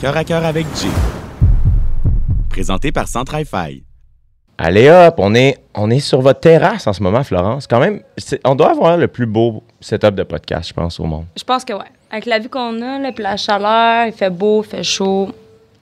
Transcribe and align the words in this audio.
Cœur 0.00 0.16
à 0.16 0.24
cœur 0.24 0.44
avec 0.44 0.66
Jay. 0.76 0.88
Présenté 2.50 2.92
par 2.92 3.08
Centrify. 3.08 3.82
Allez 4.56 4.88
hop, 4.90 5.14
on 5.18 5.34
est, 5.34 5.56
on 5.74 5.90
est 5.90 6.00
sur 6.00 6.20
votre 6.20 6.40
terrasse 6.40 6.86
en 6.86 6.92
ce 6.92 7.02
moment, 7.02 7.22
Florence. 7.22 7.66
Quand 7.66 7.78
même, 7.78 8.00
on 8.44 8.54
doit 8.54 8.70
avoir 8.70 8.96
le 8.96 9.06
plus 9.06 9.26
beau 9.26 9.62
setup 9.80 10.14
de 10.14 10.24
podcast, 10.24 10.68
je 10.68 10.74
pense, 10.74 10.98
au 10.98 11.04
monde. 11.04 11.26
Je 11.36 11.44
pense 11.44 11.64
que 11.64 11.72
ouais. 11.72 11.84
Avec 12.10 12.26
la 12.26 12.38
vue 12.38 12.48
qu'on 12.48 12.80
a, 12.80 12.98
là, 12.98 13.12
puis 13.12 13.22
la 13.22 13.36
chaleur, 13.36 14.06
il 14.06 14.12
fait 14.12 14.30
beau, 14.30 14.62
il 14.64 14.68
fait 14.68 14.82
chaud. 14.82 15.28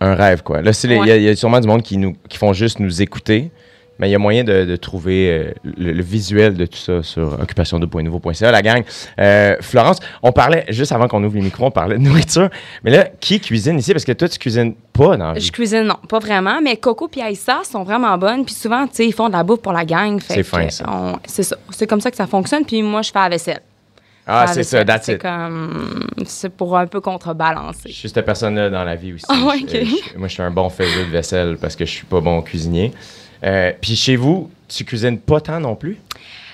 Un 0.01 0.15
rêve, 0.15 0.43
quoi. 0.43 0.61
Là, 0.61 0.73
c'est 0.73 0.89
les- 0.89 0.97
il 0.97 1.01
Ouais. 1.01 1.21
y, 1.23 1.25
y 1.25 1.29
a 1.29 1.37
sûrement 1.37 1.61
du 1.61 1.69
monde 1.69 1.83
qui, 1.83 1.97
nous, 1.97 2.15
qui 2.29 2.37
font 2.37 2.53
juste 2.53 2.81
nous 2.81 3.01
écouter, 3.01 3.51
mais 3.99 4.09
il 4.09 4.13
y 4.13 4.15
a 4.15 4.19
moyen 4.19 4.45
de, 4.45 4.65
de 4.65 4.77
trouver 4.77 5.31
euh, 5.31 5.53
le, 5.79 5.93
le 5.93 6.03
visuel 6.03 6.55
de 6.55 6.67
tout 6.67 6.77
ça 6.79 7.03
sur 7.03 7.39
occupation2.nouveau.ca, 7.43 8.51
la 8.51 8.63
gang. 8.63 8.83
Euh, 9.19 9.57
Florence, 9.61 9.99
on 10.23 10.33
parlait, 10.33 10.65
juste 10.69 10.93
avant 10.93 11.09
qu'on 11.09 11.23
ouvre 11.25 11.37
les 11.37 11.43
micros, 11.43 11.67
on 11.67 11.71
parlait 11.71 11.97
de 11.99 12.03
nourriture. 12.03 12.49
Mais 12.85 12.91
là, 12.91 13.09
qui 13.21 13.41
cuisine 13.41 13.79
ici? 13.79 13.93
Parce 13.93 14.05
que 14.05 14.13
toi, 14.13 14.29
tu 14.29 14.39
cuisines 14.39 14.75
pas 14.93 15.17
dans 15.17 15.29
la 15.29 15.35
vie. 15.35 15.41
Je 15.41 15.53
cuisine, 15.53 15.83
non, 15.85 15.97
pas 16.09 16.19
vraiment, 16.19 16.61
mais 16.63 16.77
Coco 16.77 17.09
et 17.17 17.23
Aïssa 17.23 17.61
sont 17.65 17.85
vraiment 17.85 18.17
bonnes. 18.19 18.45
Puis 18.45 18.55
souvent, 18.55 18.87
tu 18.87 18.97
sais, 18.97 19.07
ils 19.07 19.13
font 19.15 19.29
de 19.29 19.33
la 19.35 19.43
bouffe 19.43 19.61
pour 19.61 19.73
la 19.73 19.85
gang. 19.85 20.21
C'est 20.27 20.43
fin, 20.43 20.69
ça. 20.69 21.19
C'est 21.27 21.43
ça. 21.43 21.57
C'est 21.71 21.87
comme 21.87 22.01
ça 22.01 22.11
que 22.11 22.17
ça 22.17 22.27
fonctionne. 22.27 22.65
Puis 22.65 22.83
moi, 22.83 23.03
je 23.03 23.11
fais 23.13 23.19
la 23.19 23.29
vaisselle. 23.29 23.61
Ah, 24.29 24.49
c'est 24.49 24.65
ça, 24.65 24.85
that's 24.85 25.05
C'est 25.07 25.13
it. 25.15 25.23
comme... 25.23 26.05
C'est 26.25 26.49
pour 26.49 26.77
un 26.77 26.89
peu 26.89 27.01
contrebalancer. 27.01 27.89
Je 27.89 27.93
suis 27.93 28.09
cette 28.09 28.25
personne-là 28.27 28.71
dans 28.71 28.83
la 28.83 28.97
vie 28.97 29.13
aussi. 29.13 29.25
Ah 29.29 29.37
Je- 29.55 29.85
je- 29.85 30.19
moi, 30.19 30.27
je 30.27 30.33
suis 30.35 30.43
un 30.43 30.51
bon 30.51 30.69
faiseur 30.69 31.07
de 31.07 31.13
vaisselle 31.13 31.57
parce 31.61 31.77
que 31.77 31.85
je 31.85 31.91
suis 31.93 32.07
pas 32.07 32.21
bon 32.21 32.43
cuisinier. 32.43 32.93
Euh, 33.45 33.73
Puis 33.81 33.97
chez 33.97 34.17
vous, 34.17 34.51
tu 34.69 34.85
cuisines 34.85 35.19
pas 35.19 35.41
tant 35.41 35.61
non 35.61 35.75
plus? 35.77 35.97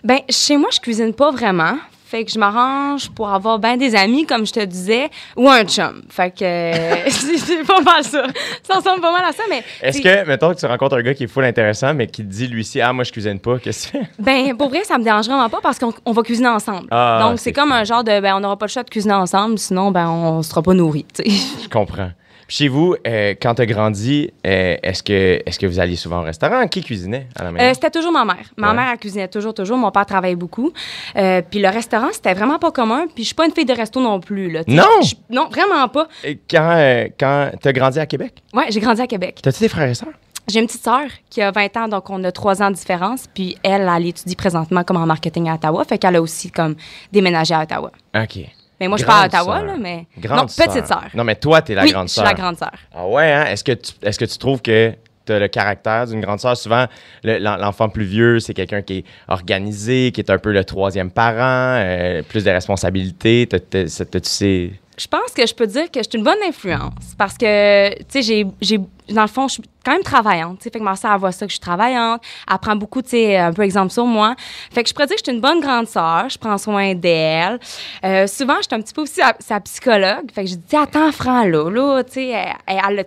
Ben, 0.04 0.18
chez 0.28 0.56
moi, 0.56 0.68
je 0.72 0.80
cuisine 0.80 1.14
pas 1.14 1.30
vraiment. 1.30 1.76
Fait 2.12 2.26
que 2.26 2.30
je 2.30 2.38
m'arrange 2.38 3.08
pour 3.08 3.30
avoir 3.30 3.58
ben 3.58 3.78
des 3.78 3.94
amis, 3.94 4.26
comme 4.26 4.44
je 4.46 4.52
te 4.52 4.62
disais, 4.62 5.08
ou 5.34 5.48
un 5.48 5.64
chum. 5.64 6.02
Fait 6.10 6.30
que 6.30 6.44
euh, 6.44 7.04
c'est 7.08 7.66
pas 7.66 7.80
mal 7.80 8.04
ça. 8.04 8.26
Ça 8.64 8.74
ressemble 8.74 9.00
pas 9.00 9.12
mal 9.12 9.24
à 9.24 9.32
ça, 9.32 9.44
mais... 9.48 9.64
Est-ce 9.80 10.02
que, 10.02 10.26
mettons 10.26 10.52
que 10.52 10.60
tu 10.60 10.66
rencontres 10.66 10.98
un 10.98 11.02
gars 11.02 11.14
qui 11.14 11.24
est 11.24 11.26
full 11.26 11.46
intéressant, 11.46 11.94
mais 11.94 12.08
qui 12.08 12.22
te 12.22 12.28
dit 12.30 12.48
lui 12.48 12.60
aussi, 12.60 12.82
ah, 12.82 12.92
moi, 12.92 13.04
je 13.04 13.12
cuisine 13.12 13.38
pas, 13.38 13.58
qu'est-ce 13.58 13.86
que 13.92 13.96
tu 13.96 14.04
fais? 14.04 14.10
Ben, 14.18 14.54
pour 14.54 14.68
vrai, 14.68 14.84
ça 14.84 14.98
me 14.98 15.04
dérange 15.04 15.24
vraiment 15.24 15.48
pas 15.48 15.60
parce 15.62 15.78
qu'on 15.78 15.94
on 16.04 16.12
va 16.12 16.22
cuisiner 16.22 16.48
ensemble. 16.48 16.86
Ah, 16.90 17.20
Donc, 17.22 17.38
c'est 17.38 17.54
comme 17.54 17.72
un 17.72 17.84
genre 17.84 18.04
de, 18.04 18.20
ben, 18.20 18.36
on 18.36 18.40
n'aura 18.40 18.58
pas 18.58 18.66
le 18.66 18.70
choix 18.72 18.82
de 18.82 18.90
cuisiner 18.90 19.14
ensemble, 19.14 19.58
sinon, 19.58 19.90
ben, 19.90 20.06
on 20.10 20.42
sera 20.42 20.60
pas 20.60 20.74
nourris, 20.74 21.06
tu 21.14 21.22
sais. 21.30 21.30
Je 21.62 21.68
comprends. 21.70 22.10
Chez 22.54 22.68
vous, 22.68 22.94
euh, 23.06 23.34
quand 23.40 23.54
tu 23.54 23.62
as 23.62 23.66
grandi, 23.66 24.30
euh, 24.46 24.76
est-ce 24.82 25.02
que, 25.02 25.40
est 25.46 25.58
que 25.58 25.64
vous 25.66 25.80
alliez 25.80 25.96
souvent 25.96 26.20
au 26.20 26.22
restaurant? 26.24 26.68
Qui 26.68 26.82
cuisinait 26.82 27.26
à 27.34 27.44
la 27.44 27.50
maison? 27.50 27.64
Euh, 27.64 27.72
c'était 27.72 27.88
toujours 27.90 28.12
ma 28.12 28.26
mère. 28.26 28.44
Ma 28.58 28.68
Ouais. 28.68 28.76
mère, 28.76 28.88
elle 28.92 28.98
cuisinait 28.98 29.28
toujours, 29.28 29.54
toujours. 29.54 29.78
Mon 29.78 29.90
père 29.90 30.04
travaillait 30.04 30.36
beaucoup. 30.36 30.70
Puis 31.14 31.60
le 31.62 31.68
restaurant, 31.68 32.10
c'était 32.12 32.34
vraiment 32.34 32.58
pas 32.58 32.70
commun. 32.70 33.06
Puis 33.14 33.22
je 33.24 33.28
suis 33.28 33.34
pas 33.34 33.46
une 33.46 33.52
fille 33.52 33.64
de 33.64 33.72
resto 33.72 34.02
non 34.02 34.20
plus, 34.20 34.50
là. 34.50 34.64
Non! 34.68 34.84
non, 35.30 35.48
vraiment 35.48 35.88
pas. 35.88 36.08
Et 36.24 36.38
quand 36.50 36.74
euh, 36.76 37.06
quand 37.18 37.52
tu 37.62 37.68
as 37.68 37.72
grandi 37.72 37.98
à 37.98 38.04
Québec, 38.04 38.34
Ouais, 38.52 38.66
j'ai 38.68 38.80
grandi 38.80 39.00
à 39.00 39.06
Québec. 39.06 39.38
t'as-tu 39.42 39.60
des 39.60 39.68
frères 39.70 39.88
et 39.88 39.94
sœurs? 39.94 40.12
J'ai 40.46 40.60
une 40.60 40.66
petite 40.66 40.82
sœur 40.84 41.04
qui 41.30 41.40
a 41.40 41.52
20 41.52 41.74
ans, 41.78 41.88
donc 41.88 42.10
on 42.10 42.22
a 42.22 42.32
3 42.32 42.62
ans 42.62 42.70
de 42.70 42.74
différence. 42.74 43.28
Puis 43.32 43.56
elle, 43.62 43.90
elle 43.96 44.06
étudie 44.08 44.36
présentement 44.36 44.84
comme 44.84 44.98
en 44.98 45.06
marketing 45.06 45.48
à 45.48 45.54
Ottawa. 45.54 45.84
Fait 45.84 45.96
qu'elle 45.96 46.16
a 46.16 46.20
aussi 46.20 46.50
comme 46.50 46.74
déménagé 47.12 47.54
à 47.54 47.62
Ottawa. 47.62 47.90
OK. 48.14 48.40
Mais 48.82 48.88
moi, 48.88 48.96
je 48.98 49.02
suis 49.04 49.06
pas 49.08 49.20
à 49.22 49.26
Ottawa, 49.26 49.58
sœur. 49.58 49.66
là, 49.66 49.76
mais. 49.78 50.06
Grande 50.18 50.38
non, 50.40 50.46
petite 50.46 50.86
sœur. 50.88 51.04
Non, 51.14 51.22
mais 51.22 51.36
toi, 51.36 51.62
t'es 51.62 51.74
la 51.74 51.84
oui, 51.84 51.92
grande 51.92 52.08
je 52.08 52.14
sœur. 52.14 52.26
suis 52.26 52.34
la 52.34 52.40
grande 52.42 52.56
sœur. 52.58 52.72
Ah 52.92 53.06
ouais, 53.06 53.30
hein? 53.32 53.44
Est-ce 53.46 53.62
que, 53.62 53.72
tu, 53.72 53.92
est-ce 54.02 54.18
que 54.18 54.24
tu 54.24 54.36
trouves 54.38 54.60
que 54.60 54.92
tu 55.24 55.32
as 55.32 55.38
le 55.38 55.46
caractère 55.46 56.08
d'une 56.08 56.20
grande 56.20 56.40
sœur? 56.40 56.56
Souvent, 56.56 56.86
le- 57.22 57.38
l'en- 57.38 57.56
l'enfant 57.58 57.88
plus 57.88 58.04
vieux, 58.04 58.40
c'est 58.40 58.54
quelqu'un 58.54 58.82
qui 58.82 58.98
est 58.98 59.04
organisé, 59.28 60.10
qui 60.12 60.20
est 60.20 60.30
un 60.30 60.38
peu 60.38 60.50
le 60.50 60.64
troisième 60.64 61.12
parent, 61.12 61.76
euh, 61.78 62.22
plus 62.22 62.42
de 62.44 62.50
responsabilités. 62.50 63.46
T'as- 63.48 63.60
t'as- 63.60 64.04
T'as-tu 64.10 64.28
ces... 64.28 64.72
Je 65.02 65.08
pense 65.08 65.32
que 65.32 65.44
je 65.44 65.52
peux 65.52 65.66
dire 65.66 65.90
que 65.90 65.98
je 65.98 66.08
suis 66.08 66.16
une 66.16 66.22
bonne 66.22 66.42
influence 66.46 67.16
parce 67.18 67.36
que, 67.36 67.92
tu 68.04 68.22
sais, 68.22 68.46
j'ai, 68.60 68.78
dans 69.08 69.22
le 69.22 69.26
fond, 69.26 69.48
je 69.48 69.54
suis 69.54 69.62
quand 69.84 69.90
même 69.90 70.04
travaillante. 70.04 70.58
Tu 70.58 70.64
sais, 70.64 70.70
fait 70.70 70.78
que 70.78 70.84
ma 70.84 70.94
soeur, 70.94 71.18
voit 71.18 71.32
ça 71.32 71.44
que 71.44 71.50
je 71.50 71.56
suis 71.56 71.60
travaillante. 71.60 72.22
Elle 72.48 72.58
prend 72.58 72.76
beaucoup, 72.76 73.02
tu 73.02 73.10
sais, 73.10 73.36
un 73.36 73.52
peu 73.52 73.62
exemple 73.62 73.92
sur 73.92 74.06
moi. 74.06 74.36
Fait 74.72 74.84
que 74.84 74.88
je 74.88 74.94
pourrais 74.94 75.08
dire 75.08 75.16
que 75.16 75.22
je 75.24 75.28
suis 75.28 75.34
une 75.34 75.40
bonne 75.40 75.58
grande 75.58 75.88
sœur. 75.88 76.28
Je 76.28 76.38
prends 76.38 76.56
soin 76.56 76.94
d'elle. 76.94 77.58
Euh, 78.04 78.28
souvent, 78.28 78.58
je 78.58 78.68
suis 78.68 78.74
un 78.74 78.80
petit 78.80 78.94
peu 78.94 79.02
aussi 79.02 79.20
sa, 79.40 79.60
psychologue. 79.60 80.30
Fait 80.32 80.44
que 80.44 80.50
je 80.50 80.54
dis, 80.54 80.76
attends, 80.76 81.10
Fran, 81.10 81.46
là, 81.46 81.68
là, 81.68 82.04
tu 82.04 82.12
sais, 82.12 82.46
elle, 82.66 83.00
a, 83.00 83.04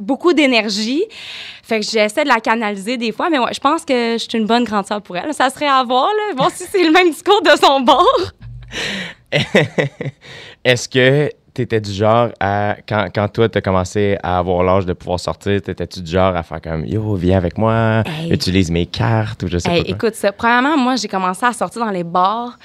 beaucoup 0.00 0.32
d'énergie. 0.32 1.04
Fait 1.62 1.80
que 1.80 1.84
j'essaie 1.84 2.24
de 2.24 2.28
la 2.28 2.40
canaliser 2.40 2.96
des 2.96 3.12
fois, 3.12 3.28
mais 3.28 3.38
ouais, 3.38 3.52
je 3.52 3.60
pense 3.60 3.84
que 3.84 4.14
je 4.14 4.26
suis 4.30 4.38
une 4.38 4.46
bonne 4.46 4.64
grande 4.64 4.86
sœur 4.86 5.02
pour 5.02 5.18
elle. 5.18 5.34
Ça 5.34 5.50
serait 5.50 5.68
à 5.68 5.84
voir, 5.84 6.08
là, 6.38 6.48
si 6.54 6.64
c'est 6.64 6.84
le 6.84 6.90
même 6.90 7.10
discours 7.10 7.42
de 7.42 7.50
son 7.60 7.80
bord. 7.80 8.32
Est-ce 10.64 10.88
que 10.88 11.30
tu 11.54 11.62
étais 11.62 11.80
du 11.80 11.92
genre 11.92 12.30
à. 12.40 12.76
Quand, 12.88 13.06
quand 13.14 13.28
toi, 13.28 13.48
tu 13.48 13.58
as 13.58 13.60
commencé 13.60 14.16
à 14.22 14.38
avoir 14.38 14.62
l'âge 14.64 14.86
de 14.86 14.92
pouvoir 14.92 15.20
sortir, 15.20 15.60
t'étais-tu 15.62 16.00
du 16.02 16.10
genre 16.10 16.34
à 16.34 16.42
faire 16.42 16.60
comme 16.60 16.84
Yo, 16.84 17.14
viens 17.14 17.38
avec 17.38 17.56
moi, 17.58 18.02
Hey. 18.06 18.32
utilise 18.32 18.70
mes 18.70 18.86
cartes 18.86 19.42
ou 19.44 19.48
je 19.48 19.58
sais 19.58 19.70
Hey, 19.70 19.78
pas. 19.82 19.84
quoi? 19.84 19.94
écoute, 20.08 20.14
ça, 20.16 20.32
premièrement, 20.32 20.76
moi, 20.76 20.96
j'ai 20.96 21.08
commencé 21.08 21.44
à 21.46 21.52
sortir 21.52 21.84
dans 21.84 21.90
les 21.92 22.04
bars 22.04 22.58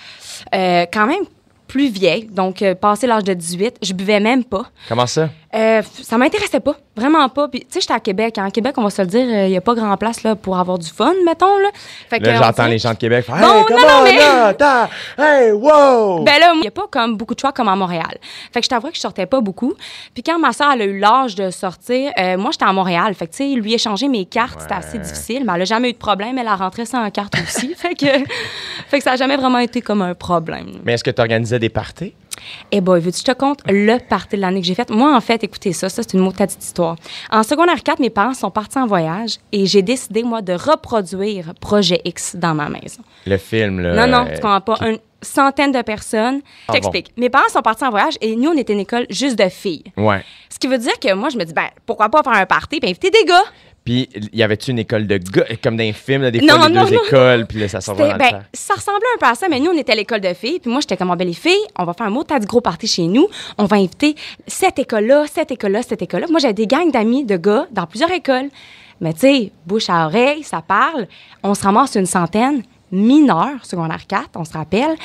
euh, 0.56 0.86
quand 0.92 1.06
même 1.06 1.24
plus 1.68 1.90
vieille, 1.92 2.26
donc 2.26 2.64
euh, 2.64 2.74
passé 2.74 3.06
l'âge 3.06 3.24
de 3.26 3.34
18. 3.34 3.76
Je 3.84 3.94
buvais 3.94 4.20
même 4.20 4.44
pas. 4.44 4.66
Comment 4.88 5.06
ça? 5.06 5.30
Euh, 5.56 5.82
ça 6.04 6.18
m'intéressait 6.20 6.60
pas, 6.60 6.76
vraiment 6.96 7.28
pas. 7.28 7.48
Puis, 7.48 7.62
tu 7.62 7.66
sais, 7.70 7.82
j'étais 7.82 7.94
à 7.94 8.00
Québec. 8.00 8.38
En 8.38 8.52
Québec, 8.52 8.76
on 8.78 8.84
va 8.84 8.92
se 8.92 9.02
le 9.02 9.08
dire, 9.08 9.22
il 9.46 9.50
n'y 9.50 9.58
a 9.58 9.62
pas 9.62 9.74
grand 9.74 9.98
place 9.98 10.22
là, 10.22 10.36
pour 10.36 10.60
avoir 10.60 10.78
du 10.78 10.88
fun, 10.88 11.14
mettons. 11.26 11.58
Là, 11.58 11.70
fait 12.08 12.20
Là, 12.20 12.36
j'entends 12.36 12.68
les 12.68 12.78
gens 12.78 12.92
de 12.92 12.98
Québec 12.98 13.26
faire 13.26 13.36
Bon, 13.38 13.42
Hey, 13.42 13.54
non, 13.60 13.66
come 13.66 13.78
non, 13.78 13.88
on, 14.00 14.04
mais- 14.04 14.18
là, 14.18 14.90
hey, 15.18 15.52
wow! 15.52 16.24
Ben 16.24 16.40
là, 16.40 16.52
il 16.54 16.62
n'y 16.62 16.68
a 16.68 16.72
pas 16.72 16.86
comme 16.92 17.18
beaucoup 17.18 17.34
de 17.34 17.40
choix 17.40 17.52
comme 17.52 17.68
à 17.68 17.76
Montréal. 17.76 18.18
Fait 18.54 18.60
que 18.60 18.66
je 18.66 18.70
t'avoue 18.70 18.90
que 18.90 18.96
je 18.96 19.00
sortais 19.00 19.26
pas 19.26 19.42
beaucoup. 19.42 19.74
Puis 20.14 20.22
quand 20.22 20.38
ma 20.38 20.54
soeur 20.54 20.72
elle 20.74 20.82
a 20.84 20.86
eu 20.86 21.00
l'âge 21.00 21.34
de 21.34 21.50
sortir, 21.50 22.12
euh, 22.20 22.38
moi, 22.38 22.52
j'étais 22.52 22.66
à 22.66 22.74
Montréal. 22.74 23.16
Fait 23.16 23.26
que, 23.26 23.32
tu 23.32 23.38
sais, 23.38 23.60
lui 23.60 23.74
échanger 23.74 24.08
mes 24.08 24.26
cartes, 24.26 24.62
c'était 24.62 24.76
assez 24.76 25.00
difficile. 25.00 25.44
Mais 25.48 25.54
elle 25.56 25.64
a 25.64 25.66
jamais 25.66 25.90
eu 25.90 25.94
de 25.94 25.98
problème. 25.98 26.38
Elle 26.38 26.48
a 26.48 26.56
rentré 26.56 26.86
sans 26.86 27.10
carte 27.10 27.34
aussi. 27.42 27.74
fait, 27.78 27.96
que, 27.96 28.06
fait 28.88 28.98
que 29.00 29.04
ça 29.04 29.12
n'a 29.12 29.16
jamais 29.16 29.36
vraiment 29.38 29.60
été 29.60 29.82
comme 29.82 30.04
un 30.04 30.14
problème. 30.14 30.80
Mais 30.84 30.94
est-ce 30.94 31.04
que 31.04 31.12
tu 31.12 31.22
organisais 31.22 31.58
des 31.58 31.70
parties? 31.70 32.14
Eh 32.72 32.82
boy, 32.82 33.00
veux-tu 33.00 33.24
que 33.24 33.28
je 33.28 33.34
te 33.34 33.38
compte 33.38 33.60
le 33.68 33.98
party 33.98 34.36
de 34.36 34.42
l'année 34.42 34.62
que 34.62 34.68
j'ai 34.68 34.76
fait? 34.76 34.90
Moi, 34.90 35.16
en 35.16 35.22
fait, 35.22 35.44
écoutez 35.44 35.74
ça, 35.74 35.90
ça, 35.90 36.04
c'est 36.04 36.14
une 36.14 36.22
motade 36.24 36.52
histoire. 36.60 36.96
En 37.32 37.44
secondaire 37.44 37.82
4, 37.84 38.00
mes 38.00 38.10
parents 38.10 38.34
sont 38.34 38.52
partis 38.52 38.78
en 38.78 38.88
voyage 38.88 39.38
et 39.52 39.66
j'ai 39.66 39.82
décidé, 39.82 40.24
moi, 40.24 40.42
de 40.42 40.54
reproduire 40.54 41.54
Projet 41.60 42.02
X 42.06 42.36
dans 42.36 42.54
ma 42.54 42.70
maison. 42.70 43.02
Le 43.26 43.38
film, 43.38 43.80
là. 43.80 44.06
Non, 44.08 44.12
non, 44.12 44.26
euh, 44.28 44.36
tu 44.36 44.42
comprends 44.42 44.62
pas. 44.62 44.78
Une 44.88 45.00
centaine 45.22 45.72
de 45.72 45.82
personnes. 45.82 46.42
Ah, 46.44 46.64
Je 46.70 46.74
t'explique. 46.74 47.12
Mes 47.18 47.30
parents 47.30 47.50
sont 47.50 47.62
partis 47.62 47.84
en 47.84 47.90
voyage 47.90 48.16
et 48.22 48.36
nous, 48.36 48.50
on 48.52 48.58
était 48.58 48.74
une 48.74 48.80
école 48.80 49.06
juste 49.10 49.38
de 49.38 49.50
filles. 49.50 49.84
Ouais. 49.98 50.24
Ce 50.50 50.58
qui 50.58 50.68
veut 50.68 50.78
dire 50.78 50.98
que 51.00 51.14
moi, 51.14 51.30
je 51.30 51.38
me 51.38 51.44
dis, 51.44 51.54
ben, 51.54 51.68
pourquoi 51.86 52.10
pas 52.10 52.24
faire 52.24 52.34
un 52.34 52.46
party 52.46 52.80
et 52.82 52.86
inviter 52.90 53.10
des 53.10 53.26
gars? 53.26 53.44
Puis, 53.90 54.08
y 54.34 54.44
avait-tu 54.44 54.70
une 54.70 54.78
école 54.78 55.08
de 55.08 55.18
gars, 55.18 55.46
comme 55.64 55.76
dans 55.76 55.84
les 55.84 55.94
films, 55.94 56.22
là, 56.22 56.30
des 56.30 56.42
Non, 56.42 56.58
fois, 56.58 56.68
les 56.70 56.76
non, 56.76 56.86
deux 56.86 56.96
non. 56.96 57.04
écoles, 57.08 57.48
puis 57.48 57.60
là, 57.60 57.68
ça 57.68 57.82
s'en 57.82 57.96
va 57.96 58.06
dans 58.10 58.14
le 58.14 58.20
ben, 58.20 58.44
ça 58.54 58.76
ressemblait 58.76 59.08
un 59.16 59.20
peu 59.20 59.26
à 59.26 59.34
ça, 59.34 59.48
mais 59.50 59.60
nous, 59.60 59.72
on 59.72 59.78
était 59.80 59.94
à 59.94 59.96
l'école 59.96 60.22
de 60.22 60.32
filles. 60.36 60.60
Puis 60.60 60.70
moi, 60.70 60.80
j'étais 60.80 60.96
comme, 60.96 61.10
Ah, 61.10 61.16
ben, 61.16 61.28
les 61.28 61.34
filles, 61.34 61.66
on 61.76 61.86
va 61.86 61.94
faire 61.94 62.06
un 62.06 62.12
mot 62.12 62.24
de 62.24 62.46
gros 62.46 62.62
party 62.62 62.86
chez 62.86 63.08
nous. 63.08 63.28
On 63.58 63.66
va 63.66 63.78
inviter 63.78 64.14
cette 64.46 64.78
école-là, 64.78 65.26
cette 65.26 65.50
école-là, 65.50 65.82
cette 65.82 66.04
école-là. 66.04 66.28
Moi, 66.30 66.40
j'avais 66.40 66.54
des 66.54 66.68
gangs 66.68 66.92
d'amis, 66.92 67.26
de 67.26 67.36
gars, 67.36 67.66
dans 67.72 67.88
plusieurs 67.88 68.12
écoles. 68.12 68.50
Mais 69.02 69.14
tu 69.14 69.22
sais, 69.22 69.52
bouche 69.66 69.90
à 69.90 70.06
oreille, 70.06 70.44
ça 70.44 70.62
parle. 70.62 71.08
On 71.42 71.56
se 71.56 71.64
ramasse 71.64 71.96
une 71.96 72.06
centaine, 72.06 72.62
mineurs, 72.92 73.66
secondaire 73.66 74.06
4, 74.08 74.30
on 74.36 74.46
se 74.46 74.54
rappelle. 74.54 74.96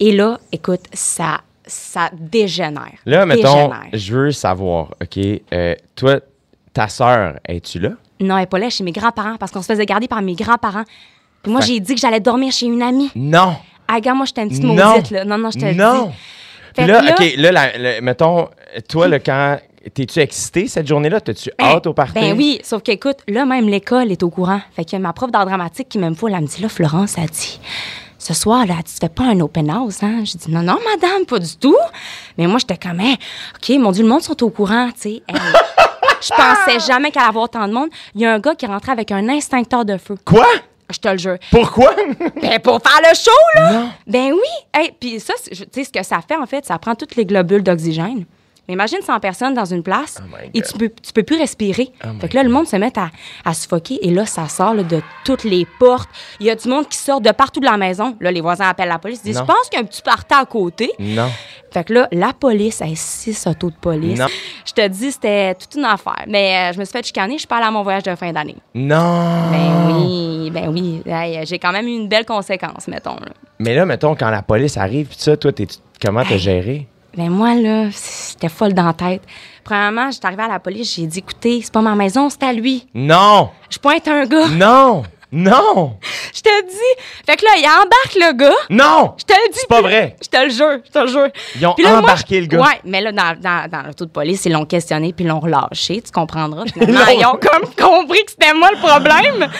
Et 0.00 0.12
là, 0.12 0.38
écoute, 0.50 0.80
ça, 0.94 1.42
ça 1.66 2.08
dégénère. 2.18 2.94
Là, 3.04 3.26
mettons, 3.26 3.52
Dégénère. 3.52 3.86
je 3.92 4.14
veux 4.14 4.30
savoir, 4.32 4.94
OK, 5.02 5.18
euh, 5.52 5.74
toi, 5.94 6.20
ta 6.78 6.88
sœur, 6.88 7.34
es-tu 7.48 7.80
là? 7.80 7.90
Non, 8.20 8.36
elle 8.36 8.42
n'est 8.42 8.46
pas 8.46 8.58
là 8.58 8.70
chez 8.70 8.84
mes 8.84 8.92
grands-parents 8.92 9.36
parce 9.36 9.50
qu'on 9.50 9.62
se 9.62 9.66
faisait 9.66 9.84
garder 9.86 10.06
par 10.06 10.22
mes 10.22 10.34
grands-parents. 10.34 10.84
Puis 11.42 11.50
moi, 11.50 11.60
j'ai 11.60 11.80
dit 11.80 11.94
que 11.94 12.00
j'allais 12.00 12.20
dormir 12.20 12.52
chez 12.52 12.66
une 12.66 12.82
amie. 12.82 13.10
Non! 13.16 13.56
Ah, 13.88 14.00
gars, 14.00 14.14
moi, 14.14 14.26
j'étais 14.26 14.42
une 14.42 14.48
petite 14.48 14.62
Non. 14.64 14.74
maudite, 14.74 15.10
là. 15.10 15.24
Non, 15.24 15.38
non, 15.38 15.50
je 15.50 15.58
te 15.58 15.64
Non! 15.74 16.12
Fait 16.76 16.86
là, 16.86 17.00
là- 17.02 17.14
OK, 17.18 17.34
là, 17.36 17.50
la- 17.52 17.78
la- 17.78 18.00
mettons, 18.00 18.48
toi, 18.88 19.08
là, 19.08 19.18
quand. 19.18 19.58
T'es-tu 19.94 20.18
excité 20.20 20.68
cette 20.68 20.86
journée-là? 20.86 21.20
T'as-tu 21.20 21.50
Ben, 21.58 21.64
hâte 21.66 21.86
au 21.86 21.94
party? 21.94 22.12
Ben 22.12 22.36
oui, 22.36 22.60
sauf 22.62 22.82
qu'écoute, 22.82 23.18
là, 23.26 23.44
même 23.46 23.68
l'école 23.68 24.12
est 24.12 24.22
au 24.22 24.28
courant. 24.28 24.60
Fait 24.76 24.84
que 24.84 24.96
ma 24.96 25.12
prof 25.14 25.30
d'art 25.30 25.46
dramatique 25.46 25.88
qui 25.88 25.98
m'aime 25.98 26.14
pas, 26.14 26.26
elle 26.28 26.40
me 26.42 26.46
dit, 26.46 26.60
là, 26.60 26.68
Florence, 26.68 27.14
elle 27.16 27.30
dit, 27.30 27.58
ce 28.18 28.34
soir, 28.34 28.66
là, 28.66 28.74
tu 28.84 28.92
fais 29.00 29.08
pas 29.08 29.24
un 29.24 29.40
open 29.40 29.70
house, 29.70 30.02
hein? 30.02 30.24
Je 30.24 30.36
dis, 30.36 30.50
non, 30.52 30.62
non, 30.62 30.76
madame, 30.84 31.24
pas 31.26 31.38
du 31.38 31.56
tout. 31.56 31.76
Mais 32.36 32.46
moi, 32.46 32.58
j'étais 32.58 32.76
comme, 32.76 33.00
Hein, 33.00 33.14
OK, 33.56 33.76
mon 33.78 33.90
Dieu, 33.92 34.02
le 34.02 34.08
monde 34.10 34.20
sont 34.22 34.40
au 34.44 34.50
courant, 34.50 34.90
tu 34.94 35.00
sais. 35.00 35.22
Hey, 35.28 35.36
Je 36.20 36.28
pensais 36.28 36.80
jamais 36.86 37.10
qu'elle 37.10 37.22
allait 37.22 37.28
avoir 37.28 37.44
autant 37.44 37.66
de 37.68 37.72
monde. 37.72 37.88
Il 38.14 38.20
y 38.20 38.26
a 38.26 38.32
un 38.32 38.38
gars 38.38 38.54
qui 38.54 38.64
est 38.64 38.68
rentré 38.68 38.92
avec 38.92 39.12
un 39.12 39.28
instincteur 39.28 39.84
de 39.84 39.96
feu. 39.98 40.16
Quoi? 40.24 40.46
Je 40.90 40.98
te 40.98 41.08
le 41.08 41.18
jure. 41.18 41.36
Pourquoi? 41.50 41.94
Ben, 42.40 42.58
pour 42.60 42.80
faire 42.80 43.00
le 43.02 43.14
show, 43.14 43.30
là! 43.56 43.88
Ben 44.06 44.32
oui! 44.32 44.48
Hey, 44.72 44.92
puis 44.98 45.20
ça, 45.20 45.34
tu 45.50 45.54
sais, 45.54 45.84
ce 45.84 45.90
que 45.90 46.02
ça 46.02 46.20
fait, 46.26 46.36
en 46.36 46.46
fait, 46.46 46.64
ça 46.64 46.78
prend 46.78 46.94
toutes 46.94 47.16
les 47.16 47.26
globules 47.26 47.62
d'oxygène. 47.62 48.24
Mais 48.68 48.74
imagine 48.74 48.98
100 49.02 49.18
personnes 49.20 49.54
dans 49.54 49.64
une 49.64 49.82
place 49.82 50.18
Oh 50.22 50.36
et 50.52 50.60
tu 50.60 50.72
peux, 50.76 50.90
tu 51.02 51.12
peux 51.14 51.22
plus 51.22 51.38
respirer. 51.38 51.88
Oh 52.04 52.08
fait 52.20 52.28
que 52.28 52.36
là, 52.36 52.42
le 52.42 52.50
monde 52.50 52.66
se 52.66 52.76
met 52.76 52.92
à, 52.98 53.08
à 53.44 53.54
suffoquer 53.54 53.98
et 54.06 54.10
là, 54.10 54.26
ça 54.26 54.46
sort 54.48 54.74
là, 54.74 54.82
de 54.82 55.00
toutes 55.24 55.44
les 55.44 55.66
portes. 55.78 56.10
Il 56.38 56.46
y 56.46 56.50
a 56.50 56.54
du 56.54 56.68
monde 56.68 56.86
qui 56.88 56.98
sort 56.98 57.20
de 57.22 57.30
partout 57.30 57.60
de 57.60 57.64
la 57.66 57.76
maison. 57.78 58.16
Là, 58.20 58.30
les 58.30 58.40
voisins 58.42 58.68
appellent 58.68 58.88
la 58.88 58.98
police. 58.98 59.20
Ils 59.24 59.28
disent, 59.28 59.36
Non. 59.38 59.46
je 59.48 59.52
pense 59.52 59.68
qu'il 59.70 59.78
y 59.78 59.82
a 59.82 59.84
un 59.84 59.86
petit 59.86 60.02
party 60.02 60.34
à 60.34 60.44
côté. 60.44 60.92
Non. 60.98 61.30
Fait 61.72 61.84
que 61.84 61.92
là, 61.94 62.08
la 62.12 62.32
police, 62.32 62.80
hey, 62.82 62.94
six 62.96 63.46
autos 63.46 63.70
de 63.70 63.76
police. 63.76 64.18
Non. 64.18 64.26
Je 64.66 64.72
te 64.72 64.86
dis, 64.88 65.12
c'était 65.12 65.54
toute 65.54 65.74
une 65.74 65.84
affaire. 65.84 66.24
Mais 66.26 66.70
euh, 66.70 66.72
je 66.74 66.78
me 66.78 66.84
suis 66.84 66.92
fait 66.92 67.06
chicaner. 67.06 67.34
Je 67.34 67.38
suis 67.40 67.46
pas 67.46 67.56
allée 67.56 67.66
à 67.66 67.70
mon 67.70 67.82
voyage 67.82 68.02
de 68.02 68.14
fin 68.16 68.32
d'année. 68.32 68.56
Non. 68.74 69.50
Ben 69.50 69.86
oui, 69.96 70.50
ben 70.50 70.68
oui. 70.68 71.02
Hey, 71.06 71.44
j'ai 71.46 71.58
quand 71.58 71.72
même 71.72 71.86
eu 71.86 71.94
une 71.96 72.08
belle 72.08 72.24
conséquence, 72.26 72.86
mettons. 72.88 73.16
là. 73.16 73.32
Mais 73.58 73.74
là, 73.74 73.84
mettons, 73.86 74.14
quand 74.14 74.30
la 74.30 74.42
police 74.42 74.76
arrive, 74.76 75.08
pis 75.08 75.16
ça, 75.18 75.36
toi, 75.36 75.52
comment 76.02 76.22
t'as 76.22 76.34
Hey. 76.34 76.38
géré? 76.38 76.86
Ben 77.18 77.30
moi, 77.30 77.56
là, 77.56 77.88
c'était 77.90 78.48
folle 78.48 78.74
dans 78.74 78.86
la 78.86 78.92
tête. 78.92 79.22
Premièrement, 79.64 80.08
j'étais 80.12 80.26
arrivée 80.26 80.44
à 80.44 80.48
la 80.48 80.60
police, 80.60 80.94
j'ai 80.94 81.04
dit, 81.04 81.18
écoutez, 81.18 81.60
c'est 81.64 81.72
pas 81.72 81.80
ma 81.80 81.96
maison, 81.96 82.30
c'est 82.30 82.44
à 82.44 82.52
lui. 82.52 82.86
Non! 82.94 83.50
Je 83.68 83.76
pointe 83.76 84.06
un 84.06 84.24
gars. 84.24 84.46
Non! 84.46 85.02
Non! 85.32 85.98
Je 86.32 86.40
te 86.40 86.64
dis. 86.64 87.02
Fait 87.26 87.34
que 87.36 87.44
là, 87.44 87.50
il 87.56 87.66
embarque 87.66 88.14
le 88.14 88.32
gars. 88.34 88.54
Non! 88.70 89.14
Je 89.18 89.24
te 89.24 89.32
le 89.32 89.52
dis. 89.52 89.58
C'est 89.58 89.68
pas 89.68 89.82
vrai. 89.82 90.14
Je 90.22 90.28
te 90.28 90.44
le 90.44 90.50
jure, 90.50 90.78
je 90.86 90.92
te 90.92 90.98
le 91.00 91.06
jure. 91.08 91.28
Ils 91.56 91.66
ont 91.66 91.74
là, 91.76 91.98
embarqué 91.98 92.40
le 92.40 92.46
gars. 92.46 92.60
Ouais, 92.60 92.80
mais 92.84 93.00
là, 93.00 93.10
dans, 93.10 93.36
dans, 93.36 93.68
dans 93.68 93.82
l'auto 93.82 94.04
de 94.04 94.10
police, 94.10 94.44
ils 94.44 94.52
l'ont 94.52 94.64
questionné 94.64 95.12
puis 95.12 95.24
ils 95.24 95.28
l'ont 95.28 95.40
relâché, 95.40 96.00
tu 96.00 96.12
comprendras. 96.12 96.66
Finalement, 96.72 97.00
Ils 97.10 97.26
ont 97.26 97.32
comme 97.32 97.68
compris 97.76 98.24
que 98.26 98.30
c'était 98.30 98.54
moi 98.54 98.70
le 98.70 98.78
problème. 98.78 99.50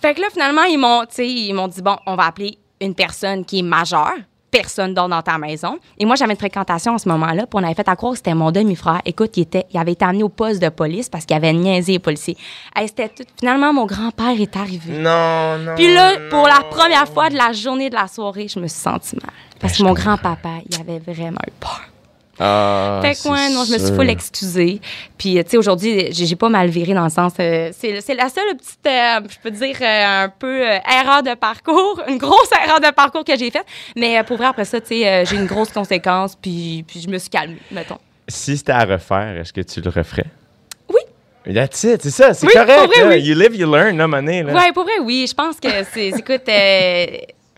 fait 0.00 0.14
que 0.14 0.20
là, 0.20 0.28
finalement, 0.32 0.62
m'ont, 0.78 1.02
ils 1.18 1.54
m'ont 1.54 1.66
dit, 1.66 1.82
bon, 1.82 1.96
on 2.06 2.14
va 2.14 2.26
appeler 2.26 2.56
une 2.80 2.94
personne 2.94 3.44
qui 3.44 3.58
est 3.58 3.62
majeure. 3.62 4.14
Personne 4.50 4.94
dort 4.94 5.08
dans 5.08 5.22
ta 5.22 5.38
maison. 5.38 5.78
Et 5.98 6.04
moi, 6.04 6.16
j'avais 6.16 6.32
une 6.32 6.38
fréquentation 6.38 6.94
à 6.94 6.98
ce 6.98 7.08
moment-là. 7.08 7.42
Puis 7.46 7.50
on 7.54 7.62
avait 7.62 7.74
fait 7.74 7.88
à 7.88 7.94
croire 7.96 8.12
que 8.12 8.18
c'était 8.18 8.34
mon 8.34 8.50
demi-frère. 8.50 9.00
Écoute, 9.04 9.36
il, 9.36 9.42
était, 9.42 9.66
il 9.72 9.78
avait 9.78 9.92
été 9.92 10.04
amené 10.04 10.22
au 10.24 10.28
poste 10.28 10.60
de 10.60 10.68
police 10.68 11.08
parce 11.08 11.24
qu'il 11.24 11.36
avait 11.36 11.52
niaisé 11.52 11.92
les 11.92 11.98
policiers. 12.00 12.36
Hey, 12.74 12.88
c'était 12.88 13.08
tout. 13.08 13.22
Finalement, 13.38 13.72
mon 13.72 13.86
grand-père 13.86 14.40
est 14.40 14.56
arrivé. 14.56 14.92
Non, 14.98 15.58
non. 15.58 15.74
Puis 15.76 15.92
là, 15.94 16.14
pour 16.30 16.46
la 16.46 16.62
première 16.68 17.06
fois 17.08 17.28
de 17.30 17.36
la 17.36 17.52
journée 17.52 17.90
de 17.90 17.94
la 17.94 18.08
soirée, 18.08 18.48
je 18.48 18.58
me 18.58 18.66
suis 18.66 18.80
sentie 18.80 19.16
mal. 19.16 19.30
Parce 19.60 19.72
Ben, 19.72 19.76
que 19.76 19.78
je 19.78 19.84
mon 19.84 19.92
grand-papa, 19.94 20.48
il 20.68 20.80
avait 20.80 20.98
vraiment 20.98 21.40
eu 21.46 21.52
peur. 21.60 21.82
Ah, 22.42 23.00
fait 23.02 23.14
que, 23.14 23.28
ouais, 23.28 23.50
non, 23.50 23.64
je 23.64 23.72
me 23.74 23.78
suis 23.78 23.94
full 23.94 24.08
excusée. 24.08 24.80
Puis, 25.18 25.38
euh, 25.38 25.42
tu 25.42 25.50
sais, 25.50 25.56
aujourd'hui, 25.58 26.08
j'ai 26.12 26.36
pas 26.36 26.48
mal 26.48 26.68
viré 26.70 26.94
dans 26.94 27.04
le 27.04 27.10
sens. 27.10 27.34
euh, 27.38 27.70
c'est 27.78 28.00
c'est 28.00 28.14
la 28.14 28.30
seule 28.30 28.56
petite, 28.56 28.78
euh, 28.86 29.20
je 29.28 29.36
peux 29.42 29.50
dire, 29.50 29.76
euh, 29.82 30.24
un 30.24 30.28
peu 30.30 30.62
erreur 30.62 31.22
de 31.22 31.34
parcours, 31.34 32.00
une 32.08 32.16
grosse 32.18 32.50
erreur 32.64 32.80
de 32.80 32.90
parcours 32.94 33.24
que 33.24 33.36
j'ai 33.36 33.50
faite. 33.50 33.66
Mais 33.94 34.22
pour 34.24 34.38
vrai, 34.38 34.46
après 34.46 34.64
ça, 34.64 34.80
tu 34.80 34.86
sais, 34.88 35.24
j'ai 35.26 35.36
une 35.36 35.46
grosse 35.46 35.70
conséquence, 35.70 36.34
puis, 36.40 36.82
puis 36.88 37.00
je 37.00 37.08
me 37.10 37.18
suis 37.18 37.28
calmée, 37.30 37.58
mettons. 37.70 37.98
Si 38.26 38.56
c'était 38.56 38.72
à 38.72 38.84
refaire, 38.84 39.36
est-ce 39.38 39.52
que 39.52 39.60
tu 39.60 39.80
le 39.82 39.90
referais? 39.90 40.26
Oui. 40.88 41.00
That's 41.54 41.82
it, 41.84 42.00
c'est 42.02 42.10
ça, 42.10 42.32
c'est 42.32 42.46
Oui, 42.46 42.52
correct. 42.54 42.78
pour 42.78 42.86
vrai, 42.88 43.16
oui. 43.16 43.20
You 43.22 43.34
live, 43.34 43.54
you 43.54 43.70
learn, 43.70 43.96
là, 43.98 44.06
money, 44.06 44.42
là. 44.44 44.54
Ouais, 44.54 44.72
pour 44.72 44.84
vrai, 44.84 44.98
oui. 45.02 45.26
Je 45.28 45.34
pense 45.34 45.56
que 45.60 45.68
c'est. 45.92 46.08
Écoute, 46.08 46.48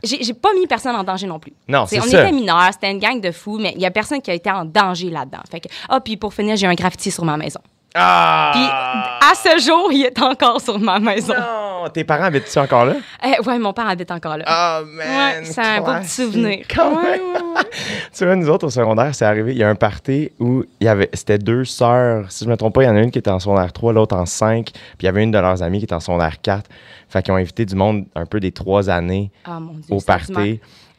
j'ai 0.02 0.34
pas 0.34 0.52
mis 0.54 0.66
personne 0.66 0.94
en 0.96 1.04
danger 1.04 1.26
non 1.26 1.38
plus. 1.38 1.52
Non, 1.68 1.86
c'est 1.86 1.98
on 2.00 2.02
ça. 2.04 2.22
était 2.22 2.32
mineurs, 2.32 2.70
c'était 2.72 2.90
une 2.90 2.98
gang 2.98 3.20
de 3.20 3.30
fous, 3.30 3.58
mais 3.58 3.72
il 3.76 3.80
y 3.82 3.86
a 3.86 3.90
personne 3.90 4.20
qui 4.20 4.30
a 4.30 4.34
été 4.34 4.50
en 4.50 4.64
danger 4.64 5.10
là-dedans. 5.10 5.40
Fait 5.50 5.60
que, 5.60 5.68
ah, 5.88 6.00
puis 6.00 6.16
pour 6.16 6.34
finir, 6.34 6.56
j'ai 6.56 6.66
un 6.66 6.74
graffiti 6.74 7.10
sur 7.10 7.24
ma 7.24 7.36
maison. 7.36 7.60
Puis 7.94 8.00
Ah! 8.02 9.18
à 9.30 9.34
ce 9.34 9.60
jour, 9.66 9.90
il 9.92 10.04
est 10.06 10.18
encore 10.22 10.60
sur 10.62 10.78
ma 10.78 10.98
maison. 10.98 11.34
Non! 11.34 11.88
Tes 11.92 12.04
parents 12.04 12.24
habitent-tu 12.24 12.58
encore 12.58 12.86
là? 12.86 12.94
Eh, 13.22 13.40
ouais, 13.46 13.58
mon 13.58 13.72
père 13.74 13.86
habite 13.88 14.10
encore 14.10 14.38
là. 14.38 14.44
Oh, 14.48 14.86
man! 14.86 15.06
Ouais, 15.40 15.44
c'est 15.44 15.60
un 15.60 15.80
beau 15.80 15.92
petit 16.00 16.08
souvenir. 16.08 16.64
Quand 16.74 16.88
Ouais, 16.96 17.02
même. 17.02 17.20
ouais. 17.20 17.51
Tu 18.16 18.24
vois, 18.24 18.36
nous 18.36 18.48
autres, 18.50 18.66
au 18.66 18.70
secondaire, 18.70 19.14
c'est 19.14 19.24
arrivé. 19.24 19.52
Il 19.52 19.58
y 19.58 19.62
a 19.62 19.68
un 19.68 19.74
party 19.74 20.30
où 20.38 20.64
il 20.80 20.84
y 20.84 20.88
avait, 20.88 21.08
c'était 21.12 21.38
deux 21.38 21.64
sœurs. 21.64 22.30
Si 22.30 22.44
je 22.44 22.50
me 22.50 22.56
trompe 22.56 22.74
pas, 22.74 22.82
il 22.82 22.86
y 22.86 22.88
en 22.88 22.96
a 22.96 23.00
une 23.00 23.10
qui 23.10 23.18
était 23.18 23.30
en 23.30 23.38
secondaire 23.38 23.72
3, 23.72 23.92
l'autre 23.92 24.14
en 24.16 24.26
5. 24.26 24.70
Puis 24.72 24.82
il 25.00 25.04
y 25.06 25.08
avait 25.08 25.22
une 25.22 25.30
de 25.30 25.38
leurs 25.38 25.62
amies 25.62 25.78
qui 25.78 25.84
était 25.84 25.94
en 25.94 26.00
secondaire 26.00 26.40
4. 26.40 26.68
Fait 27.08 27.22
qu'ils 27.22 27.32
ont 27.32 27.36
invité 27.36 27.64
du 27.64 27.74
monde 27.74 28.04
un 28.14 28.26
peu 28.26 28.40
des 28.40 28.52
trois 28.52 28.88
années 28.90 29.30
Ah, 29.44 29.58
mon 29.60 29.72
Dieu. 29.74 29.84
au 29.94 30.00
party. 30.00 30.32
mal. 30.32 30.56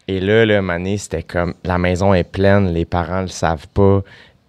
Et 0.07 0.19
là, 0.19 0.45
le 0.45 0.61
mané, 0.61 0.97
c'était 0.97 1.23
comme 1.23 1.53
la 1.63 1.77
maison 1.77 2.13
est 2.13 2.23
pleine, 2.23 2.73
les 2.73 2.85
parents 2.85 3.21
le 3.21 3.27
savent 3.29 3.67
pas. 3.73 4.01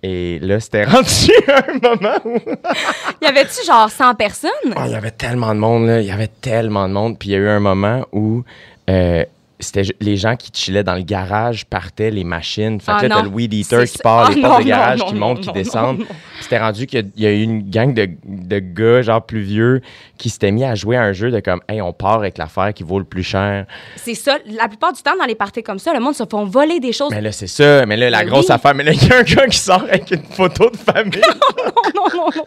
Et 0.03 0.39
là, 0.41 0.61
c'était 0.61 0.85
rendu 0.85 1.31
un 1.49 1.79
moment 1.91 2.17
où. 2.25 2.39
Y 3.23 3.27
avait-tu 3.27 3.65
genre 3.67 3.89
100 3.91 4.15
personnes? 4.17 4.51
Oh, 4.77 4.81
il 4.85 4.91
y 4.91 4.95
avait 4.95 5.11
tellement 5.13 5.55
de 5.55 5.61
monde, 5.61 5.87
là. 5.87 6.01
Il 6.01 6.07
y 6.07 6.11
avait 6.11 6.29
tellement 6.41 6.87
de 6.89 6.93
monde. 6.93 7.19
Puis 7.19 7.31
il 7.31 7.33
y 7.33 7.35
a 7.37 7.39
eu 7.39 7.49
un 7.49 7.61
moment 7.61 8.05
où 8.13 8.43
euh, 8.91 9.25
c'était 9.61 9.83
les 10.01 10.17
gens 10.17 10.37
qui 10.37 10.51
chillaient 10.53 10.83
dans 10.85 10.95
le 10.95 11.03
garage 11.03 11.65
partaient 11.67 12.11
les 12.11 12.25
machines. 12.25 12.81
Fait 12.81 12.93
que 12.93 12.97
Ah, 12.99 13.09
là, 13.09 13.15
t'as 13.17 13.23
le 13.23 13.29
weed 13.29 13.53
eater 13.55 13.85
qui 13.87 13.99
part, 13.99 14.27
Ah, 14.27 14.35
les 14.35 14.41
non, 14.43 14.49
portes 14.49 14.63
de 14.65 14.69
garage 14.69 14.99
non, 15.01 15.07
qui 15.07 15.15
montent, 15.15 15.41
qui 15.41 15.53
descendent. 15.53 16.05
C'était 16.41 16.59
rendu 16.59 16.87
qu'il 16.87 16.99
y 17.01 17.03
a- 17.03 17.07
il 17.17 17.23
y 17.23 17.27
a 17.27 17.31
eu 17.31 17.43
une 17.43 17.71
gang 17.71 17.95
de, 17.95 18.09
de 18.25 18.59
gars, 18.59 19.03
genre 19.03 19.25
plus 19.25 19.41
vieux, 19.43 19.81
qui 20.19 20.29
s'étaient 20.31 20.51
mis 20.51 20.65
à 20.65 20.75
jouer 20.75 20.97
à 20.97 21.03
un 21.03 21.13
jeu 21.13 21.31
de 21.31 21.41
comme, 21.41 21.61
hey, 21.69 21.81
on 21.81 21.93
part 21.93 22.15
avec 22.15 22.37
l'affaire 22.39 22.73
qui 22.75 22.83
vaut 22.83 22.99
le 22.99 23.05
plus 23.05 23.23
cher. 23.23 23.67
C'est 23.97 24.15
ça. 24.15 24.39
La 24.47 24.69
plupart 24.69 24.93
du 24.93 25.03
temps, 25.03 25.17
dans 25.19 25.25
les 25.25 25.35
parties 25.35 25.63
comme 25.63 25.79
ça, 25.79 25.93
le 25.93 26.01
monde 26.01 26.15
se 26.15 26.25
font 26.31 26.45
voler 26.45 26.81
des 26.81 26.93
choses. 26.93 27.11
Mais 27.11 27.21
là, 27.21 27.33
c'est 27.33 27.47
ça. 27.47 27.87
Mais 27.87 27.97
là, 27.97 28.11
la 28.11 28.19
Mais 28.25 28.31
grosse 28.31 28.47
oui. 28.49 28.53
affaire. 28.55 28.75
Mais 28.75 28.85
là, 28.85 28.93
il 28.93 29.09
y 29.09 29.13
a 29.13 29.19
un 29.19 29.23
gars 29.23 29.47
qui 29.47 29.59
sort 29.59 29.83
avec 29.85 30.11
une 30.11 30.23
photo 30.25 30.71
de 30.71 30.77
famille. 30.77 31.21
non, 31.95 32.05
non, 32.13 32.17
non, 32.17 32.27
non. 32.37 32.45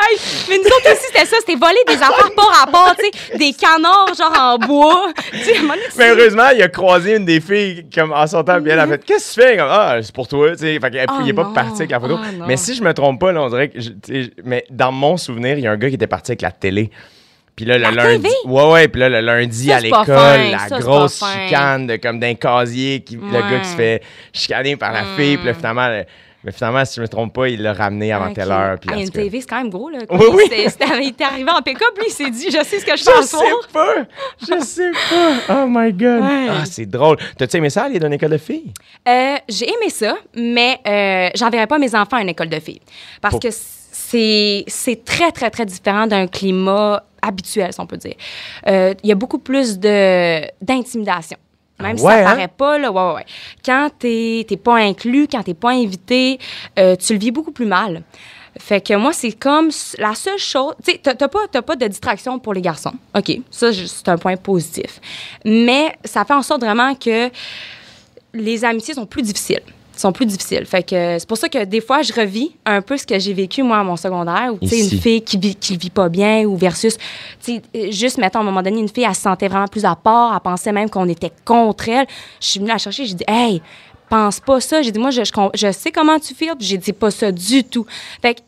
Hey, 0.00 0.18
mais 0.48 0.56
nous 0.58 0.64
autres 0.64 0.92
aussi, 0.92 1.06
c'était 1.12 1.24
ça. 1.26 1.36
C'était 1.40 1.54
voler 1.58 1.76
des 1.86 1.94
affaires 1.94 2.30
pas 2.36 2.42
rapport, 2.60 2.94
tu 2.98 3.04
sais, 3.04 3.38
des 3.38 3.52
canards, 3.52 4.14
genre 4.16 4.32
en 4.38 4.58
bois. 4.58 5.08
Tu 5.32 5.38
sais, 5.38 5.54
il 6.54 6.62
a 6.62 6.68
croisé 6.68 7.16
une 7.16 7.24
des 7.24 7.40
filles 7.40 7.86
comme 7.94 8.12
en 8.12 8.26
sortant, 8.26 8.60
puis 8.60 8.70
elle 8.70 8.78
a 8.80 8.86
fait 8.86 9.04
Qu'est-ce 9.04 9.36
que 9.36 9.40
tu 9.42 9.46
fais? 9.48 9.56
Comme, 9.56 9.68
Ah, 9.70 9.96
c'est 10.02 10.14
pour 10.14 10.28
toi, 10.28 10.50
tu 10.52 10.58
sais. 10.58 10.78
Fait 10.80 11.06
Oh 11.10 11.18
il 11.22 11.28
est 11.28 11.32
pas 11.32 11.50
parti 11.54 11.76
avec 11.82 11.90
la 11.90 12.00
photo. 12.00 12.18
Oh 12.20 12.36
non. 12.38 12.46
mais 12.46 12.56
si 12.56 12.74
je 12.74 12.82
me 12.82 12.92
trompe 12.94 13.20
pas, 13.20 13.32
là, 13.32 13.42
on 13.42 13.48
dirait 13.48 13.68
que. 13.68 13.80
je- 13.80 13.90
mais 14.44 14.64
dans 14.70 14.92
mon 14.92 15.16
souvenir, 15.16 15.58
il 15.58 15.64
y 15.64 15.66
a 15.66 15.70
un 15.72 15.76
gars 15.76 15.88
qui 15.88 15.94
était 15.96 16.06
parti 16.06 16.32
avec 16.32 16.42
la 16.42 16.50
télé. 16.52 16.90
Puis 17.54 17.66
là, 17.66 17.76
le 17.76 17.82
La 17.84 17.90
lundi. 17.90 18.22
TV? 18.22 18.34
Ouais, 18.46 18.70
ouais. 18.72 18.88
Puis 18.88 19.00
là, 19.00 19.08
le 19.10 19.20
lundi 19.20 19.66
Ça, 19.68 19.76
à 19.76 19.80
l'école, 19.80 20.06
la 20.50 20.58
Ça, 20.68 20.78
grosse 20.78 21.22
chicane 21.22 21.86
de, 21.86 21.96
comme 21.96 22.18
d'un 22.18 22.34
casier, 22.34 23.00
qui, 23.00 23.16
le 23.16 23.30
gars 23.30 23.58
qui 23.60 23.68
se 23.68 23.76
fait 23.76 24.02
chicaner 24.32 24.76
par 24.76 24.92
la 24.92 25.04
fille. 25.16 25.36
Puis 25.36 25.46
là, 25.46 25.52
finalement, 25.54 25.88
le- 25.88 26.04
mais 26.44 26.52
finalement, 26.52 26.84
si 26.84 26.96
je 26.96 27.00
me 27.02 27.08
trompe 27.08 27.32
pas, 27.34 27.48
il 27.48 27.62
l'a 27.62 27.72
ramené 27.72 28.12
avant 28.12 28.28
Ok. 28.28 28.34
telle 28.34 28.50
heure. 28.50 28.78
Puis 28.80 28.90
Ah, 28.92 28.98
une 28.98 29.10
TV, 29.10 29.40
c'est 29.40 29.46
quand 29.48 29.58
même 29.58 29.70
gros, 29.70 29.88
là. 29.90 29.98
Oui, 30.10 30.26
oui. 30.34 30.44
Il 30.50 31.08
était 31.08 31.24
arrivé 31.24 31.50
en 31.50 31.62
pick-up, 31.62 31.96
lui, 31.96 32.06
il 32.08 32.12
s'est 32.12 32.30
dit, 32.30 32.46
je 32.50 32.62
sais 32.64 32.78
ce 32.80 32.84
que 32.84 32.96
je 32.96 33.02
fais 33.02 33.22
Je 33.22 33.26
soir. 33.26 33.42
sais 33.42 33.72
pas! 33.72 33.94
Je 34.40 34.64
sais 34.64 34.90
pas! 34.90 35.62
Oh 35.62 35.66
my 35.68 35.92
God! 35.92 36.22
Ouais. 36.22 36.46
Ah, 36.50 36.64
c'est 36.64 36.86
drôle. 36.86 37.16
T'as-tu 37.38 37.56
aimé 37.58 37.70
ça 37.70 37.84
aller 37.84 37.98
dans 37.98 38.06
une 38.08 38.14
école 38.14 38.30
de 38.30 38.38
filles? 38.38 38.72
Euh, 39.08 39.36
j'ai 39.48 39.66
aimé 39.68 39.88
ça, 39.90 40.16
mais 40.34 40.78
euh, 40.86 41.30
j'enverrais 41.34 41.66
pas 41.66 41.78
mes 41.78 41.94
enfants 41.94 42.16
à 42.16 42.22
une 42.22 42.28
école 42.30 42.48
de 42.48 42.60
filles. 42.60 42.80
Parce 43.20 43.32
Pour- 43.32 43.40
que 43.40 43.48
c'est 43.50 45.04
très, 45.04 45.32
très, 45.32 45.50
très 45.50 45.64
différent 45.66 46.06
d'un 46.06 46.26
climat 46.26 47.02
habituel, 47.22 47.72
si 47.72 47.80
on 47.80 47.86
peut 47.86 47.96
dire. 47.96 48.14
Euh, 48.66 48.94
Il 49.02 49.08
y 49.08 49.12
a 49.12 49.14
beaucoup 49.14 49.38
plus 49.38 49.78
d'intimidation. 49.78 51.38
Même 51.82 51.98
si 51.98 52.04
ça 52.04 52.20
hein? 52.20 52.24
paraît 52.24 52.48
pas, 52.48 52.78
là, 52.78 52.90
ouais, 52.90 53.14
ouais. 53.16 53.26
Quand 53.64 53.90
t'es 53.98 54.44
pas 54.62 54.76
inclus, 54.76 55.28
quand 55.30 55.42
t'es 55.42 55.54
pas 55.54 55.70
invité, 55.70 56.38
euh, 56.78 56.96
tu 56.96 57.12
le 57.14 57.18
vis 57.18 57.30
beaucoup 57.30 57.52
plus 57.52 57.66
mal. 57.66 58.02
Fait 58.58 58.80
que 58.80 58.94
moi, 58.94 59.12
c'est 59.12 59.32
comme 59.32 59.70
la 59.98 60.14
seule 60.14 60.38
chose. 60.38 60.74
Tu 60.84 60.92
sais, 60.92 60.98
t'as 60.98 61.28
pas, 61.28 61.40
t'as 61.50 61.62
pas 61.62 61.74
de 61.74 61.86
distraction 61.86 62.38
pour 62.38 62.52
les 62.52 62.60
garçons. 62.60 62.92
OK, 63.16 63.40
ça, 63.50 63.72
c'est 63.72 64.08
un 64.08 64.18
point 64.18 64.36
positif. 64.36 65.00
Mais 65.44 65.96
ça 66.04 66.24
fait 66.24 66.34
en 66.34 66.42
sorte 66.42 66.60
vraiment 66.60 66.94
que 66.94 67.30
les 68.34 68.64
amitiés 68.64 68.94
sont 68.94 69.06
plus 69.06 69.22
difficiles. 69.22 69.62
Sont 69.96 70.12
plus 70.12 70.26
difficiles. 70.26 70.64
Fait 70.64 70.82
que 70.82 71.18
c'est 71.18 71.28
pour 71.28 71.36
ça 71.36 71.48
que 71.48 71.64
des 71.64 71.80
fois, 71.80 72.02
je 72.02 72.12
revis 72.12 72.52
un 72.64 72.80
peu 72.80 72.96
ce 72.96 73.06
que 73.06 73.18
j'ai 73.18 73.34
vécu, 73.34 73.62
moi, 73.62 73.78
à 73.78 73.84
mon 73.84 73.96
secondaire, 73.96 74.50
où, 74.52 74.58
tu 74.58 74.68
sais, 74.68 74.78
Ici. 74.78 74.94
une 74.94 75.00
fille 75.00 75.22
qui 75.22 75.36
vit, 75.36 75.54
qui 75.54 75.76
vit 75.76 75.90
pas 75.90 76.08
bien, 76.08 76.44
ou 76.44 76.56
versus, 76.56 76.96
tu 76.96 77.56
sais, 77.56 77.62
euh, 77.76 77.90
juste, 77.90 78.18
mettons, 78.18 78.38
à 78.38 78.42
un 78.42 78.44
moment 78.44 78.62
donné, 78.62 78.80
une 78.80 78.88
fille, 78.88 79.04
elle 79.04 79.14
se 79.14 79.20
sentait 79.20 79.48
vraiment 79.48 79.68
plus 79.68 79.84
à 79.84 79.94
part, 79.94 80.32
elle 80.34 80.40
pensait 80.40 80.72
même 80.72 80.88
qu'on 80.88 81.08
était 81.08 81.32
contre 81.44 81.88
elle. 81.88 82.06
Je 82.40 82.46
suis 82.46 82.58
venue 82.58 82.70
la 82.70 82.78
chercher, 82.78 83.04
j'ai 83.04 83.14
dit, 83.14 83.24
hey, 83.28 83.60
pense 84.12 84.40
pas 84.40 84.60
ça. 84.60 84.82
J'ai 84.82 84.92
dit, 84.92 84.98
moi, 84.98 85.10
je, 85.10 85.22
je, 85.54 85.72
sais 85.72 85.90
comment 85.90 86.18
tu 86.18 86.34
puis 86.34 86.54
j'ai 86.60 86.76
dit 86.76 86.92
pas 86.92 87.10
ça 87.10 87.32
du 87.32 87.64
tout. 87.64 87.86
Fait 88.20 88.34
que 88.34 88.40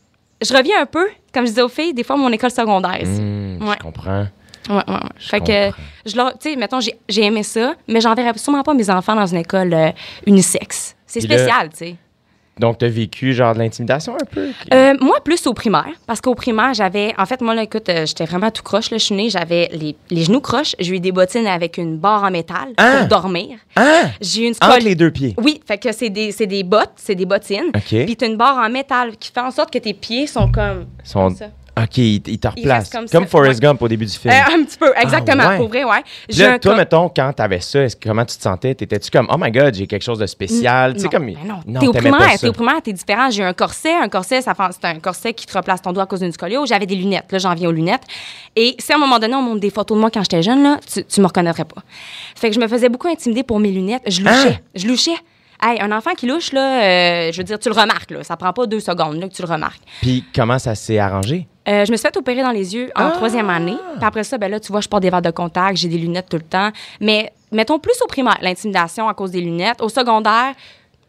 je 0.42 0.54
reviens 0.54 0.82
un 0.82 0.86
peu, 0.86 1.08
comme 1.32 1.44
je 1.44 1.50
disais 1.50 1.62
aux 1.62 1.68
filles, 1.68 1.94
des 1.94 2.04
fois, 2.04 2.16
mon 2.16 2.30
école 2.30 2.50
secondaire 2.50 3.00
Ouais. 3.00 3.76
Je 3.78 3.82
comprends. 3.82 4.26
Ouais, 4.68 4.76
ouais, 4.76 4.82
ouais. 4.88 5.00
Fait 5.18 5.38
comprends. 5.38 5.70
que, 5.70 6.10
je 6.10 6.16
leur, 6.16 6.38
tu 6.38 6.50
sais, 6.50 6.56
mettons, 6.56 6.80
j'ai 6.80 6.94
j'ai 7.08 7.24
aimé 7.24 7.42
ça, 7.42 7.74
mais 7.88 8.00
j'enverrais 8.00 8.36
sûrement 8.36 8.62
pas 8.62 8.74
mes 8.74 8.88
enfants 8.90 9.14
dans 9.14 9.26
une 9.26 9.38
école 9.38 9.72
euh, 9.72 9.90
unisexe. 10.26 10.96
C'est 11.20 11.26
spécial, 11.26 11.68
tu 11.70 11.76
sais. 11.76 11.96
Donc, 12.56 12.78
t'as 12.78 12.86
vécu 12.88 13.32
genre 13.32 13.52
de 13.52 13.58
l'intimidation 13.58 14.14
un 14.14 14.24
peu? 14.30 14.50
Euh, 14.72 14.94
moi, 15.00 15.16
plus 15.24 15.44
au 15.48 15.54
primaire, 15.54 15.88
parce 16.06 16.20
qu'au 16.20 16.36
primaire, 16.36 16.72
j'avais. 16.72 17.12
En 17.18 17.26
fait, 17.26 17.40
moi, 17.40 17.52
là, 17.52 17.64
écoute, 17.64 17.88
euh, 17.88 18.06
j'étais 18.06 18.26
vraiment 18.26 18.52
tout 18.52 18.62
croche. 18.62 18.92
Là, 18.92 18.98
je 18.98 19.02
suis 19.06 19.14
née, 19.16 19.28
j'avais 19.28 19.68
les, 19.72 19.96
les 20.08 20.22
genoux 20.22 20.40
croches. 20.40 20.76
J'ai 20.78 20.94
eu 20.94 21.00
des 21.00 21.10
bottines 21.10 21.48
avec 21.48 21.78
une 21.78 21.96
barre 21.98 22.22
en 22.22 22.30
métal 22.30 22.68
Hein? 22.78 22.98
pour 23.00 23.08
dormir. 23.08 23.58
Hein? 23.74 24.02
J'ai 24.20 24.42
eu 24.42 24.46
une 24.46 24.54
Entre 24.62 24.84
les 24.84 24.94
deux 24.94 25.10
pieds? 25.10 25.34
Oui, 25.42 25.60
fait 25.66 25.78
que 25.78 25.90
c'est 25.90 26.10
des, 26.10 26.30
c'est 26.30 26.46
des 26.46 26.62
bottes, 26.62 26.92
c'est 26.94 27.16
des 27.16 27.26
bottines. 27.26 27.70
OK. 27.74 28.04
Puis 28.04 28.14
t'as 28.16 28.28
une 28.28 28.36
barre 28.36 28.58
en 28.58 28.70
métal 28.70 29.16
qui 29.16 29.32
fait 29.32 29.40
en 29.40 29.50
sorte 29.50 29.72
que 29.72 29.78
tes 29.78 29.92
pieds 29.94 30.28
sont 30.28 30.48
comme. 30.52 30.86
Sont- 31.02 31.24
comme 31.26 31.36
ça. 31.36 31.46
OK, 31.76 31.98
il, 31.98 32.22
il 32.28 32.38
te 32.38 32.46
replace. 32.46 32.78
reste 32.84 32.92
comme 32.92 33.08
Comme, 33.08 33.26
Forrest 33.26 33.58
ouais. 33.60 33.66
Gump 33.66 33.82
au 33.82 33.88
début 33.88 34.06
du 34.06 34.12
film. 34.12 34.32
Euh, 34.32 34.54
un 34.54 34.62
petit 34.62 34.78
peu, 34.78 34.92
exactement, 34.96 35.42
Ah, 35.44 35.48
ouais. 35.50 35.56
pour 35.56 35.68
vrai, 35.68 35.82
ouais. 35.82 36.04
Là, 36.36 36.58
toi, 36.60 36.76
mettons, 36.76 37.08
quand 37.08 37.32
t'avais 37.32 37.58
ça, 37.58 37.80
comment 38.00 38.24
tu 38.24 38.36
te 38.36 38.42
sentais? 38.42 38.76
T'étais-tu 38.76 39.10
comme, 39.10 39.26
oh 39.28 39.36
my 39.36 39.50
God, 39.50 39.74
j'ai 39.74 39.88
quelque 39.88 40.02
chose 40.04 40.18
de 40.20 40.26
spécial? 40.26 40.94
Tu 40.94 41.00
sais, 41.00 41.04
Non, 41.06 41.10
comme. 41.10 41.26
ben 41.26 41.36
non. 41.66 41.80
t'es 41.80 41.86
au 41.88 41.92
primaire, 41.92 42.38
t'es 42.38 42.46
au 42.48 42.52
primaire, 42.52 42.80
t'es 42.82 42.92
différent. 42.92 43.28
J'ai 43.30 43.42
un 43.42 43.52
corset, 43.54 43.92
un 43.92 44.08
corset, 44.08 44.40
ça 44.42 44.54
c'est 44.70 44.84
un 44.86 45.00
corset 45.00 45.34
qui 45.34 45.46
te 45.46 45.56
replace 45.58 45.82
ton 45.82 45.92
doigt 45.92 46.04
à 46.04 46.06
cause 46.06 46.20
d'une 46.20 46.30
scoliose. 46.32 46.68
J'avais 46.68 46.86
des 46.86 46.94
lunettes, 46.94 47.32
là, 47.32 47.38
j'en 47.38 47.54
viens 47.54 47.68
aux 47.68 47.72
lunettes. 47.72 48.02
Et 48.54 48.76
si 48.78 48.92
à 48.92 48.94
un 48.94 48.98
moment 48.98 49.18
donné, 49.18 49.34
on 49.34 49.42
montre 49.42 49.60
des 49.60 49.70
photos 49.70 49.96
de 49.96 50.00
moi 50.00 50.10
quand 50.12 50.22
j'étais 50.22 50.42
jeune, 50.42 50.62
là, 50.62 50.78
tu, 50.92 51.04
tu 51.04 51.20
me 51.20 51.26
reconnaîtrais 51.26 51.64
pas. 51.64 51.82
Fait 52.36 52.50
que 52.50 52.54
je 52.54 52.60
me 52.60 52.68
faisais 52.68 52.88
beaucoup 52.88 53.08
intimider 53.08 53.42
pour 53.42 53.58
mes 53.58 53.72
lunettes. 53.72 54.02
Je 54.06 54.20
louchais, 54.20 54.60
Ah! 54.60 54.68
je 54.76 54.86
louchais. 54.86 55.16
Hey, 55.62 55.80
un 55.80 55.90
enfant 55.92 56.12
qui 56.14 56.26
louche, 56.26 56.52
là, 56.52 56.82
euh, 56.82 57.32
je 57.32 57.38
veux 57.38 57.44
dire, 57.44 57.58
tu 57.58 57.68
le 57.68 57.74
remarques, 57.74 58.10
là. 58.10 58.22
Ça 58.22 58.36
prend 58.36 58.52
pas 58.52 58.66
deux 58.66 58.80
secondes, 58.80 59.18
là, 59.20 59.28
que 59.28 59.34
tu 59.34 59.42
le 59.42 59.48
remarques. 59.48 59.80
Puis 60.02 60.24
comment 60.34 60.58
ça 60.58 60.74
s'est 60.74 60.98
arrangé? 60.98 61.48
Euh, 61.68 61.84
je 61.84 61.90
me 61.92 61.96
suis 61.96 62.06
fait 62.06 62.16
opérer 62.16 62.42
dans 62.42 62.50
les 62.50 62.74
yeux 62.74 62.90
en 62.94 63.06
Ah! 63.06 63.10
troisième 63.12 63.48
année. 63.50 63.76
Puis 63.96 64.04
après 64.04 64.24
ça, 64.24 64.36
ben 64.38 64.50
là, 64.50 64.60
tu 64.60 64.70
vois, 64.70 64.80
je 64.82 64.88
porte 64.88 65.02
des 65.02 65.10
verres 65.10 65.22
de 65.22 65.30
contact, 65.30 65.76
j'ai 65.78 65.88
des 65.88 65.98
lunettes 65.98 66.28
tout 66.28 66.36
le 66.36 66.42
temps. 66.42 66.70
Mais 67.00 67.32
mettons 67.52 67.78
plus 67.78 67.94
au 68.02 68.06
primaire, 68.06 68.36
l'intimidation 68.42 69.08
à 69.08 69.14
cause 69.14 69.30
des 69.30 69.40
lunettes. 69.40 69.80
Au 69.80 69.88
secondaire, 69.88 70.54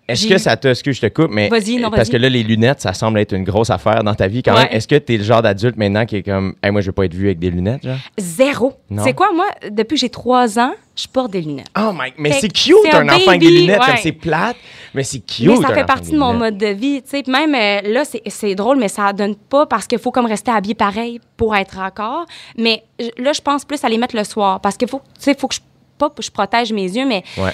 Est-ce 0.07 0.27
que 0.27 0.37
ça 0.37 0.55
te. 0.55 0.67
Excuse, 0.67 0.97
je 0.97 1.01
te 1.01 1.07
coupe, 1.07 1.31
mais. 1.31 1.49
Vas-y, 1.49 1.77
non, 1.77 1.89
Parce 1.89 2.09
que 2.09 2.17
là, 2.17 2.29
les 2.29 2.43
lunettes, 2.43 2.81
ça 2.81 2.93
semble 2.93 3.19
être 3.19 3.33
une 3.33 3.43
grosse 3.43 3.69
affaire 3.71 4.03
dans 4.03 4.13
ta 4.13 4.27
vie 4.27 4.43
quand 4.43 4.53
Ouais. 4.53 4.63
même. 4.65 4.67
Est-ce 4.71 4.87
que 4.87 4.95
t'es 4.95 5.17
le 5.17 5.23
genre 5.23 5.41
d'adulte 5.41 5.77
maintenant 5.77 6.05
qui 6.05 6.17
est 6.17 6.23
comme, 6.23 6.53
hey, 6.61 6.69
moi, 6.71 6.81
je 6.81 6.87
veux 6.87 6.91
pas 6.91 7.05
être 7.05 7.13
vu 7.13 7.25
avec 7.25 7.39
des 7.39 7.49
lunettes, 7.49 7.83
genre? 7.83 7.97
zéro. 8.17 8.73
C'est 9.03 9.13
quoi, 9.13 9.29
moi, 9.33 9.47
depuis 9.71 9.95
que 9.95 10.01
j'ai 10.01 10.09
trois 10.09 10.59
ans, 10.59 10.73
je 10.95 11.07
porte 11.07 11.31
des 11.31 11.41
lunettes. 11.41 11.67
Oh 11.77 11.91
my. 11.91 12.13
Mais 12.17 12.33
c'est 12.33 12.49
cute, 12.53 12.75
un, 12.93 13.07
enfant 13.09 13.29
avec 13.29 13.41
des 13.41 13.49
lunettes, 13.49 13.79
ouais. 13.79 13.97
c'est 14.01 14.11
plate, 14.11 14.55
mais 14.93 15.03
c'est 15.03 15.19
cute. 15.19 15.47
mais 15.47 15.55
ça 15.57 15.73
fait 15.73 15.85
partie 15.85 16.11
de 16.11 16.17
mon 16.17 16.33
mode 16.33 16.57
de 16.57 16.67
vie. 16.67 17.01
tu 17.01 17.09
sais. 17.09 17.23
Même 17.27 17.55
euh, 17.55 17.91
là, 17.91 18.03
c'est- 18.05 18.55
drôle, 18.55 18.77
mais 18.77 18.87
ça 18.87 19.11
donne 19.11 19.35
pas 19.35 19.65
parce 19.65 19.87
qu'il 19.87 19.97
faut 19.99 20.11
comme 20.11 20.27
rester 20.27 20.51
habillé 20.51 20.75
pareil 20.75 21.19
pour 21.35 21.55
être 21.55 21.77
raccord. 21.77 22.25
Mais 22.57 22.83
là, 23.17 23.33
je 23.33 23.41
pense 23.41 23.65
plus 23.65 23.83
à 23.83 23.89
les 23.89 23.97
mettre 23.97 24.15
le 24.15 24.23
soir 24.23 24.59
parce 24.61 24.77
qu'il 24.77 24.87
faut, 24.87 24.99
tu 24.99 25.23
sais, 25.23 25.35
faut 25.37 25.47
que 25.47 25.55
je, 25.55 25.61
pas 25.97 26.09
que 26.09 26.21
je 26.21 26.29
protège 26.31 26.71
mes 26.71 26.83
yeux, 26.83 27.05
mais 27.07 27.23
Ouais. 27.37 27.51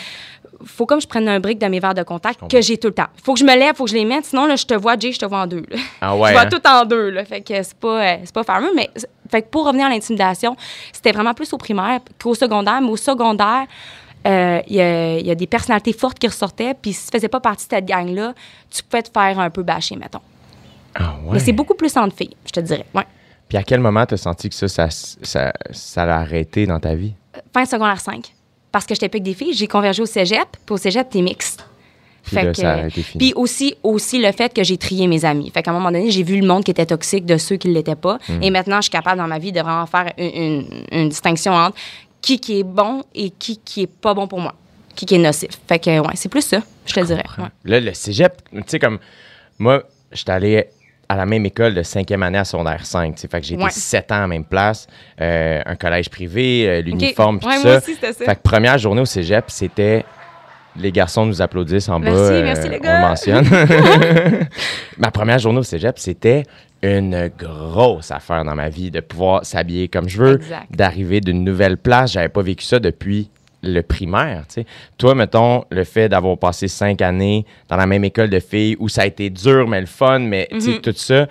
Faut 0.66 0.86
comme 0.86 1.02
je 1.02 1.08
prenne 1.08 1.28
un 1.28 1.40
brick 1.40 1.60
de 1.60 1.66
mes 1.68 1.80
verres 1.80 1.94
de 1.94 2.04
contact 2.04 2.50
que 2.50 2.62
j'ai 2.62 2.78
tout 2.78 2.88
le 2.88 2.94
temps. 2.94 3.08
Faut 3.24 3.34
que 3.34 3.40
je 3.40 3.46
me 3.46 3.56
lève, 3.56 3.76
faut 3.76 3.86
que 3.86 3.92
je 3.92 3.96
les 3.96 4.06
mette. 4.06 4.26
Sinon, 4.26 4.46
là, 4.46 4.56
je 4.56 4.66
te 4.66 4.74
vois, 4.74 4.98
Jay, 4.98 5.12
je 5.12 5.20
te 5.20 5.26
vois 5.26 5.40
en 5.40 5.48
deux. 5.48 5.64
là. 5.70 5.78
Ah 6.02 6.16
ouais, 6.18 6.30
je 6.30 6.34
vois 6.34 6.42
hein? 6.44 6.50
tout 6.50 6.68
en 6.68 6.86
deux. 6.86 7.10
Là. 7.10 7.26
Fait 7.26 7.42
que 7.42 7.62
c'est 7.62 7.78
pas, 7.78 8.04
euh, 8.04 8.18
c'est 8.24 8.34
pas 8.34 8.44
fameux. 8.44 8.72
Mais 8.76 8.90
fait 9.30 9.42
que 9.44 9.48
pour 9.48 9.66
revenir 9.66 9.86
à 9.86 9.90
l'intimidation, 9.90 10.56
c'était 10.92 11.12
vraiment 11.12 11.34
plus 11.34 11.52
au 11.54 11.58
primaire 11.58 12.00
qu'au 12.22 12.36
secondaire. 12.36 12.82
Mais 12.82 12.90
au 12.90 12.98
secondaire, 12.98 13.66
euh, 14.28 14.62
il 14.68 14.76
y, 14.76 14.82
a, 14.82 15.18
il 15.18 15.26
y 15.26 15.32
a 15.32 15.36
des 15.36 15.48
personnalités 15.48 15.94
fortes 15.94 16.20
qui 16.20 16.28
ressortaient. 16.28 16.74
Puis 16.74 16.94
si 16.94 17.06
tu 17.10 17.18
faisais 17.18 17.30
pas 17.30 17.40
partie 17.40 17.66
de 17.68 17.72
cette 17.72 17.86
gang-là, 17.86 18.34
tu 18.70 18.84
pouvais 18.84 19.02
te 19.04 19.10
faire 19.12 19.40
un 19.40 19.50
peu 19.50 19.64
bâcher, 19.64 19.96
mettons. 19.96 20.22
Ah 20.94 21.16
ouais. 21.24 21.34
Mais 21.34 21.40
c'est 21.40 21.54
beaucoup 21.54 21.74
plus 21.76 21.96
entre 21.98 22.16
filles, 22.16 22.36
je 22.46 22.52
te 22.52 22.60
dirais. 22.60 22.86
Ouais. 22.94 23.06
Puis 23.48 23.58
à 23.58 23.64
quel 23.64 23.80
moment 23.80 24.06
t'as 24.06 24.18
senti 24.18 24.50
que 24.50 24.56
ça, 24.56 24.68
ça, 24.68 24.88
ça, 24.90 25.54
ça 25.72 26.06
l'a 26.06 26.18
arrêté 26.18 26.66
dans 26.66 26.80
ta 26.80 26.96
vie? 26.96 27.14
Fin 27.54 27.66
secondaire 27.66 28.00
5. 28.00 28.34
Parce 28.72 28.86
que 28.86 28.94
j'étais 28.96 29.10
plus 29.10 29.20
que 29.20 29.26
des 29.26 29.34
filles, 29.34 29.54
j'ai 29.54 29.68
convergé 29.68 30.02
au 30.02 30.06
cégep. 30.06 30.48
Puis 30.66 30.74
au 30.74 30.78
cégep, 30.78 31.10
t'es 31.10 31.22
mixte. 31.22 31.66
Puis 32.24 32.36
là, 32.36 32.54
ça 32.54 32.74
a 32.74 32.88
été 32.88 33.02
fini. 33.02 33.18
Puis 33.20 33.34
aussi, 33.36 33.76
aussi 33.84 34.20
le 34.22 34.32
fait 34.32 34.54
que 34.54 34.64
j'ai 34.64 34.78
trié 34.78 35.08
mes 35.08 35.26
amis. 35.26 35.50
Fait 35.52 35.64
qu'à 35.64 35.72
un 35.72 35.74
moment 35.74 35.92
donné, 35.92 36.12
j'ai 36.12 36.24
vu 36.24 36.40
le 36.40 36.46
monde 36.46 36.64
qui 36.64 36.72
était 36.72 36.86
toxique 36.86 37.26
de 37.26 37.38
ceux 37.38 37.58
qui 37.58 37.68
ne 37.68 37.74
l'étaient 37.74 37.96
pas. 37.96 38.20
Hmm. 38.30 38.44
Et 38.44 38.50
maintenant, 38.52 38.78
je 38.78 38.84
suis 38.84 38.92
capable 38.92 39.18
dans 39.18 39.28
ma 39.28 39.40
vie 39.40 39.52
de 39.52 39.60
vraiment 39.60 39.86
faire 39.88 40.14
une, 40.18 40.26
une- 40.26 40.86
une 40.92 41.10
distinction 41.10 41.54
entre 41.54 41.76
qui 42.22 42.40
qui 42.40 42.60
est 42.60 42.64
bon 42.64 43.04
et 43.16 43.32
qui 43.32 43.58
qui 43.58 43.82
est 43.84 43.88
pas 43.92 44.14
bon 44.14 44.28
pour 44.28 44.40
moi. 44.40 44.54
Qui 44.96 45.06
qui 45.08 45.16
est 45.16 45.18
nocif. 45.18 45.50
Fait 45.68 45.80
que, 45.80 46.00
ouais, 46.00 46.14
c'est 46.16 46.30
plus 46.30 46.44
ça, 46.46 46.62
je 46.86 46.94
te 46.94 47.00
dirais. 47.00 47.24
ouais. 47.40 47.46
Là, 47.66 47.80
le 47.80 47.94
cégep, 47.94 48.34
tu 48.54 48.62
sais, 48.68 48.78
comme 48.80 49.00
moi, 49.58 49.84
j'étais 50.12 50.32
allé 50.32 50.66
à 51.12 51.16
la 51.18 51.26
même 51.26 51.46
école 51.46 51.74
de 51.74 51.84
cinquième 51.84 52.24
année 52.24 52.38
à 52.38 52.46
secondaire 52.46 52.86
5. 52.86 53.16
tu 53.16 53.22
sais, 53.22 53.28
Fait 53.28 53.42
que 53.42 53.46
j'ai 53.48 53.56
été 53.56 53.64
Ouais. 53.64 53.70
sept 53.72 54.12
ans 54.12 54.16
à 54.16 54.22
la 54.22 54.28
même 54.28 54.46
place, 54.46 54.88
euh, 55.20 55.62
un 55.66 55.76
collège 55.76 56.10
privé, 56.10 56.66
euh, 56.68 56.82
l'uniforme, 56.82 57.40
puis 57.40 57.48
Ouais, 57.50 57.56
tout 57.58 57.64
moi 57.64 57.72
ça. 57.74 57.78
aussi, 57.90 57.96
ça. 57.96 58.14
Fait 58.14 58.36
que 58.36 58.42
première 58.42 58.78
journée 58.78 59.02
au 59.02 59.06
cégep, 59.06 59.46
c'était 59.50 60.06
les 60.78 60.92
garçons 60.94 61.26
nous 61.26 61.42
applaudissent 61.42 61.90
en 61.90 62.00
Merci, 62.00 62.16
bas. 62.18 62.22
euh, 62.30 62.44
merci, 62.44 62.70
les 62.70 62.78
On 62.78 62.84
gars. 62.84 62.96
le 62.96 63.08
mentionne. 63.08 63.46
ma 64.98 65.12
première 65.12 65.40
journée 65.40 65.60
au 65.60 65.64
cégep, 65.64 66.00
c'était 66.00 66.44
une 66.82 67.30
grosse 67.38 68.10
affaire 68.10 68.44
dans 68.44 68.56
ma 68.56 68.70
vie 68.70 68.90
de 68.90 69.02
pouvoir 69.02 69.46
s'habiller 69.46 69.88
comme 69.88 70.08
je 70.10 70.18
veux, 70.18 70.40
d'arriver 70.72 71.20
d'une 71.22 71.44
nouvelle 71.44 71.78
place. 71.78 72.14
J'avais 72.14 72.30
pas 72.30 72.42
vécu 72.42 72.66
ça 72.66 72.80
depuis 72.80 73.30
le 73.64 73.82
primaire, 73.82 74.46
tu 74.48 74.56
sais. 74.62 74.66
Toi, 74.98 75.16
mettons, 75.16 75.64
le 75.70 75.84
fait 75.84 76.10
d'avoir 76.10 76.38
passé 76.38 76.68
cinq 76.68 77.02
années 77.02 77.46
dans 77.70 77.78
la 77.78 77.86
même 77.86 78.04
école 78.04 78.30
de 78.30 78.40
filles 78.40 78.76
où 78.80 78.90
ça 78.90 79.04
a 79.04 79.06
été 79.06 79.30
dur, 79.30 79.68
mais 79.68 79.80
le 79.82 79.88
fun, 79.88 80.20
mais 80.20 80.48
sais, 80.60 80.72
Mhm. 80.72 80.82
tout 80.82 80.94
ça, 80.96 81.28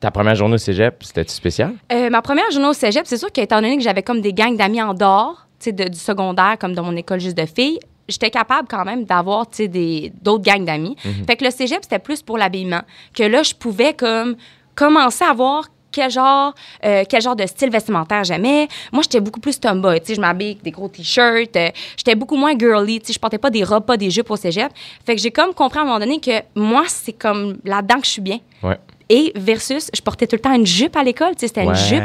ta 0.00 0.10
première 0.10 0.34
journée 0.34 0.54
au 0.54 0.58
cégep, 0.58 0.96
c'était 1.02 1.24
spécial? 1.28 1.72
Euh, 1.92 2.10
ma 2.10 2.22
première 2.22 2.50
journée 2.50 2.68
au 2.68 2.72
cégep, 2.72 3.02
c'est 3.06 3.16
sûr 3.16 3.30
qu'étant 3.32 3.56
donné 3.60 3.76
que 3.76 3.82
j'avais 3.82 4.02
comme 4.02 4.20
des 4.20 4.32
gangs 4.32 4.56
d'amis 4.56 4.82
en 4.82 4.94
dehors, 4.94 5.46
tu 5.60 5.64
sais, 5.66 5.72
de- 5.72 5.88
du 5.88 5.98
secondaire, 5.98 6.56
comme 6.60 6.74
dans 6.74 6.82
mon 6.84 6.94
école 6.96 7.20
juste 7.20 7.36
de 7.36 7.46
filles, 7.46 7.78
j'étais 8.08 8.30
capable 8.30 8.68
quand 8.68 8.84
même 8.84 9.04
d'avoir, 9.04 9.48
tu 9.50 9.56
sais, 9.56 9.68
des- 9.68 10.12
d'autres 10.22 10.44
gangs 10.44 10.64
d'amis. 10.64 10.96
Fait 11.26 11.36
que 11.36 11.44
le 11.44 11.50
cégep, 11.50 11.78
c'était 11.82 11.98
plus 11.98 12.22
pour 12.22 12.38
l'habillement. 12.38 12.82
Que 13.14 13.24
là, 13.24 13.42
je 13.42 13.54
pouvais 13.54 13.92
comme 13.92 14.36
commencer 14.74 15.24
à 15.24 15.32
voir 15.34 15.64
quel 15.90 16.10
genre, 16.10 16.54
euh, 16.84 17.04
quel 17.08 17.20
genre 17.22 17.36
de 17.36 17.46
style 17.46 17.70
vestimentaire 17.70 18.24
j'aimais. 18.24 18.68
Moi, 18.92 19.02
j'étais 19.02 19.20
beaucoup 19.20 19.40
plus 19.40 19.58
tomboy. 19.58 20.00
Tu 20.00 20.06
sais, 20.08 20.14
je 20.14 20.20
m'habillais 20.20 20.50
avec 20.52 20.62
des 20.62 20.70
gros 20.70 20.88
t-shirts. 20.88 21.56
euh, 21.56 21.70
j'étais 21.96 22.14
beaucoup 22.14 22.36
moins 22.36 22.56
girly. 22.58 23.00
Tu 23.00 23.06
sais, 23.08 23.12
je 23.14 23.18
portais 23.18 23.38
pas 23.38 23.50
des 23.50 23.64
robes, 23.64 23.84
pas 23.84 23.96
des 23.96 24.10
jupes 24.10 24.30
au 24.30 24.36
cégep. 24.36 24.70
Fait 25.06 25.14
que 25.16 25.20
j'ai 25.22 25.30
comme 25.30 25.54
compris 25.54 25.78
à 25.78 25.82
un 25.82 25.84
moment 25.86 25.98
donné 25.98 26.20
que 26.20 26.42
moi, 26.54 26.84
c'est 26.88 27.12
comme 27.12 27.58
là-dedans 27.64 27.96
que 28.00 28.06
je 28.06 28.10
suis 28.10 28.22
bien. 28.22 28.38
Ouais. 28.62 28.76
Et 29.10 29.32
versus, 29.36 29.90
je 29.94 30.02
portais 30.02 30.26
tout 30.26 30.36
le 30.36 30.42
temps 30.42 30.52
une 30.52 30.66
jupe 30.66 30.94
à 30.94 31.02
l'école. 31.02 31.30
Tu 31.30 31.40
sais, 31.40 31.46
c'était 31.48 31.62
Ouais. 31.62 31.68
une 31.68 31.74
jupe 31.74 32.02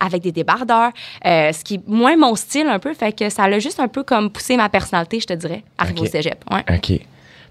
avec 0.00 0.22
des 0.22 0.32
débardeurs, 0.32 0.90
euh, 1.26 1.52
ce 1.52 1.62
qui 1.62 1.74
est 1.74 1.80
moins 1.86 2.16
mon 2.16 2.34
style 2.34 2.66
un 2.66 2.78
peu. 2.78 2.94
Fait 2.94 3.12
que 3.12 3.28
ça 3.28 3.44
a 3.44 3.58
juste 3.58 3.78
un 3.78 3.88
peu 3.88 4.02
comme 4.02 4.30
poussé 4.30 4.56
ma 4.56 4.70
personnalité, 4.70 5.20
je 5.20 5.26
te 5.26 5.34
dirais, 5.34 5.62
arrivé 5.76 6.00
Ok. 6.00 6.06
au 6.06 6.10
cégep. 6.10 6.42
Ouais. 6.50 6.64
OK. 6.74 7.00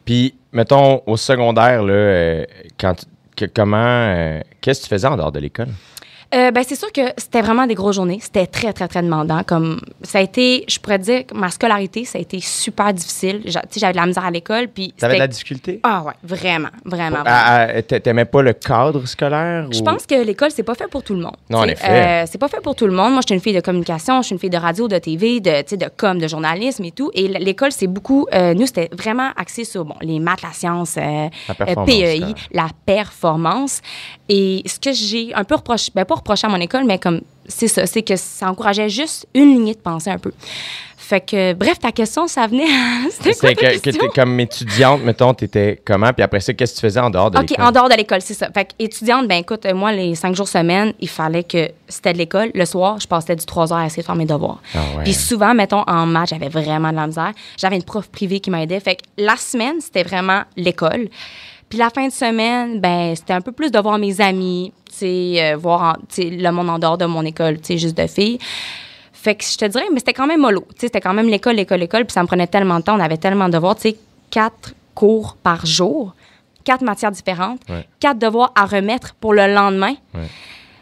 Puis, 0.04 0.34
mettons, 0.52 1.02
au 1.06 1.18
secondaire, 1.18 1.84
là, 1.84 2.46
quand, 2.80 2.96
tu- 2.96 3.06
comment, 3.54 3.78
euh, 3.78 4.42
qu'est-ce 4.62 4.82
que 4.82 4.86
tu 4.86 4.90
faisais 4.90 5.08
en 5.08 5.18
dehors 5.18 5.32
de 5.32 5.40
l'école? 5.40 5.70
Euh, 6.36 6.52
ben, 6.52 6.64
c'est 6.68 6.76
sûr 6.76 6.92
que 6.92 7.02
c'était 7.18 7.42
vraiment 7.42 7.66
des 7.66 7.76
grosses 7.76 7.96
journées. 7.96 8.20
C'était 8.22 8.46
très, 8.48 8.74
très, 8.74 8.88
très 8.90 9.02
demandant. 9.02 9.42
Comme, 9.44 9.80
ça 10.02 10.18
a 10.18 10.22
été, 10.22 10.66
je 10.68 10.78
pourrais 10.80 11.00
dire, 11.00 11.24
ma 11.34 11.50
scolarité, 11.50 12.04
ça 12.04 12.18
a 12.18 12.22
été 12.22 12.42
super 12.42 12.94
difficile. 12.94 13.42
J'a- 13.46 13.62
J'avais 13.76 13.94
de 13.94 13.98
la 13.98 14.06
misère 14.06 14.26
à 14.26 14.32
l'école. 14.32 14.68
Puis 14.68 14.94
T'avais 14.98 15.14
de 15.16 15.20
la 15.20 15.28
difficulté? 15.28 15.80
Ah 15.84 16.04
ouais, 16.06 16.14
vraiment, 16.24 16.68
vraiment. 16.84 17.24
vraiment. 17.24 17.82
T'a- 17.88 18.00
T'aimais 18.02 18.26
pas 18.26 18.42
le 18.42 18.54
cadre 18.54 19.06
scolaire? 19.06 19.68
Je 19.72 19.80
ou- 19.80 19.84
pense 19.84 20.06
que 20.06 20.16
l'école, 20.26 20.52
c'est 20.52 20.64
pas 20.64 20.76
fait 20.76 20.88
pour 20.90 21.04
tout 21.04 21.14
le 21.14 21.22
monde. 21.22 21.36
Non, 21.50 21.60
en 21.60 21.64
effet. 21.66 21.88
euh, 21.90 22.26
c'est 22.30 22.38
pas 22.38 22.48
fait 22.50 22.62
pour 22.62 22.76
tout 22.76 22.86
le 22.88 22.94
monde. 22.94 23.14
Moi, 23.14 23.22
je 23.22 23.28
suis 23.28 23.36
une 23.36 23.42
fille 23.42 23.56
de 23.56 23.62
communication, 23.62 24.22
je 24.22 24.28
suis 24.28 24.34
une 24.34 24.40
fille 24.40 24.50
de 24.50 24.58
radio, 24.58 24.88
de 24.90 24.98
TV, 24.98 25.40
de, 25.40 25.76
de 25.76 25.90
com, 25.96 26.20
de 26.20 26.28
journalisme 26.28 26.84
et 26.84 26.92
tout. 26.92 27.12
Et 27.14 27.28
l'école, 27.30 27.72
c'est 27.72 27.88
beaucoup. 27.88 28.28
euh, 28.34 28.54
nous, 28.54 28.66
c'était 28.66 28.90
vraiment 28.92 29.30
axé 29.38 29.64
sur 29.64 29.86
bon, 29.86 29.96
les 30.02 30.20
maths, 30.20 30.42
la 30.42 30.52
science, 30.52 30.96
euh, 30.98 31.30
La 31.48 31.76
PEI, 31.86 32.20
là. 32.20 32.28
la 32.52 32.68
performance. 32.86 33.82
Et 34.30 34.64
ce 34.66 34.80
que 34.80 34.92
j'ai 34.92 35.34
un 35.36 35.44
peu 35.44 35.56
reproché, 35.56 35.92
ben 35.94 36.04
pas 36.06 36.16
reproché 36.16 36.48
à 36.48 36.50
mon 36.50 36.60
école, 36.60 36.84
mais 36.86 36.98
comme 36.98 37.22
c'est 37.48 37.68
ça, 37.68 37.86
c'est 37.86 38.02
que 38.02 38.16
ça 38.16 38.50
encourageait 38.50 38.90
juste 38.90 39.28
une 39.36 39.54
lignée 39.54 39.74
de 39.76 39.80
pensée 39.80 40.10
un 40.10 40.18
peu. 40.18 40.32
Fait 40.98 41.22
que, 41.22 41.54
bref, 41.54 41.78
ta 41.78 41.92
question, 41.92 42.28
ça 42.28 42.48
venait. 42.48 42.64
à- 42.64 43.10
C'était 43.12 43.54
quoi 43.54 43.70
C'est 43.84 43.92
ta 43.92 44.08
que, 44.08 44.14
comme 44.16 44.40
étudiante, 44.40 45.02
mettons, 45.04 45.36
t'étais 45.36 45.80
comment? 45.86 46.12
Puis 46.12 46.24
après 46.24 46.40
ça, 46.40 46.52
qu'est-ce 46.54 46.72
que 46.74 46.78
tu 46.80 46.82
faisais 46.82 47.00
en 47.00 47.12
dehors 47.12 47.30
de 47.30 47.38
OK, 47.38 47.52
l'école? 47.52 47.66
en 47.66 47.72
dehors 47.72 47.90
de 47.90 47.94
l'école, 47.96 48.22
c'est 48.24 48.34
ça. 48.34 48.50
Fait 48.52 48.66
que 48.66 48.72
étudiante, 48.80 49.28
ben 49.28 49.36
écoute, 49.38 49.68
moi, 49.76 49.92
les 49.92 50.16
cinq 50.16 50.34
jours 50.36 50.48
semaine, 50.48 50.94
il 51.00 51.08
fallait 51.10 51.44
que 51.44 51.70
c'était 51.88 52.14
de 52.14 52.18
l'école. 52.18 52.50
Le 52.56 52.66
soir, 52.66 53.00
je 53.00 53.06
passais 53.08 53.36
du 53.36 53.46
3 53.46 53.72
heures 53.72 53.78
à 53.80 53.86
essayer 53.86 54.02
de 54.02 54.08
faire 54.08 54.16
mes 54.16 54.26
devoirs. 54.26 54.60
Ah 54.74 54.80
ouais. 54.98 55.04
Puis 55.04 55.14
souvent, 55.14 55.54
mettons, 55.54 55.84
en 55.86 56.08
maths, 56.08 56.30
j'avais 56.30 56.50
vraiment 56.50 56.90
de 56.90 56.96
la 56.96 57.06
misère. 57.06 57.34
J'avais 57.56 57.76
une 57.76 57.84
prof 57.84 58.08
privée 58.08 58.40
qui 58.40 58.50
m'aidait. 58.50 58.80
Fait 58.80 58.96
que 58.96 59.02
la 59.20 59.36
semaine, 59.36 59.80
c'était 59.82 60.02
vraiment 60.02 60.42
l'école. 60.58 61.10
Puis 61.76 61.82
la 61.82 61.90
fin 61.90 62.08
de 62.08 62.14
semaine, 62.14 62.80
ben 62.80 63.14
c'était 63.18 63.34
un 63.34 63.42
peu 63.42 63.52
plus 63.52 63.70
de 63.70 63.78
voir 63.80 63.98
mes 63.98 64.22
amis, 64.22 64.72
euh, 65.04 65.58
voir 65.60 65.82
en- 65.98 66.02
le 66.18 66.50
monde 66.52 66.70
en 66.70 66.80
dehors 66.80 66.98
de 66.98 67.04
mon 67.04 67.22
école, 67.26 67.58
juste 67.68 67.98
de 67.98 68.08
filles. 68.08 68.40
Fait 69.12 69.36
que 69.36 69.44
je 69.44 69.58
te 69.58 69.66
dirais, 69.66 69.84
mais 69.92 70.00
c'était 70.00 70.14
quand 70.14 70.26
même 70.26 70.40
mollo. 70.40 70.66
C'était 70.80 71.02
quand 71.02 71.14
même 71.14 71.28
l'école, 71.28 71.56
l'école, 71.58 71.80
l'école. 71.80 72.06
Puis 72.06 72.14
ça 72.14 72.22
me 72.22 72.28
prenait 72.28 72.48
tellement 72.48 72.78
de 72.80 72.84
temps. 72.86 72.96
On 72.96 73.02
avait 73.02 73.18
tellement 73.18 73.48
de 73.48 73.52
devoirs. 73.52 73.76
Tu 73.76 73.90
sais, 73.90 73.98
quatre 74.32 74.74
cours 74.94 75.36
par 75.44 75.66
jour, 75.66 76.16
quatre 76.64 76.82
matières 76.82 77.12
différentes, 77.12 77.60
Ouais. 77.70 77.86
quatre 78.00 78.20
devoirs 78.20 78.54
à 78.56 78.64
remettre 78.66 79.14
pour 79.16 79.34
le 79.34 79.54
lendemain. 79.54 79.96
Ouais. 80.14 80.30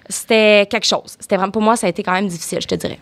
C'était 0.09 0.67
quelque 0.69 0.85
chose. 0.85 1.15
C'était 1.19 1.37
vraiment, 1.37 1.51
pour 1.51 1.63
moi, 1.63 1.75
ça 1.75 1.87
a 1.87 1.89
été 1.89 2.03
quand 2.03 2.11
même 2.13 2.27
difficile, 2.27 2.59
je 2.61 2.67
te 2.67 2.75
dirais. 2.75 2.99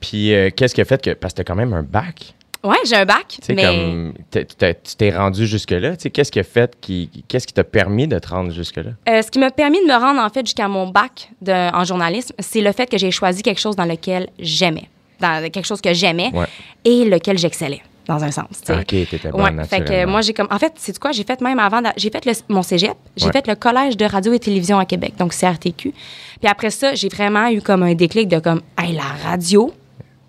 Puis 0.00 0.32
euh, 0.32 0.50
qu'est-ce 0.54 0.76
qui 0.76 0.80
a 0.80 0.84
fait 0.84 1.02
que. 1.02 1.10
Parce 1.14 1.32
que 1.34 1.38
t'as 1.38 1.44
quand 1.44 1.56
même 1.56 1.72
un 1.72 1.82
bac? 1.82 2.34
Ouais, 2.64 2.76
j'ai 2.86 2.94
un 2.96 3.04
bac, 3.04 3.38
mais 3.48 3.64
comme. 3.64 4.12
t'es- 4.30 4.44
t'es- 4.44 4.74
Tu 4.84 4.94
t'es 4.96 5.10
rendu 5.10 5.46
jusque-là. 5.46 5.96
Tu 5.96 6.02
sais, 6.04 6.10
qu'est-ce 6.10 6.30
qui 6.30 6.38
a 6.38 6.44
fait 6.44 6.72
qui. 6.80 7.10
Qu'est-ce 7.26 7.46
qui 7.46 7.52
t'a 7.52 7.64
permis 7.64 8.06
de 8.06 8.18
te 8.18 8.28
rendre 8.28 8.52
jusque-là? 8.52 8.90
euh, 9.08 9.22
ce 9.22 9.30
qui 9.30 9.38
m'a 9.40 9.50
permis 9.50 9.80
de 9.80 9.86
me 9.86 9.98
rendre, 9.98 10.20
en 10.20 10.28
fait, 10.30 10.46
jusqu'à 10.46 10.68
mon 10.68 10.86
bac 10.88 11.28
de, 11.40 11.74
en 11.76 11.84
journalisme, 11.84 12.34
c'est 12.38 12.60
le 12.60 12.70
fait 12.72 12.86
que 12.88 12.98
j'ai 12.98 13.10
choisi 13.10 13.42
quelque 13.42 13.60
chose 13.60 13.74
dans 13.74 13.84
lequel 13.84 14.28
j'aimais. 14.38 14.88
Dans 15.20 15.42
quelque 15.50 15.64
chose 15.66 15.80
que 15.80 15.92
j'aimais 15.92 16.30
Ouais. 16.32 16.46
et 16.84 17.04
lequel 17.04 17.36
j'excellais. 17.38 17.82
dans 18.08 18.22
un 18.24 18.32
sens. 18.32 18.46
OK, 18.68 18.84
t'étais 18.86 19.30
bonne, 19.30 19.58
Ouais, 19.60 19.64
fait 19.64 19.84
que 19.84 20.06
moi, 20.06 20.22
j'ai 20.22 20.32
comme. 20.34 20.48
En 20.50 20.58
fait, 20.58 20.72
c'est 20.76 20.98
quoi? 20.98 21.12
J'ai 21.12 21.22
fait 21.22 21.40
même 21.40 21.60
avant. 21.60 21.80
J'ai 21.96 22.10
fait 22.10 22.24
le- 22.26 22.32
mon 22.48 22.62
cégep, 22.62 22.94
j'ai 23.16 23.26
Ouais. 23.26 23.32
fait 23.32 23.46
le 23.46 23.54
collège 23.54 23.96
de 23.96 24.04
radio 24.04 24.32
et 24.32 24.40
télévision 24.40 24.76
à 24.80 24.84
Québec, 24.84 25.14
donc 25.18 25.32
CRTQ. 25.32 25.92
Puis 26.40 26.50
après 26.50 26.70
ça, 26.70 26.96
j'ai 26.96 27.08
vraiment 27.08 27.46
eu 27.48 27.62
comme 27.62 27.84
un 27.84 27.94
déclic 27.94 28.26
de 28.26 28.40
comme, 28.40 28.60
hey, 28.76 28.92
la 28.94 29.04
radio, 29.28 29.72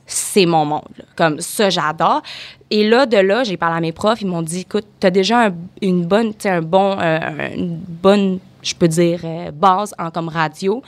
c'est 0.05 0.45
mon 0.45 0.65
monde. 0.65 0.83
là. 0.97 1.05
Comme 1.15 1.39
ça, 1.39 1.69
j'adore. 1.69 2.21
Et 2.69 2.87
là, 2.87 3.05
de 3.05 3.17
là, 3.17 3.43
j'ai 3.43 3.57
parlé 3.57 3.77
à 3.77 3.79
mes 3.81 3.91
profs. 3.91 4.21
Ils 4.21 4.27
m'ont 4.27 4.41
dit, 4.41 4.61
écoute, 4.61 4.85
tu 4.99 5.07
as 5.07 5.11
déjà 5.11 5.45
un- 5.47 5.55
une 5.81 6.05
bonne, 6.05 6.33
un 6.45 6.61
bon, 6.61 6.97
euh, 6.99 7.19
une 7.55 7.77
bonne, 7.77 8.39
je 8.61 8.73
peux 8.73 8.87
dire, 8.87 9.21
euh, 9.23 9.51
base 9.51 9.93
en 9.99 10.09
comme 10.11 10.27
radio. 10.29 10.81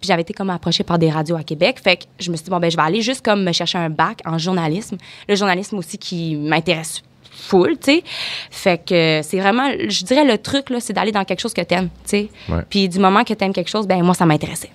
Puis 0.00 0.08
j'avais 0.08 0.22
été 0.22 0.32
comme 0.34 0.50
approchée 0.50 0.84
par 0.84 0.98
des 0.98 1.10
radios 1.10 1.36
à 1.36 1.42
Québec. 1.42 1.80
Fait 1.82 1.96
que 1.96 2.02
je 2.20 2.30
me 2.30 2.36
suis 2.36 2.44
dit, 2.44 2.50
bon, 2.50 2.60
ben, 2.60 2.70
je 2.70 2.76
vais 2.76 2.82
aller 2.82 3.02
juste 3.02 3.24
comme 3.24 3.42
me 3.44 3.52
chercher 3.52 3.78
un 3.78 3.90
bac 3.90 4.20
en 4.24 4.38
journalisme. 4.38 4.96
Le 5.28 5.34
journalisme 5.34 5.78
aussi 5.78 5.98
qui 5.98 6.36
m'intéresse 6.36 7.02
full, 7.30 7.76
tu 7.78 7.92
sais. 7.92 8.04
Fait 8.50 8.78
que 8.84 9.20
c'est 9.22 9.40
vraiment, 9.40 9.68
je 9.88 10.04
dirais, 10.04 10.24
le 10.24 10.38
truc, 10.38 10.70
là, 10.70 10.78
c'est 10.80 10.92
d'aller 10.92 11.12
dans 11.12 11.24
quelque 11.24 11.40
chose 11.40 11.54
que 11.54 11.62
t'aimes, 11.62 11.88
tu 12.04 12.10
sais. 12.10 12.28
Ouais. 12.48 12.62
Puis 12.70 12.88
du 12.88 12.98
moment 13.00 13.24
que 13.24 13.34
t'aimes 13.34 13.52
quelque 13.52 13.70
chose, 13.70 13.86
ben 13.86 14.02
moi, 14.02 14.14
ça 14.14 14.26
m'intéressait. 14.26 14.70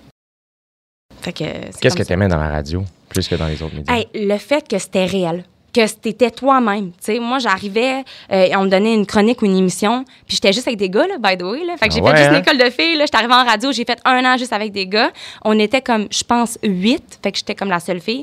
Qu'est-ce 1.22 1.94
que 1.96 2.02
ça. 2.02 2.04
t'aimais 2.04 2.28
dans 2.28 2.38
la 2.38 2.48
radio, 2.48 2.84
plus 3.08 3.26
que 3.28 3.34
dans 3.34 3.46
les 3.46 3.62
autres 3.62 3.74
médias? 3.74 3.94
Hey, 3.94 4.08
le 4.14 4.36
fait 4.38 4.66
que 4.66 4.78
c'était 4.78 5.04
réel, 5.06 5.44
que 5.72 5.86
c'était 5.86 6.30
toi-même. 6.30 6.92
Tu 7.04 7.20
moi, 7.20 7.38
j'arrivais, 7.38 8.04
euh, 8.32 8.48
on 8.56 8.64
me 8.64 8.68
donnait 8.68 8.94
une 8.94 9.06
chronique 9.06 9.42
ou 9.42 9.44
une 9.46 9.56
émission, 9.56 10.04
puis 10.26 10.36
j'étais 10.36 10.52
juste 10.52 10.66
avec 10.66 10.78
des 10.78 10.88
gars, 10.90 11.06
là, 11.06 11.16
by 11.18 11.36
the 11.36 11.42
way. 11.42 11.64
Là. 11.64 11.76
Fait 11.76 11.88
que 11.88 11.94
j'ai 11.94 12.00
Ah 12.00 12.04
ouais, 12.04 12.10
fait 12.12 12.16
juste 12.18 12.30
hein? 12.30 12.38
l'école 12.38 12.58
de 12.58 12.70
filles. 12.70 12.96
Là. 12.96 13.04
J'étais 13.04 13.16
arrivée 13.18 13.34
en 13.34 13.44
radio, 13.44 13.72
j'ai 13.72 13.84
fait 13.84 13.98
un 14.04 14.24
an 14.24 14.36
juste 14.38 14.52
avec 14.52 14.72
des 14.72 14.86
gars. 14.86 15.10
On 15.44 15.58
était 15.58 15.82
comme, 15.82 16.08
je 16.10 16.24
pense, 16.24 16.58
huit. 16.62 17.18
Fait 17.22 17.32
que 17.32 17.38
j'étais 17.38 17.54
comme 17.54 17.68
la 17.70 17.80
seule 17.80 18.00
fille. 18.00 18.22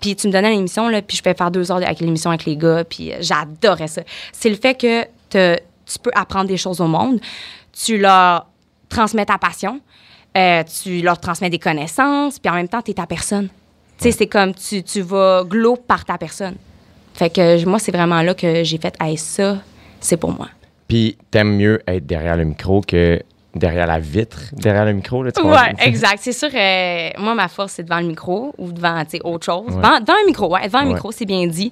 Puis 0.00 0.14
tu 0.16 0.26
me 0.26 0.32
donnais 0.32 0.50
l'émission, 0.50 0.88
là, 0.88 1.00
puis 1.00 1.16
je 1.16 1.22
pouvais 1.22 1.34
faire 1.34 1.50
deux 1.50 1.70
heures 1.72 1.78
avec 1.78 2.00
l'émission 2.00 2.30
avec 2.30 2.44
les 2.44 2.56
gars, 2.58 2.84
puis 2.84 3.12
euh, 3.12 3.16
j'adorais 3.20 3.88
ça. 3.88 4.02
C'est 4.32 4.50
le 4.50 4.56
fait 4.56 4.74
que 4.74 5.04
te- 5.30 5.56
tu 5.56 5.98
peux 6.02 6.10
apprendre 6.14 6.46
des 6.48 6.58
choses 6.58 6.80
au 6.82 6.86
monde, 6.86 7.20
tu 7.72 7.96
leur 7.96 8.46
transmets 8.90 9.24
ta 9.24 9.38
passion, 9.38 9.80
euh, 10.36 10.62
tu 10.82 11.00
leur 11.02 11.18
transmets 11.20 11.50
des 11.50 11.58
connaissances, 11.58 12.38
puis 12.38 12.50
en 12.50 12.54
même 12.54 12.68
temps, 12.68 12.82
tu 12.82 12.90
es 12.90 12.94
ta 12.94 13.06
personne. 13.06 13.48
Tu 13.98 14.04
sais, 14.04 14.12
c'est 14.12 14.26
comme 14.26 14.54
tu, 14.54 14.82
tu 14.82 15.00
vas 15.02 15.44
glow 15.44 15.76
par 15.76 16.04
ta 16.04 16.18
personne. 16.18 16.56
Fait 17.14 17.30
que 17.30 17.64
moi, 17.64 17.78
c'est 17.78 17.92
vraiment 17.92 18.22
là 18.22 18.34
que 18.34 18.64
j'ai 18.64 18.78
fait, 18.78 18.94
hey, 19.00 19.16
ça, 19.16 19.58
c'est 20.00 20.16
pour 20.16 20.32
moi. 20.32 20.48
Puis 20.88 21.16
t'aimes 21.30 21.56
mieux 21.56 21.80
être 21.86 22.04
derrière 22.04 22.36
le 22.36 22.44
micro 22.44 22.80
que 22.80 23.22
derrière 23.54 23.86
la 23.86 24.00
vitre, 24.00 24.40
derrière 24.52 24.84
le 24.84 24.92
micro, 24.94 25.22
là, 25.22 25.30
tu? 25.30 25.40
Ouais, 25.40 25.72
exact. 25.78 26.18
C'est 26.20 26.32
sûr, 26.32 26.48
euh, 26.52 27.10
moi, 27.18 27.36
ma 27.36 27.46
force, 27.46 27.74
c'est 27.74 27.84
devant 27.84 28.00
le 28.00 28.08
micro 28.08 28.52
ou 28.58 28.72
devant, 28.72 29.04
tu 29.04 29.12
sais, 29.12 29.20
autre 29.22 29.46
chose. 29.46 29.66
Ouais. 29.68 29.76
Devant, 29.76 30.00
devant 30.00 30.18
un 30.20 30.26
micro, 30.26 30.52
ouais. 30.52 30.66
Devant 30.66 30.80
un 30.80 30.86
Ouais. 30.88 30.94
micro, 30.94 31.12
c'est 31.12 31.24
bien 31.24 31.46
dit. 31.46 31.70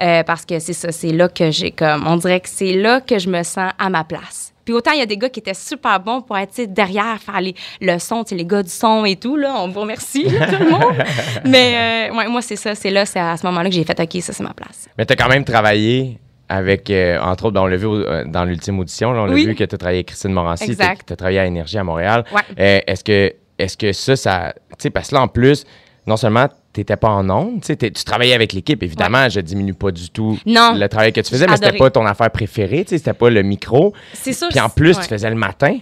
Euh, 0.00 0.22
parce 0.22 0.44
que 0.46 0.60
c'est 0.60 0.72
ça, 0.72 0.92
c'est 0.92 1.10
là 1.10 1.28
que 1.28 1.50
j'ai 1.50 1.72
comme, 1.72 2.06
on 2.06 2.16
dirait 2.18 2.38
que 2.38 2.48
c'est 2.48 2.74
là 2.74 3.00
que 3.00 3.18
je 3.18 3.28
me 3.28 3.42
sens 3.42 3.72
à 3.76 3.90
ma 3.90 4.04
place. 4.04 4.53
Puis 4.64 4.74
autant, 4.74 4.92
il 4.92 4.98
y 4.98 5.02
a 5.02 5.06
des 5.06 5.16
gars 5.16 5.28
qui 5.28 5.40
étaient 5.40 5.54
super 5.54 6.00
bons 6.00 6.22
pour 6.22 6.36
être 6.38 6.52
tu 6.54 6.66
derrière, 6.66 7.18
faire 7.20 7.40
les, 7.40 7.54
le 7.80 7.98
son, 7.98 8.24
tu 8.24 8.34
les 8.34 8.44
gars 8.44 8.62
du 8.62 8.70
son 8.70 9.04
et 9.04 9.16
tout, 9.16 9.36
là. 9.36 9.54
On 9.58 9.68
vous 9.68 9.80
remercie, 9.80 10.24
là, 10.24 10.46
tout 10.46 10.62
le 10.62 10.70
monde. 10.70 10.94
Mais 11.44 12.08
euh, 12.10 12.16
ouais, 12.16 12.28
moi, 12.28 12.40
c'est 12.42 12.56
ça, 12.56 12.74
c'est 12.74 12.90
là, 12.90 13.04
c'est 13.06 13.20
à 13.20 13.36
ce 13.36 13.46
moment-là 13.46 13.68
que 13.68 13.74
j'ai 13.74 13.84
fait, 13.84 13.98
OK, 14.00 14.22
ça, 14.22 14.32
c'est 14.32 14.42
ma 14.42 14.54
place. 14.54 14.88
Mais 14.96 15.04
t'as 15.06 15.16
quand 15.16 15.28
même 15.28 15.44
travaillé 15.44 16.18
avec, 16.48 16.90
euh, 16.90 17.18
entre 17.20 17.46
autres, 17.46 17.54
ben, 17.54 17.62
on 17.62 17.66
l'a 17.66 17.76
vu 17.76 17.86
euh, 17.86 18.24
dans 18.26 18.44
l'ultime 18.44 18.78
audition, 18.78 19.12
là, 19.12 19.22
on 19.22 19.26
a 19.30 19.32
Oui. 19.32 19.46
vu 19.46 19.54
que 19.54 19.64
tu 19.64 19.74
as 19.74 19.78
travaillé 19.78 19.98
avec 19.98 20.06
Christine 20.08 20.32
Morancy, 20.32 20.76
tu 20.76 20.82
as 20.82 21.16
travaillé 21.16 21.38
à 21.38 21.46
Énergie 21.46 21.78
à 21.78 21.84
Montréal. 21.84 22.24
Ouais. 22.32 22.82
Est-ce, 22.86 23.02
que, 23.04 23.32
est-ce 23.58 23.76
que 23.76 23.92
ça, 23.92 24.16
ça. 24.16 24.52
Tu 24.70 24.74
sais, 24.78 24.90
parce 24.90 25.08
que 25.10 25.14
là, 25.14 25.22
en 25.22 25.28
plus, 25.28 25.64
non 26.06 26.16
seulement 26.16 26.48
tu 26.74 26.80
n'étais 26.80 26.96
pas 26.96 27.08
en 27.08 27.30
ondes, 27.30 27.62
tu 27.62 27.90
travaillais 28.04 28.34
avec 28.34 28.52
l'équipe, 28.52 28.82
évidemment, 28.82 29.28
je 29.28 29.40
diminue 29.40 29.74
pas 29.74 29.92
du 29.92 30.10
tout 30.10 30.38
Non. 30.44 30.74
le 30.74 30.88
travail 30.88 31.12
que 31.12 31.20
tu 31.20 31.30
faisais, 31.30 31.46
mais 31.46 31.56
c'était 31.56 31.76
pas 31.76 31.90
ton 31.90 32.04
affaire 32.04 32.30
préférée, 32.30 32.84
c'était 32.86 33.12
pas 33.12 33.30
le 33.30 33.42
micro. 33.42 33.92
C'est 34.12 34.32
sûr. 34.32 34.48
Puis 34.50 34.60
en 34.60 34.68
plus, 34.68 34.96
ouais. 34.96 35.02
tu 35.02 35.08
faisais 35.08 35.30
le 35.30 35.36
matin. 35.36 35.78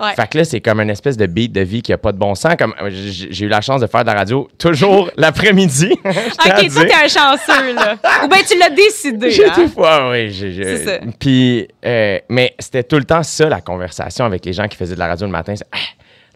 Ouais. 0.00 0.14
Fait 0.14 0.26
que 0.28 0.38
là, 0.38 0.44
c'est 0.44 0.62
comme 0.62 0.80
une 0.80 0.88
espèce 0.88 1.18
de 1.18 1.26
beat 1.26 1.52
de 1.52 1.60
vie 1.60 1.82
qui 1.82 1.92
a 1.92 1.98
pas 1.98 2.12
de 2.12 2.16
bon 2.16 2.34
sens. 2.34 2.54
Comme 2.58 2.72
euh, 2.80 2.88
j'ai 2.90 3.44
eu 3.44 3.48
la 3.48 3.60
chance 3.60 3.82
de 3.82 3.86
faire 3.86 4.00
de 4.02 4.06
la 4.06 4.14
radio 4.14 4.48
toujours 4.56 5.10
l'après-midi. 5.18 5.90
OK, 5.92 6.12
toi, 6.72 6.84
t'es 6.86 6.94
un 6.94 7.08
chanceux, 7.08 7.74
là. 7.74 7.96
Ou 8.24 8.28
bien 8.28 8.38
tu 8.48 8.56
l'as 8.58 8.70
décidé, 8.70 9.30
J'ai 9.30 9.44
hein? 9.44 9.52
tout 9.54 9.68
fois, 9.68 10.10
oui. 10.10 10.32
C'est 10.32 10.84
ça. 10.86 10.92
Puis, 11.18 11.68
euh, 11.84 12.18
mais 12.30 12.54
c'était 12.58 12.82
tout 12.82 12.96
le 12.96 13.04
temps 13.04 13.22
ça, 13.22 13.50
la 13.50 13.60
conversation 13.60 14.24
avec 14.24 14.46
les 14.46 14.54
gens 14.54 14.68
qui 14.68 14.76
faisaient 14.78 14.94
de 14.94 14.98
la 15.00 15.08
radio 15.08 15.26
le 15.26 15.32
matin. 15.32 15.52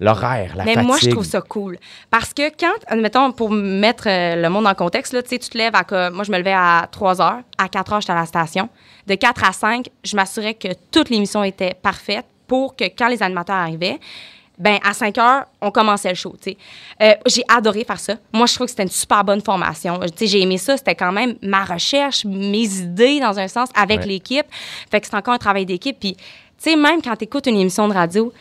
L'horaire, 0.01 0.55
la 0.57 0.65
Mais 0.65 0.75
fatigue. 0.75 0.87
moi, 0.89 0.99
je 1.01 1.11
trouve 1.11 1.25
ça 1.25 1.41
cool. 1.41 1.79
Parce 2.11 2.35
que 2.35 2.49
quand, 2.59 2.75
admettons, 2.89 3.31
pour 3.33 3.51
mettre 3.51 4.05
euh, 4.09 4.35
le 4.37 4.49
monde 4.51 4.67
en 4.67 4.75
contexte, 4.75 5.13
là, 5.13 5.23
tu 5.23 5.39
te 5.39 5.57
lèves 5.57 5.75
à. 5.75 6.11
Moi, 6.11 6.25
je 6.25 6.33
me 6.33 6.39
levais 6.39 6.53
à 6.53 6.89
3 6.91 7.21
heures. 7.23 7.41
À 7.59 7.69
4 7.69 7.93
heures, 7.93 8.01
j'étais 8.01 8.13
à 8.13 8.17
la 8.17 8.27
station. 8.27 8.69
De 9.07 9.15
4 9.15 9.45
à 9.45 9.53
5, 9.53 9.87
je 10.03 10.17
m'assurais 10.17 10.55
que 10.55 10.69
toute 10.91 11.11
l'émission 11.11 11.45
était 11.45 11.75
parfaite 11.75 12.27
pour 12.47 12.75
que 12.77 12.85
quand 12.85 13.09
les 13.09 13.23
animateurs 13.23 13.57
arrivaient, 13.57 13.99
ben 14.59 14.79
à 14.85 14.93
5 14.95 15.19
heures, 15.19 15.45
on 15.61 15.71
commençait 15.73 16.11
le 16.11 16.15
show. 16.15 16.35
Euh, 17.03 17.13
j'ai 17.27 17.43
adoré 17.49 17.85
faire 17.85 17.99
ça. 17.99 18.15
Moi, 18.33 18.47
je 18.47 18.55
trouve 18.55 18.67
que 18.67 18.71
c'était 18.71 18.85
une 18.85 18.89
super 18.89 19.25
bonne 19.25 19.41
formation. 19.43 19.99
J'ai 20.21 20.41
aimé 20.43 20.59
ça. 20.59 20.77
C'était 20.77 20.95
quand 20.95 21.11
même 21.13 21.35
ma 21.43 21.65
recherche, 21.65 22.25
mes 22.25 22.65
idées, 22.79 23.19
dans 23.21 23.39
un 23.39 23.49
sens, 23.49 23.69
avec 23.75 24.01
Ouais. 24.01 24.07
l'équipe. 24.07 24.47
Fait 24.91 25.01
que 25.01 25.07
c'est 25.09 25.17
encore 25.17 25.35
un 25.35 25.39
travail 25.39 25.67
d'équipe. 25.67 25.99
Puis, 25.99 26.15
tu 26.15 26.23
sais, 26.59 26.77
même 26.77 27.03
quand 27.03 27.17
tu 27.17 27.25
écoutes 27.25 27.47
une 27.47 27.59
émission 27.59 27.89
de 27.89 27.95
radio, 27.95 28.33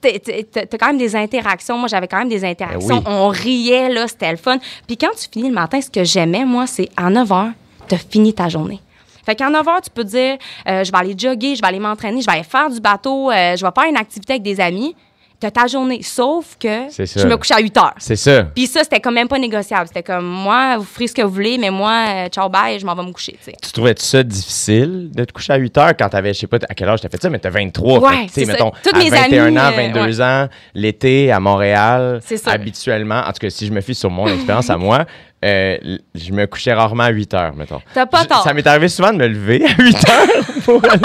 t'as 0.00 0.18
t'as- 0.18 0.66
t'as 0.66 0.78
quand 0.78 0.86
même 0.88 0.98
des 0.98 1.14
interactions. 1.16 1.76
Moi, 1.78 1.88
j'avais 1.88 2.08
quand 2.08 2.18
même 2.18 2.28
des 2.28 2.44
interactions. 2.44 2.96
oui. 2.98 3.02
On 3.06 3.28
riait, 3.28 3.88
là, 3.88 4.06
c'était 4.08 4.30
le 4.30 4.36
fun. 4.36 4.58
Puis 4.86 4.96
quand 4.96 5.10
tu 5.16 5.28
finis 5.30 5.48
le 5.48 5.54
matin, 5.54 5.80
ce 5.80 5.90
que 5.90 6.04
j'aimais, 6.04 6.44
moi, 6.44 6.66
c'est 6.66 6.88
à 6.96 7.10
9 7.10 7.28
h, 7.28 7.52
tu 7.88 7.94
as 7.94 7.98
fini 7.98 8.32
ta 8.34 8.48
journée. 8.48 8.80
Fait 9.26 9.34
qu'à 9.34 9.50
9 9.50 9.66
h, 9.66 9.82
tu 9.84 9.90
peux 9.90 10.02
te 10.04 10.08
dire, 10.08 10.38
euh, 10.68 10.82
je 10.82 10.90
vais 10.90 10.98
aller 10.98 11.14
jogger, 11.16 11.54
je 11.54 11.60
vais 11.60 11.68
aller 11.68 11.78
m'entraîner, 11.78 12.20
je 12.22 12.26
vais 12.26 12.32
aller 12.32 12.42
faire 12.42 12.70
du 12.70 12.80
bateau, 12.80 13.30
euh, 13.30 13.54
je 13.56 13.64
vais 13.64 13.70
faire 13.74 13.88
une 13.88 13.96
activité 13.96 14.32
avec 14.34 14.42
des 14.42 14.58
amis. 14.60 14.96
Tu 15.40 15.46
as 15.46 15.50
ta 15.50 15.66
journée. 15.66 16.00
Sauf 16.02 16.56
que 16.60 16.68
je 16.90 17.26
me 17.26 17.36
couche 17.36 17.50
à 17.50 17.60
8 17.60 17.76
heures. 17.78 17.94
C'est 17.98 18.16
ça. 18.16 18.42
Puis 18.54 18.66
ça, 18.66 18.82
c'était 18.84 19.00
quand 19.00 19.10
même 19.12 19.26
pas 19.28 19.38
négociable. 19.38 19.86
C'était 19.86 20.02
comme, 20.02 20.26
moi, 20.26 20.76
vous 20.76 20.84
ferez 20.84 21.06
ce 21.06 21.14
que 21.14 21.22
vous 21.22 21.32
voulez, 21.32 21.56
mais 21.56 21.70
moi, 21.70 22.04
euh, 22.08 22.28
ciao, 22.28 22.48
bye, 22.50 22.78
je 22.78 22.84
m'en 22.84 22.94
vais 22.94 23.02
me 23.04 23.12
coucher, 23.12 23.38
tu 23.62 23.72
trouvais 23.72 23.94
ça 23.96 24.22
difficile 24.22 25.10
de 25.14 25.24
te 25.24 25.32
coucher 25.32 25.52
à 25.54 25.56
8 25.56 25.78
heures 25.78 25.92
quand 25.98 26.08
t'avais, 26.10 26.34
je 26.34 26.40
sais 26.40 26.46
pas 26.46 26.58
à 26.68 26.74
quel 26.74 26.88
âge 26.88 27.00
t'as 27.00 27.08
fait 27.08 27.22
ça, 27.22 27.30
mais 27.30 27.38
t'as 27.38 27.48
23. 27.50 28.00
Ouais, 28.00 28.10
tu 28.26 28.28
sais, 28.28 28.28
c'est 28.40 28.44
ça. 28.46 28.52
mettons, 28.52 28.72
Toutes 28.82 28.94
à 28.94 28.98
mes 28.98 29.08
21 29.10 29.46
amies, 29.46 29.58
ans, 29.58 29.62
euh, 29.72 29.92
22 30.02 30.20
ans, 30.20 30.48
l'été 30.74 31.32
à 31.32 31.40
Montréal, 31.40 32.20
ça. 32.22 32.50
habituellement, 32.50 33.20
en 33.26 33.32
tout 33.32 33.38
cas, 33.40 33.50
si 33.50 33.66
je 33.66 33.72
me 33.72 33.80
fie 33.80 33.94
sur 33.94 34.10
mon 34.10 34.26
expérience 34.26 34.68
à 34.68 34.76
moi, 34.76 35.06
euh, 35.42 35.78
je 36.14 36.32
me 36.32 36.44
couchais 36.46 36.74
rarement 36.74 37.04
à 37.04 37.08
8 37.10 37.32
heures, 37.32 37.54
mettons. 37.54 37.80
T'as 37.94 38.04
pas 38.04 38.22
Je- 38.24 38.28
tort. 38.28 38.42
Ça 38.44 38.52
m'est 38.52 38.66
arrivé 38.66 38.88
souvent 38.88 39.10
de 39.12 39.16
me 39.16 39.26
lever 39.26 39.64
à 39.64 39.82
8 39.82 39.96
heures 40.10 40.44
pour 40.64 40.84
aller. 40.84 41.00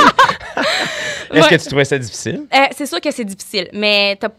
Est-ce 1.39 1.49
que 1.49 1.55
tu 1.55 1.67
trouvais 1.67 1.85
ça 1.85 1.97
difficile? 1.97 2.43
Euh, 2.53 2.57
c'est 2.75 2.85
sûr 2.85 2.99
que 3.01 3.11
c'est 3.11 3.25
difficile, 3.25 3.69
mais 3.73 4.15
t'as- 4.19 4.29
tu 4.29 4.35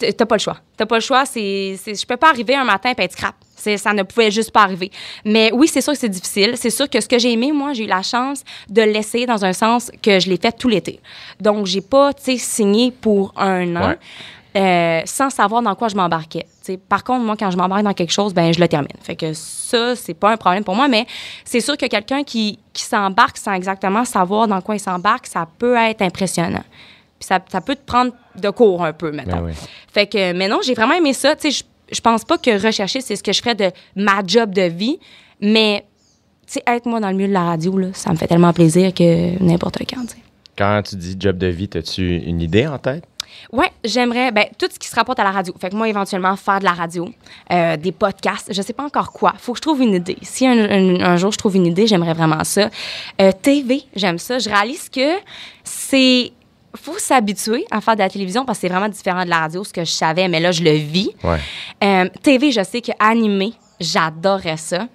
sais, 0.00 0.12
t'as 0.12 0.26
pas 0.26 0.36
le 0.36 0.40
choix. 0.40 0.58
T'as 0.76 0.86
pas 0.86 0.96
le 0.96 1.00
choix. 1.02 1.24
C'est, 1.26 1.76
je 1.86 2.06
peux 2.06 2.16
pas 2.16 2.30
arriver 2.30 2.54
un 2.54 2.64
matin 2.64 2.92
et 2.96 3.02
être 3.02 3.16
crap. 3.16 3.34
Ça 3.56 3.92
ne 3.94 4.02
pouvait 4.02 4.30
juste 4.30 4.50
pas 4.50 4.62
arriver. 4.62 4.90
Mais 5.24 5.50
oui, 5.54 5.68
c'est 5.68 5.80
sûr 5.80 5.92
que 5.94 5.98
c'est 5.98 6.08
difficile. 6.08 6.54
C'est 6.56 6.68
sûr 6.70 6.88
que 6.90 7.00
ce 7.00 7.08
que 7.08 7.18
j'ai 7.18 7.32
aimé, 7.32 7.50
moi, 7.52 7.72
j'ai 7.72 7.84
eu 7.84 7.86
la 7.86 8.02
chance 8.02 8.42
de 8.68 8.82
l'essayer 8.82 9.24
dans 9.24 9.42
un 9.44 9.52
sens 9.54 9.90
que 10.02 10.20
je 10.20 10.28
l'ai 10.28 10.36
fait 10.36 10.52
tout 10.52 10.68
l'été. 10.68 11.00
Donc, 11.40 11.64
j'ai 11.66 11.80
pas, 11.80 12.12
tu 12.12 12.22
sais, 12.24 12.36
signé 12.36 12.90
pour 12.90 13.32
un 13.36 13.74
an. 13.76 13.88
Ouais. 13.90 13.98
Euh, 14.56 15.00
sans 15.04 15.30
savoir 15.30 15.62
dans 15.62 15.74
quoi 15.74 15.88
je 15.88 15.96
m'embarquais. 15.96 16.46
Par 16.88 17.02
contre, 17.02 17.24
moi, 17.24 17.36
quand 17.36 17.50
je 17.50 17.56
m'embarque 17.56 17.82
dans 17.82 17.92
quelque 17.92 18.12
chose, 18.12 18.32
ben 18.32 18.52
je 18.54 18.60
le 18.60 18.68
termine. 18.68 18.88
Fait 19.02 19.16
que 19.16 19.32
ça, 19.32 19.96
c'est 19.96 20.14
pas 20.14 20.30
un 20.30 20.36
problème 20.36 20.62
pour 20.62 20.76
moi, 20.76 20.86
mais 20.86 21.06
c'est 21.44 21.60
sûr 21.60 21.76
que 21.76 21.86
quelqu'un 21.86 22.22
qui, 22.22 22.58
qui 22.72 22.84
s'embarque 22.84 23.36
sans 23.36 23.52
exactement 23.52 24.04
savoir 24.04 24.46
dans 24.46 24.60
quoi 24.60 24.76
il 24.76 24.80
s'embarque, 24.80 25.26
ça 25.26 25.48
peut 25.58 25.76
être 25.76 26.02
impressionnant. 26.02 26.62
Puis 27.18 27.26
ça, 27.26 27.40
ça 27.48 27.60
peut 27.60 27.74
te 27.74 27.84
prendre 27.84 28.12
de 28.36 28.50
cours 28.50 28.84
un 28.84 28.92
peu, 28.92 29.10
maintenant. 29.10 29.42
Oui. 29.44 29.52
Fait 29.92 30.06
que, 30.06 30.32
mais 30.32 30.46
non, 30.48 30.60
j'ai 30.62 30.74
vraiment 30.74 30.94
aimé 30.94 31.12
ça. 31.12 31.34
Tu 31.34 31.50
sais, 31.50 31.64
je, 31.90 31.94
je 31.96 32.00
pense 32.00 32.24
pas 32.24 32.38
que 32.38 32.64
rechercher, 32.64 33.00
c'est 33.00 33.16
ce 33.16 33.22
que 33.22 33.32
je 33.32 33.40
ferais 33.40 33.54
de 33.54 33.70
ma 33.96 34.22
job 34.26 34.54
de 34.54 34.62
vie, 34.62 34.98
mais, 35.40 35.84
tu 36.46 36.54
sais, 36.54 36.62
être 36.66 36.86
moi 36.86 37.00
dans 37.00 37.10
le 37.10 37.16
milieu 37.16 37.28
de 37.28 37.32
la 37.32 37.44
radio, 37.44 37.76
là, 37.76 37.88
ça 37.92 38.10
me 38.10 38.16
fait 38.16 38.28
tellement 38.28 38.52
plaisir 38.52 38.94
que 38.94 39.42
n'importe 39.42 39.78
quand, 39.78 40.02
tu 40.02 40.14
sais. 40.14 40.18
Quand 40.56 40.82
tu 40.88 40.94
dis 40.94 41.16
job 41.18 41.36
de 41.38 41.48
vie, 41.48 41.68
as-tu 41.74 42.18
une 42.18 42.40
idée 42.40 42.66
en 42.68 42.78
tête? 42.78 43.04
Ouais, 43.52 43.70
j'aimerais 43.84 44.32
ben, 44.32 44.46
tout 44.58 44.66
ce 44.72 44.78
qui 44.78 44.88
se 44.88 44.94
rapporte 44.96 45.18
à 45.20 45.24
la 45.24 45.30
radio. 45.30 45.54
Fait 45.60 45.70
que 45.70 45.76
moi, 45.76 45.88
éventuellement, 45.88 46.34
faire 46.36 46.58
de 46.60 46.64
la 46.64 46.72
radio, 46.72 47.08
euh, 47.52 47.76
des 47.76 47.92
podcasts, 47.92 48.52
je 48.52 48.62
sais 48.62 48.72
pas 48.72 48.84
encore 48.84 49.12
quoi. 49.12 49.34
Faut 49.38 49.52
que 49.52 49.58
je 49.58 49.62
trouve 49.62 49.80
une 49.82 49.94
idée. 49.94 50.16
Si 50.22 50.46
un, 50.46 50.58
un- 50.58 51.00
un 51.00 51.16
jour 51.16 51.32
je 51.32 51.38
trouve 51.38 51.56
une 51.56 51.66
idée, 51.66 51.86
j'aimerais 51.86 52.14
vraiment 52.14 52.42
ça. 52.44 52.70
Euh, 53.20 53.32
TV, 53.32 53.82
j'aime 53.94 54.18
ça. 54.18 54.38
Je 54.38 54.48
réalise 54.48 54.88
que 54.88 55.18
c'est. 55.62 56.32
faut 56.76 56.98
s'habituer 56.98 57.64
à 57.70 57.80
faire 57.80 57.94
de 57.94 58.00
la 58.00 58.08
télévision 58.10 58.44
parce 58.44 58.58
que 58.58 58.62
c'est 58.62 58.72
vraiment 58.72 58.88
différent 58.88 59.24
de 59.24 59.30
la 59.30 59.38
radio, 59.40 59.62
ce 59.64 59.72
que 59.72 59.84
je 59.84 59.90
savais, 59.92 60.26
mais 60.28 60.40
là, 60.40 60.50
je 60.52 60.62
le 60.62 60.72
vis. 60.72 61.10
Ouais. 61.22 61.38
Euh, 61.82 62.08
TV, 62.22 62.50
je 62.50 62.62
sais 62.64 62.80
que 62.80 62.92
animé, 62.98 63.52
j'adorais 63.80 64.56
ça. 64.56 64.86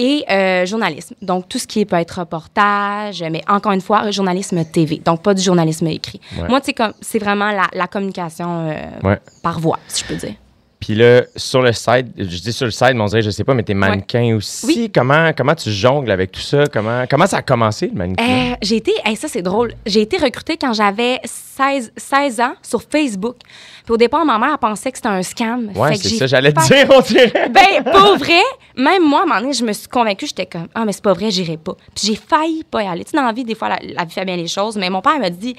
Et 0.00 0.24
euh, 0.30 0.64
journalisme. 0.64 1.14
Donc, 1.20 1.48
tout 1.48 1.58
ce 1.58 1.66
qui 1.66 1.84
peut 1.84 1.96
être 1.96 2.20
reportage, 2.20 3.22
mais 3.32 3.42
encore 3.48 3.72
une 3.72 3.80
fois, 3.80 4.08
journalisme 4.12 4.64
TV. 4.64 4.98
Donc, 5.04 5.22
pas 5.22 5.34
du 5.34 5.42
journalisme 5.42 5.88
écrit. 5.88 6.20
Ouais. 6.40 6.48
Moi, 6.48 6.60
comme- 6.72 6.92
c'est 7.00 7.18
vraiment 7.18 7.50
la, 7.50 7.66
la 7.72 7.88
communication 7.88 8.68
euh, 8.70 8.74
Ouais. 9.02 9.18
par 9.42 9.58
voix, 9.58 9.78
si 9.88 10.04
je 10.04 10.08
peux 10.08 10.14
dire. 10.14 10.34
Puis 10.80 10.94
là, 10.94 11.22
sur 11.34 11.60
le 11.60 11.72
site, 11.72 12.06
je 12.16 12.24
dis 12.24 12.52
sur 12.52 12.64
le 12.66 12.70
site, 12.70 12.92
mais 12.94 13.00
on 13.00 13.06
dirait, 13.06 13.22
je 13.22 13.30
sais 13.30 13.42
pas, 13.42 13.52
mais 13.52 13.64
t'es 13.64 13.74
mannequin 13.74 14.36
aussi. 14.36 14.64
Oui. 14.66 14.90
Comment, 14.94 15.32
comment 15.36 15.54
tu 15.56 15.72
jongles 15.72 16.10
avec 16.10 16.30
tout 16.30 16.40
ça? 16.40 16.64
Comment, 16.72 17.04
comment 17.10 17.26
ça 17.26 17.38
a 17.38 17.42
commencé, 17.42 17.88
le 17.88 17.94
mannequin? 17.94 18.52
Euh, 18.52 18.54
j'ai 18.62 18.76
été, 18.76 18.92
hey, 19.04 19.16
ça 19.16 19.26
c'est 19.26 19.42
drôle, 19.42 19.74
j'ai 19.86 20.02
été 20.02 20.16
recrutée 20.18 20.56
quand 20.56 20.72
j'avais 20.72 21.18
16, 21.24 21.92
16 21.96 22.40
ans 22.40 22.54
sur 22.62 22.80
Facebook. 22.82 23.36
Puis 23.84 23.92
au 23.92 23.96
départ, 23.96 24.24
ma 24.24 24.38
mère 24.38 24.50
elle 24.52 24.58
pensait 24.58 24.92
que 24.92 24.98
c'était 24.98 25.08
un 25.08 25.22
scam. 25.22 25.70
ouais, 25.74 25.96
c'est 25.96 26.10
ça, 26.10 26.26
j'allais 26.28 26.52
te 26.52 26.64
dire, 26.66 26.86
on 26.94 27.00
dirait. 27.00 27.32
Ben, 27.50 27.82
pour 27.82 28.16
vrai, 28.16 28.40
même 28.76 29.02
moi, 29.02 29.20
à 29.20 29.22
un 29.22 29.26
moment 29.26 29.40
donné, 29.40 29.52
je 29.54 29.64
me 29.64 29.72
suis 29.72 29.88
convaincue, 29.88 30.26
j'étais 30.26 30.46
comme, 30.46 30.68
ah, 30.74 30.84
mais 30.84 30.92
c'est 30.92 31.02
pas 31.02 31.12
vrai, 31.12 31.30
j'irai 31.30 31.56
pas. 31.56 31.74
Puis 31.94 32.06
j'ai 32.06 32.14
failli 32.14 32.62
pas 32.70 32.82
y 32.84 32.86
aller. 32.86 33.04
Tu 33.04 33.10
sais, 33.10 33.16
dans 33.16 33.24
la 33.24 33.32
vie, 33.32 33.44
des 33.44 33.54
fois, 33.56 33.68
la, 33.70 33.78
la 33.82 34.04
vie 34.04 34.12
fait 34.12 34.24
bien 34.24 34.36
les 34.36 34.46
choses, 34.46 34.76
mais 34.76 34.90
mon 34.90 35.00
père 35.00 35.18
m'a 35.18 35.30
dit, 35.30 35.56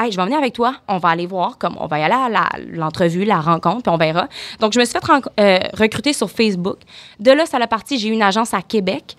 hey, 0.00 0.10
je 0.10 0.16
vais 0.16 0.24
venir 0.24 0.38
avec 0.38 0.54
toi, 0.54 0.76
on 0.88 0.98
va 0.98 1.10
aller 1.10 1.26
voir, 1.26 1.58
comme, 1.58 1.76
on 1.78 1.86
va 1.86 1.98
y 1.98 2.02
aller 2.02 2.14
à 2.14 2.28
la- 2.28 2.48
l'entrevue, 2.70 3.24
la, 3.24 3.40
rencontre, 3.40 3.82
puis 3.82 3.92
on 3.92 3.98
verra. 3.98 4.28
Donc, 4.62 4.72
je 4.72 4.78
me 4.78 4.84
suis 4.84 4.94
fait 4.98 5.04
euh, 5.40 5.58
recruter 5.74 6.12
sur 6.12 6.30
Facebook. 6.30 6.76
De 7.20 7.32
là, 7.32 7.44
ça 7.46 7.58
a 7.60 7.66
parti, 7.66 7.98
j'ai 7.98 8.08
eu 8.08 8.12
une 8.12 8.22
agence 8.22 8.54
à 8.54 8.62
Québec. 8.62 9.16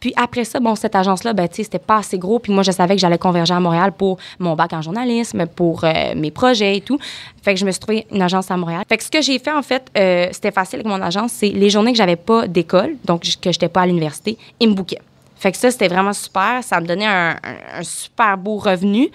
Puis 0.00 0.12
après 0.16 0.44
ça, 0.44 0.60
bon, 0.60 0.74
cette 0.76 0.94
agence-là, 0.94 1.32
ben, 1.32 1.48
tu 1.48 1.56
sais, 1.56 1.62
c'était 1.64 1.78
pas 1.80 1.96
assez 1.96 2.16
gros. 2.16 2.38
Puis 2.38 2.52
moi, 2.52 2.62
je 2.62 2.70
savais 2.70 2.94
que 2.94 3.00
j'allais 3.00 3.18
converger 3.18 3.52
à 3.54 3.58
Montréal 3.60 3.92
pour 3.92 4.18
mon 4.38 4.54
bac 4.54 4.72
en 4.72 4.80
journalisme, 4.82 5.46
pour 5.46 5.82
euh, 5.82 6.14
mes 6.14 6.30
projets 6.30 6.76
et 6.76 6.80
tout. 6.80 6.98
Fait 7.42 7.54
que 7.54 7.60
je 7.60 7.66
me 7.66 7.72
suis 7.72 7.80
trouvé 7.80 8.06
une 8.12 8.22
agence 8.22 8.50
à 8.50 8.56
Montréal. 8.56 8.84
Fait 8.88 8.96
que 8.96 9.02
ce 9.02 9.10
que 9.10 9.20
j'ai 9.20 9.38
fait, 9.40 9.52
en 9.52 9.62
fait, 9.62 9.84
euh, 9.98 10.28
c'était 10.30 10.52
facile 10.52 10.76
avec 10.76 10.86
mon 10.86 11.02
agence, 11.02 11.32
c'est 11.32 11.48
les 11.48 11.70
journées 11.70 11.90
que 11.92 11.98
j'avais 11.98 12.16
pas 12.16 12.46
d'école, 12.46 12.94
donc 13.04 13.22
que 13.42 13.50
j'étais 13.52 13.68
pas 13.68 13.82
à 13.82 13.86
l'université, 13.86 14.38
ils 14.60 14.68
me 14.68 14.74
bouquaient. 14.74 15.02
Fait 15.36 15.50
que 15.52 15.58
ça, 15.58 15.70
c'était 15.70 15.88
vraiment 15.88 16.12
super. 16.12 16.62
Ça 16.62 16.80
me 16.80 16.86
donnait 16.86 17.04
un- 17.06 17.36
un 17.78 17.82
super 17.82 18.38
beau 18.38 18.56
revenu 18.58 19.10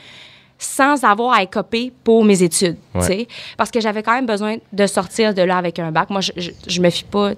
sans 0.61 1.03
avoir 1.05 1.33
à 1.33 1.41
écoper 1.43 1.91
pour 2.03 2.23
mes 2.25 2.43
études, 2.43 2.75
Ouais. 2.93 3.01
tu 3.01 3.07
sais. 3.07 3.27
Parce 3.57 3.71
que 3.71 3.79
j'avais 3.79 4.03
quand 4.03 4.13
même 4.13 4.25
besoin 4.25 4.57
de 4.73 4.85
sortir 4.87 5.33
de 5.33 5.41
là 5.41 5.57
avec 5.57 5.79
un 5.79 5.91
bac. 5.91 6.09
Moi, 6.09 6.21
je, 6.21 6.31
je, 6.37 6.51
je 6.67 6.81
me 6.81 6.89
fie 6.89 7.05
pas... 7.05 7.31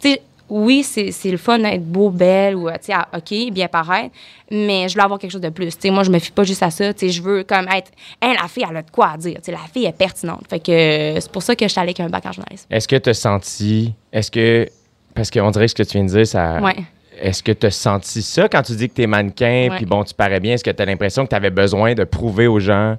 Tu 0.00 0.12
sais, 0.12 0.22
oui, 0.48 0.82
c'est 0.82 1.12
le 1.30 1.36
fun 1.36 1.58
d'être 1.60 1.84
beau, 1.84 2.10
belle, 2.10 2.56
ou, 2.56 2.68
tu 2.70 2.76
sais, 2.80 2.94
OK, 3.16 3.52
bien 3.52 3.68
paraître, 3.68 4.14
mais 4.50 4.88
je 4.88 4.96
veux 4.96 5.02
avoir 5.02 5.18
quelque 5.20 5.30
chose 5.30 5.40
de 5.40 5.48
plus. 5.48 5.66
Tu 5.76 5.82
sais, 5.82 5.90
moi, 5.90 6.02
je 6.04 6.10
me 6.10 6.18
fie 6.18 6.30
pas 6.32 6.42
juste 6.44 6.62
à 6.62 6.70
ça. 6.70 6.92
Tu 6.94 7.06
sais, 7.06 7.12
je 7.12 7.22
veux 7.22 7.44
comme 7.44 7.68
être... 7.68 7.90
Hein, 8.22 8.34
la 8.40 8.48
fille, 8.48 8.64
elle 8.68 8.76
a 8.76 8.82
de 8.82 8.90
quoi 8.90 9.10
à 9.14 9.16
dire. 9.16 9.36
Tu 9.36 9.44
sais, 9.44 9.52
la 9.52 9.58
fille 9.72 9.84
est 9.86 9.92
pertinente. 9.96 10.42
Fait 10.48 10.58
que 10.58 11.20
c'est 11.20 11.30
pour 11.30 11.42
ça 11.42 11.54
que 11.54 11.64
je 11.64 11.70
suis 11.70 11.78
allée 11.80 11.90
avec 11.90 12.00
un 12.00 12.08
bac 12.08 12.24
en 12.26 12.32
journalisme. 12.32 12.66
Est-ce 12.70 12.88
que 12.88 12.96
tu 12.96 13.10
as 13.10 13.14
senti. 13.14 13.92
Est-ce 14.12 14.30
que. 14.30 14.68
Parce 15.14 15.30
qu'on 15.30 15.50
dirait 15.50 15.66
que 15.66 15.70
ce 15.70 15.74
que 15.74 15.82
tu 15.82 15.98
viens 15.98 16.04
de 16.06 16.10
dire, 16.10 16.26
ça. 16.26 16.60
Ouais. 16.60 16.76
Est-ce 17.20 17.42
que 17.42 17.52
tu 17.52 17.66
as 17.66 17.70
senti 17.70 18.22
ça 18.22 18.48
quand 18.48 18.62
tu 18.62 18.72
dis 18.74 18.88
que 18.88 18.94
tu 18.94 19.02
es 19.02 19.06
mannequin, 19.06 19.68
puis 19.76 19.84
bon, 19.86 20.02
tu 20.04 20.14
parais 20.14 20.40
bien? 20.40 20.54
Est-ce 20.54 20.64
que 20.64 20.70
tu 20.70 20.82
as 20.82 20.86
l'impression 20.86 21.24
que 21.24 21.30
tu 21.30 21.36
avais 21.36 21.50
besoin 21.50 21.94
de 21.94 22.04
prouver 22.04 22.46
aux 22.46 22.60
gens 22.60 22.96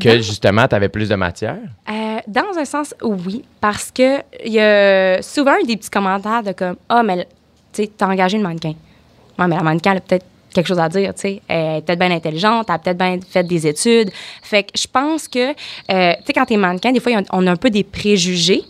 que 0.00 0.08
Dans- 0.08 0.22
justement, 0.22 0.66
tu 0.68 0.74
avais 0.74 0.88
plus 0.88 1.08
de 1.08 1.14
matière? 1.16 1.58
Euh, 1.90 2.18
dans 2.26 2.56
un 2.58 2.64
sens, 2.64 2.94
oui, 3.02 3.44
parce 3.60 3.90
que 3.90 4.18
il 4.44 4.52
y 4.52 4.60
a 4.60 5.20
souvent 5.22 5.56
eu 5.62 5.66
des 5.66 5.76
petits 5.76 5.90
commentaires 5.90 6.42
de 6.42 6.52
comme 6.52 6.76
ah 6.88 7.02
mais 7.02 7.26
tu 7.72 7.82
sais 7.82 7.90
t'as 7.96 8.06
engagé 8.06 8.36
une 8.36 8.42
mannequin. 8.42 8.74
Ouais, 9.38 9.46
mais 9.48 9.56
la 9.56 9.62
mannequin 9.62 9.92
elle 9.92 9.98
a 9.98 10.00
peut-être 10.00 10.26
quelque 10.54 10.66
chose 10.66 10.78
à 10.78 10.88
dire, 10.88 11.14
tu 11.14 11.20
sais, 11.22 11.42
elle 11.48 11.78
est 11.78 11.80
peut-être 11.80 11.98
bien 11.98 12.10
intelligente, 12.10 12.66
elle 12.68 12.74
a 12.74 12.78
peut-être 12.78 12.98
bien 12.98 13.18
fait 13.26 13.42
des 13.42 13.66
études. 13.66 14.10
Fait 14.42 14.64
que 14.64 14.70
je 14.78 14.86
pense 14.86 15.26
que 15.26 15.50
euh, 15.50 16.12
tu 16.18 16.24
sais 16.26 16.32
quand 16.34 16.44
t'es 16.44 16.56
mannequin, 16.58 16.92
des 16.92 17.00
fois 17.00 17.12
on 17.32 17.46
a 17.46 17.50
un 17.50 17.56
peu 17.56 17.70
des 17.70 17.84
préjugés. 17.84 18.62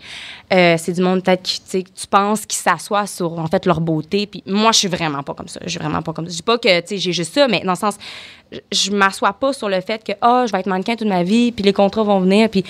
Euh, 0.52 0.76
c'est 0.78 0.92
du 0.92 1.00
monde 1.00 1.22
peut-être 1.22 1.42
tu 1.42 2.06
penses 2.10 2.44
qui 2.44 2.56
s'assoit 2.56 3.06
sur 3.06 3.38
en 3.38 3.46
fait 3.46 3.64
leur 3.66 3.80
beauté. 3.80 4.26
Puis 4.26 4.42
moi 4.46 4.72
je 4.72 4.78
suis 4.80 4.88
vraiment 4.88 5.22
pas 5.22 5.34
comme 5.34 5.48
ça. 5.48 5.60
Je 5.64 5.70
suis 5.70 5.78
vraiment 5.78 6.02
pas 6.02 6.12
comme 6.12 6.26
ça. 6.26 6.30
Je 6.30 6.36
dis 6.36 6.42
pas 6.42 6.58
que 6.58 6.68
j'ai 6.90 7.12
juste 7.12 7.34
ça 7.34 7.48
mais 7.48 7.60
dans 7.60 7.72
le 7.72 7.78
sens 7.78 7.96
je, 8.50 8.58
je 8.70 8.90
m'assois 8.90 9.32
pas 9.32 9.52
sur 9.52 9.68
le 9.68 9.80
fait 9.80 10.04
que 10.04 10.12
ah 10.20 10.44
je 10.46 10.52
vais 10.52 10.60
être 10.60 10.66
mannequin 10.66 10.96
toute 10.96 11.08
ma 11.08 11.22
vie 11.22 11.52
puis 11.52 11.64
les 11.64 11.72
contrats 11.72 12.02
vont 12.02 12.20
venir 12.20 12.48
puis 12.50 12.64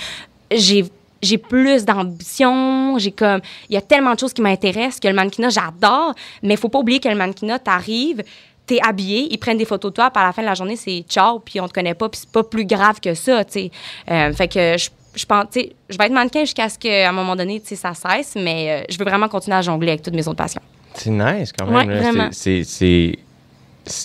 j'ai 0.51 0.85
j'ai 1.23 1.39
plus 1.39 1.85
d'ambition, 1.85 2.99
j'ai 2.99 3.13
comme 3.13 3.41
il 3.71 3.75
y 3.75 3.77
a 3.77 3.81
tellement 3.81 4.15
de 4.15 4.19
choses 4.19 4.33
qui 4.33 4.43
m'intéressent 4.43 5.01
que 5.01 5.09
le 5.09 5.15
mannequinat 5.15 5.51
j'adore, 5.51 6.15
mais 6.43 6.57
faut 6.57 6.69
pas 6.69 6.81
oublier 6.81 6.99
que 6.99 7.09
le 7.09 7.15
mannequinat 7.15 7.61
t'arrives, 7.61 8.25
t'es 8.67 8.81
habillé, 8.83 9.29
ils 9.31 9.39
prennent 9.39 9.59
des 9.59 9.65
photos 9.65 9.93
de 9.93 9.95
toi, 9.95 10.11
puis 10.11 10.23
à 10.23 10.27
la 10.27 10.33
fin 10.33 10.43
de 10.43 10.49
la 10.49 10.55
journée 10.55 10.77
c'est 10.77 11.05
ciao, 11.09 11.39
puis 11.39 11.61
on 11.61 11.69
te 11.69 11.73
connaît 11.73 11.95
pas, 11.95 12.09
puis 12.09 12.21
c'est 12.21 12.33
pas 12.33 12.43
plus 12.43 12.65
grave 12.65 13.01
que 13.01 13.15
ça, 13.15 13.45
tu 13.45 13.53
sais. 13.53 13.71
Euh, 14.11 14.33
fait 14.33 14.49
que 14.49 14.77
je 14.77 14.91
je 15.15 15.25
pense, 15.27 15.45
tu 15.53 15.61
sais, 15.61 15.73
je 15.91 15.99
vais 15.99 16.07
être 16.07 16.13
mannequin 16.13 16.41
jusqu'à 16.41 16.69
ce 16.69 16.79
qu'à 16.79 17.09
un 17.09 17.13
moment 17.13 17.37
donné, 17.37 17.61
tu 17.61 17.69
sais, 17.69 17.77
ça 17.77 17.93
cesse, 17.95 18.35
mais 18.37 18.83
euh, 18.83 18.85
je 18.91 18.99
veux 18.99 19.05
vraiment 19.05 19.29
continuer 19.29 19.57
à 19.57 19.63
jongler 19.63 19.89
avec 19.91 20.03
toutes 20.03 20.15
mes 20.15 20.27
autres 20.27 20.37
passions. 20.39 20.63
C'est 20.95 21.11
nice 21.11 21.53
quand 21.57 21.67
même. 21.67 21.89
Ouais. 21.89 22.29
C'est- 22.33 23.19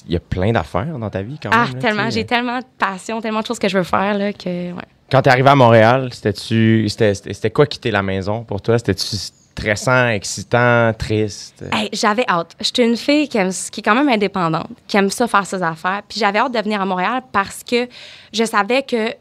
Il 0.07 0.13
y 0.13 0.15
a 0.15 0.19
plein 0.19 0.51
d'affaires 0.51 0.97
dans 0.97 1.09
ta 1.09 1.21
vie 1.21 1.37
quand 1.41 1.49
Ah, 1.51 1.65
même. 1.65 1.73
là, 1.75 1.79
tellement, 1.79 2.09
j'ai 2.09 2.25
tellement 2.25 2.57
de 2.59 2.65
passion, 2.79 3.21
tellement 3.21 3.41
de 3.41 3.45
choses 3.45 3.59
que 3.59 3.69
je 3.69 3.77
veux 3.77 3.83
faire, 3.83 4.17
là, 4.17 4.33
que, 4.33 4.71
ouais. 4.71 4.81
Quand 5.11 5.21
tu 5.21 5.29
es 5.29 5.31
arrivé 5.31 5.49
à 5.49 5.55
Montréal, 5.55 6.09
c'était-tu. 6.11 6.89
C'était 6.89 7.13
c'était- 7.13 7.33
c'était 7.33 7.51
quoi 7.51 7.65
quitter 7.67 7.91
la 7.91 8.01
maison 8.01 8.43
pour 8.43 8.59
toi? 8.61 8.77
C'était-tu 8.79 9.05
stressant, 9.15 10.07
excitant, 10.09 10.91
triste? 10.97 11.63
Hey, 11.71 11.89
j'avais 11.93 12.25
hâte. 12.27 12.55
J'étais 12.59 12.85
une 12.85 12.97
fille 12.97 13.27
qui, 13.29 13.37
aime- 13.37 13.51
qui 13.71 13.79
est 13.79 13.83
quand 13.83 13.95
même 13.95 14.09
indépendante, 14.09 14.67
qui 14.87 14.97
aime 14.97 15.09
ça 15.11 15.27
faire 15.27 15.45
ses 15.45 15.61
affaires. 15.61 16.01
Puis 16.09 16.19
j'avais 16.19 16.39
hâte 16.39 16.53
de 16.53 16.59
venir 16.59 16.81
à 16.81 16.85
Montréal 16.85 17.21
parce 17.31 17.63
que 17.63 17.87
je 18.33 18.43
savais 18.43 18.81
que, 18.83 19.13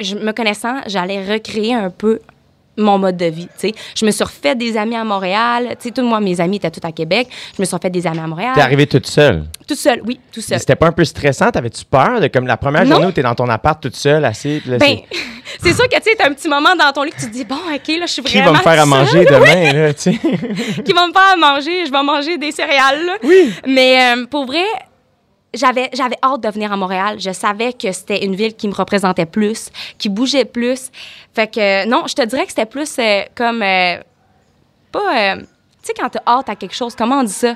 je, 0.00 0.14
me 0.14 0.32
connaissant, 0.32 0.76
j'allais 0.86 1.24
recréer 1.32 1.74
un 1.74 1.90
peu 1.90 2.20
mon 2.78 2.98
mode 2.98 3.16
de 3.16 3.24
vie. 3.24 3.48
Je 3.94 4.04
me 4.04 4.10
suis 4.10 4.22
refait 4.22 4.54
des 4.54 4.76
amis 4.76 4.96
à 4.96 5.02
Montréal. 5.02 5.68
Tu 5.80 5.88
sais, 5.88 5.90
tous 5.92 6.02
moi, 6.02 6.20
mes 6.20 6.38
amis 6.42 6.56
étaient 6.56 6.70
tous 6.70 6.86
à 6.86 6.92
Québec. 6.92 7.26
Je 7.56 7.62
me 7.62 7.64
suis 7.64 7.74
refait 7.74 7.88
des 7.88 8.06
amis 8.06 8.18
à 8.18 8.26
Montréal. 8.26 8.52
T'es 8.54 8.60
arrivée 8.60 8.86
toute 8.86 9.06
seule? 9.06 9.44
Toute 9.66 9.78
seule, 9.78 10.02
oui, 10.04 10.20
tout 10.30 10.42
seul. 10.42 10.58
C'était 10.60 10.76
pas 10.76 10.88
un 10.88 10.92
peu 10.92 11.04
stressant? 11.06 11.50
T'avais-tu 11.50 11.86
peur 11.86 12.20
de 12.20 12.26
comme 12.26 12.46
la 12.46 12.58
première 12.58 12.84
Non. 12.84 12.90
journée 12.96 13.06
où 13.06 13.12
t'es 13.12 13.22
dans 13.22 13.34
ton 13.34 13.48
appart 13.48 13.82
toute 13.82 13.96
seule, 13.96 14.26
assise? 14.26 14.66
là, 14.66 14.76
Ben, 14.76 14.98
c'est- 15.62 15.72
sûr 15.72 15.88
que 15.88 15.96
tu 15.96 16.02
sais, 16.02 16.16
t'as 16.18 16.28
un 16.28 16.34
petit 16.34 16.48
moment 16.50 16.76
dans 16.76 16.92
ton 16.92 17.02
lit 17.04 17.12
que 17.12 17.20
tu 17.20 17.26
te 17.28 17.32
dis, 17.32 17.46
bon, 17.46 17.54
OK, 17.56 17.88
là, 17.88 18.04
je 18.04 18.12
suis 18.12 18.22
qui 18.22 18.36
vraiment 18.36 18.52
va 18.52 18.58
me 18.58 18.62
faire 18.62 18.72
à 18.72 18.76
seule. 18.80 18.88
manger 18.88 19.24
demain, 19.24 19.72
là, 19.86 19.94
tu 19.94 20.02
sais? 20.02 20.18
qui 20.84 20.92
va 20.92 21.06
me 21.06 21.12
faire 21.14 21.32
à 21.32 21.36
manger? 21.36 21.86
Je 21.86 21.90
vais 21.90 22.02
manger 22.02 22.36
des 22.36 22.52
céréales. 22.52 23.06
là. 23.06 23.12
Oui. 23.24 23.54
Mais 23.66 24.14
euh, 24.18 24.26
pour 24.26 24.44
vrai, 24.44 24.64
j'avais, 25.54 25.88
j'avais 25.94 26.16
hâte 26.22 26.42
de 26.42 26.48
venir 26.50 26.72
à 26.72 26.76
Montréal. 26.76 27.16
Je 27.18 27.30
savais 27.32 27.72
que 27.72 27.90
c'était 27.92 28.24
une 28.24 28.34
ville 28.34 28.54
qui 28.54 28.68
me 28.68 28.74
représentait 28.74 29.26
plus, 29.26 29.70
qui 29.98 30.08
bougeait 30.08 30.44
plus. 30.44 30.90
Fait 31.34 31.46
que 31.46 31.86
non, 31.88 32.04
je 32.06 32.14
te 32.14 32.22
dirais 32.24 32.44
que 32.44 32.50
c'était 32.50 32.66
plus 32.66 32.96
euh, 32.98 33.22
comme. 33.34 33.62
euh, 33.62 33.98
pas. 34.92 35.34
euh, 35.34 35.40
tu 35.40 35.46
sais, 35.82 35.94
quand 35.98 36.08
t'as 36.08 36.20
hâte 36.26 36.48
à 36.48 36.56
quelque 36.56 36.74
chose, 36.74 36.94
comment 36.96 37.20
on 37.20 37.22
dit 37.24 37.32
ça? 37.32 37.54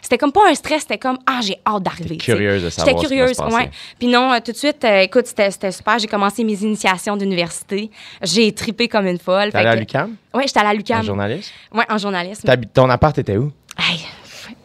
C'était 0.00 0.18
comme 0.18 0.32
pas 0.32 0.48
un 0.50 0.54
stress, 0.54 0.82
c'était 0.82 0.98
comme 0.98 1.18
Ah, 1.26 1.40
j'ai 1.42 1.56
hâte 1.66 1.82
d'arriver. 1.84 2.16
curieuse 2.16 2.64
de 2.64 2.70
savoir 2.70 2.96
J'étais 2.98 3.06
ce 3.08 3.12
qui 3.12 3.18
va 3.20 3.26
se 3.28 3.32
curieuse, 3.34 3.36
passer. 3.54 3.54
ouais. 3.66 3.70
Puis 4.00 4.08
non, 4.08 4.36
tout 4.44 4.50
de 4.52 4.56
suite, 4.56 4.84
écoute, 4.84 5.26
c'était, 5.26 5.70
super. 5.70 5.98
J'ai 6.00 6.08
commencé 6.08 6.42
mes 6.42 6.60
initiations 6.62 7.16
d'université. 7.16 7.88
J'ai 8.20 8.52
tripé 8.52 8.88
comme 8.88 9.06
une 9.06 9.18
folle. 9.20 9.50
T'es 9.52 9.58
allée 9.58 9.68
à 9.68 9.76
l'UQAM? 9.76 10.16
Ouais, 10.34 10.44
j'étais 10.46 10.58
à 10.60 10.68
En 10.68 10.72
l'UQAM. 10.72 11.02
journaliste? 11.04 11.52
Ouais, 11.72 11.84
en 11.88 11.98
journalisme. 11.98 12.48
Ton 12.74 12.90
appart 12.90 13.16
était 13.18 13.36
où? 13.36 13.52
Hey, 13.78 14.00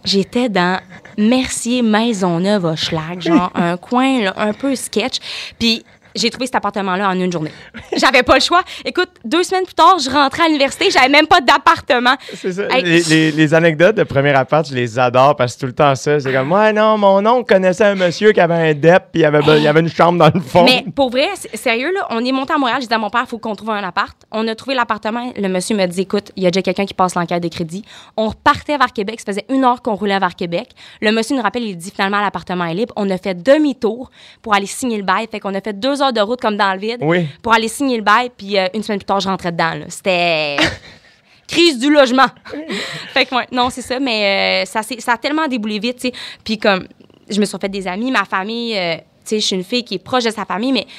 J'étais 0.07 0.47
dans 0.47 0.79
Mercier 1.17 1.81
Maisonneuve 1.81 2.63
Hochelag, 2.63 3.19
genre 3.19 3.51
un 3.55 3.75
coin 3.75 4.21
là, 4.21 4.33
un 4.37 4.53
peu 4.53 4.73
sketch. 4.73 5.17
Puis 5.59 5.83
j'ai 6.17 6.29
trouvé 6.29 6.45
cet 6.47 6.55
appartement-là 6.55 7.09
en 7.09 7.19
une 7.19 7.31
journée. 7.31 7.51
J'avais 7.95 8.23
pas 8.23 8.35
le 8.35 8.41
choix. 8.41 8.61
Écoute, 8.85 9.09
deux 9.25 9.43
semaines 9.43 9.63
plus 9.65 9.73
tard, 9.75 9.97
je 9.99 10.09
rentrais 10.09 10.43
à 10.43 10.47
l'université, 10.47 10.89
j'avais 10.91 11.09
même 11.09 11.27
pas 11.27 11.41
d'appartement. 11.41 12.15
C'est 12.35 12.51
ça. 12.53 12.63
Hey. 12.69 12.83
Les, 12.83 13.01
les- 13.03 13.31
les 13.31 13.53
anecdotes 13.53 13.95
de 13.95 14.03
premier 14.03 14.33
appart, 14.33 14.67
je 14.67 14.73
les 14.75 14.97
adore 14.99 15.35
parce 15.35 15.55
que 15.55 15.61
tout 15.61 15.65
le 15.67 15.73
temps 15.73 15.95
ça. 15.95 16.19
C'est 16.19 16.31
comme, 16.33 16.51
ouais, 16.51 16.73
non, 16.73 16.97
mon 16.97 17.25
oncle 17.25 17.45
connaissait 17.53 17.85
un 17.85 17.95
monsieur 17.95 18.31
qui 18.31 18.39
avait 18.39 18.53
un 18.71 18.73
DEP 18.73 19.03
puis 19.11 19.21
il 19.21 19.21
y 19.21 19.25
avait, 19.25 19.39
il 19.59 19.67
avait 19.67 19.79
une 19.79 19.89
chambre 19.89 20.17
dans 20.19 20.31
le 20.33 20.39
fond. 20.41 20.63
Mais 20.65 20.83
pour 20.95 21.09
vrai, 21.09 21.27
sérieux, 21.53 21.91
là, 21.93 22.07
on 22.09 22.23
est 22.23 22.31
monté 22.31 22.53
à 22.53 22.57
Montréal. 22.57 22.77
J'ai 22.81 22.87
dit 22.87 22.93
à 22.93 22.97
mon 22.97 23.09
père, 23.09 23.23
il 23.25 23.29
faut 23.29 23.37
qu'on 23.37 23.55
trouve 23.55 23.69
un 23.71 23.83
appart. 23.83 24.17
On 24.31 24.47
a 24.47 24.55
trouvé 24.55 24.75
l'appartement. 24.75 25.31
Le 25.37 25.47
monsieur 25.47 25.75
me 25.75 25.85
dit, 25.85 26.01
écoute, 26.01 26.31
il 26.35 26.43
y 26.43 26.47
a 26.47 26.51
déjà 26.51 26.61
quelqu'un 26.61 26.85
qui 26.85 26.93
passe 26.93 27.15
l'enquête 27.15 27.41
de 27.43 27.47
crédit. 27.49 27.83
On 28.15 28.27
repartait 28.29 28.77
vers 28.77 28.91
Québec. 28.93 29.19
Ça 29.19 29.31
faisait 29.31 29.45
une 29.49 29.63
heure 29.63 29.81
qu'on 29.81 29.95
roulait 29.95 30.19
vers 30.19 30.35
Québec. 30.35 30.69
Le 31.01 31.11
monsieur 31.11 31.35
nous 31.35 31.41
rappelle, 31.41 31.63
il 31.63 31.77
dit, 31.77 31.91
finalement, 31.93 32.19
l'appartement 32.21 32.65
est 32.65 32.73
libre. 32.73 32.93
On 32.95 33.09
a 33.09 33.17
fait 33.17 33.35
demi-tour 33.35 34.09
pour 34.41 34.53
aller 34.55 34.65
signer 34.65 34.97
le 34.97 35.03
bail. 35.03 35.27
Fait 35.31 35.39
qu'on 35.39 35.53
a 35.55 35.61
fait 35.61 35.77
deux 35.79 36.01
heures 36.01 36.06
de 36.11 36.21
route 36.21 36.41
comme 36.41 36.57
dans 36.57 36.73
le 36.73 36.79
vide 36.79 36.99
Oui. 37.01 37.27
pour 37.41 37.53
aller 37.53 37.67
signer 37.67 37.97
le 37.97 38.03
bail. 38.03 38.31
Puis 38.35 38.57
euh, 38.57 38.67
une 38.73 38.83
semaine 38.83 38.99
plus 38.99 39.05
tard, 39.05 39.19
je 39.19 39.27
rentrais 39.29 39.51
dedans. 39.51 39.73
C'était 39.89 40.57
crise 41.47 41.79
du 41.79 41.91
logement. 41.91 42.27
fait 43.13 43.25
que, 43.25 43.35
ouais, 43.35 43.47
non, 43.51 43.69
c'est 43.69 43.81
ça. 43.81 43.99
Mais 43.99 44.63
euh, 44.63 44.65
ça, 44.65 44.81
ça 44.83 45.13
a 45.13 45.17
tellement 45.17 45.47
déboulé 45.47 45.79
vite, 45.79 45.97
tu 45.99 46.07
sais. 46.07 46.13
Puis 46.43 46.57
comme, 46.57 46.87
je 47.29 47.39
me 47.39 47.45
suis 47.45 47.57
fait 47.59 47.69
des 47.69 47.87
amis, 47.87 48.11
ma 48.11 48.25
famille, 48.25 48.77
euh, 48.77 48.95
tu 48.95 49.01
sais, 49.25 49.39
je 49.39 49.45
suis 49.45 49.55
une 49.55 49.63
fille 49.63 49.83
qui 49.83 49.95
est 49.95 50.03
proche 50.03 50.23
de 50.23 50.31
sa 50.31 50.45
famille, 50.45 50.71
mais, 50.71 50.85
tu 50.85 50.91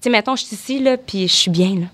sais, 0.00 0.10
mettons, 0.10 0.36
je 0.36 0.44
suis 0.44 0.54
ici, 0.54 0.78
là, 0.78 0.96
puis 0.96 1.26
je 1.28 1.32
suis 1.34 1.50
bien, 1.50 1.74
là. 1.80 1.86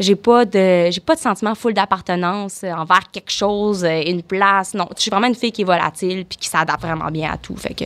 J'ai 0.00 0.14
pas 0.14 0.44
de 0.44 0.92
j'ai 0.92 1.00
pas 1.00 1.16
de 1.16 1.20
sentiment 1.20 1.56
full 1.56 1.74
d'appartenance 1.74 2.62
envers 2.62 3.10
quelque 3.10 3.32
chose, 3.32 3.84
une 3.84 4.22
place. 4.22 4.72
Non, 4.74 4.88
je 4.96 5.02
suis 5.02 5.10
vraiment 5.10 5.26
une 5.26 5.34
fille 5.34 5.50
qui 5.50 5.62
est 5.62 5.64
volatile 5.64 6.24
puis 6.24 6.38
qui 6.38 6.48
s'adapte 6.48 6.82
vraiment 6.82 7.10
bien 7.10 7.32
à 7.32 7.36
tout. 7.36 7.56
Fait 7.56 7.74
que 7.74 7.82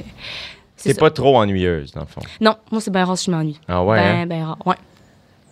ça. 0.90 1.00
pas 1.00 1.10
trop 1.10 1.36
ennuyeuse, 1.36 1.92
dans 1.92 2.00
le 2.00 2.06
fond. 2.06 2.20
Non, 2.40 2.54
moi 2.70 2.80
c'est 2.80 2.90
bien 2.90 3.04
rare 3.04 3.16
si 3.18 3.26
je 3.26 3.30
m'ennuie. 3.30 3.58
Ah 3.68 3.82
ouais? 3.84 3.98
Ben 3.98 4.16
hein? 4.22 4.26
ben 4.26 4.44
rare. 4.44 4.58
Ouais. 4.66 4.76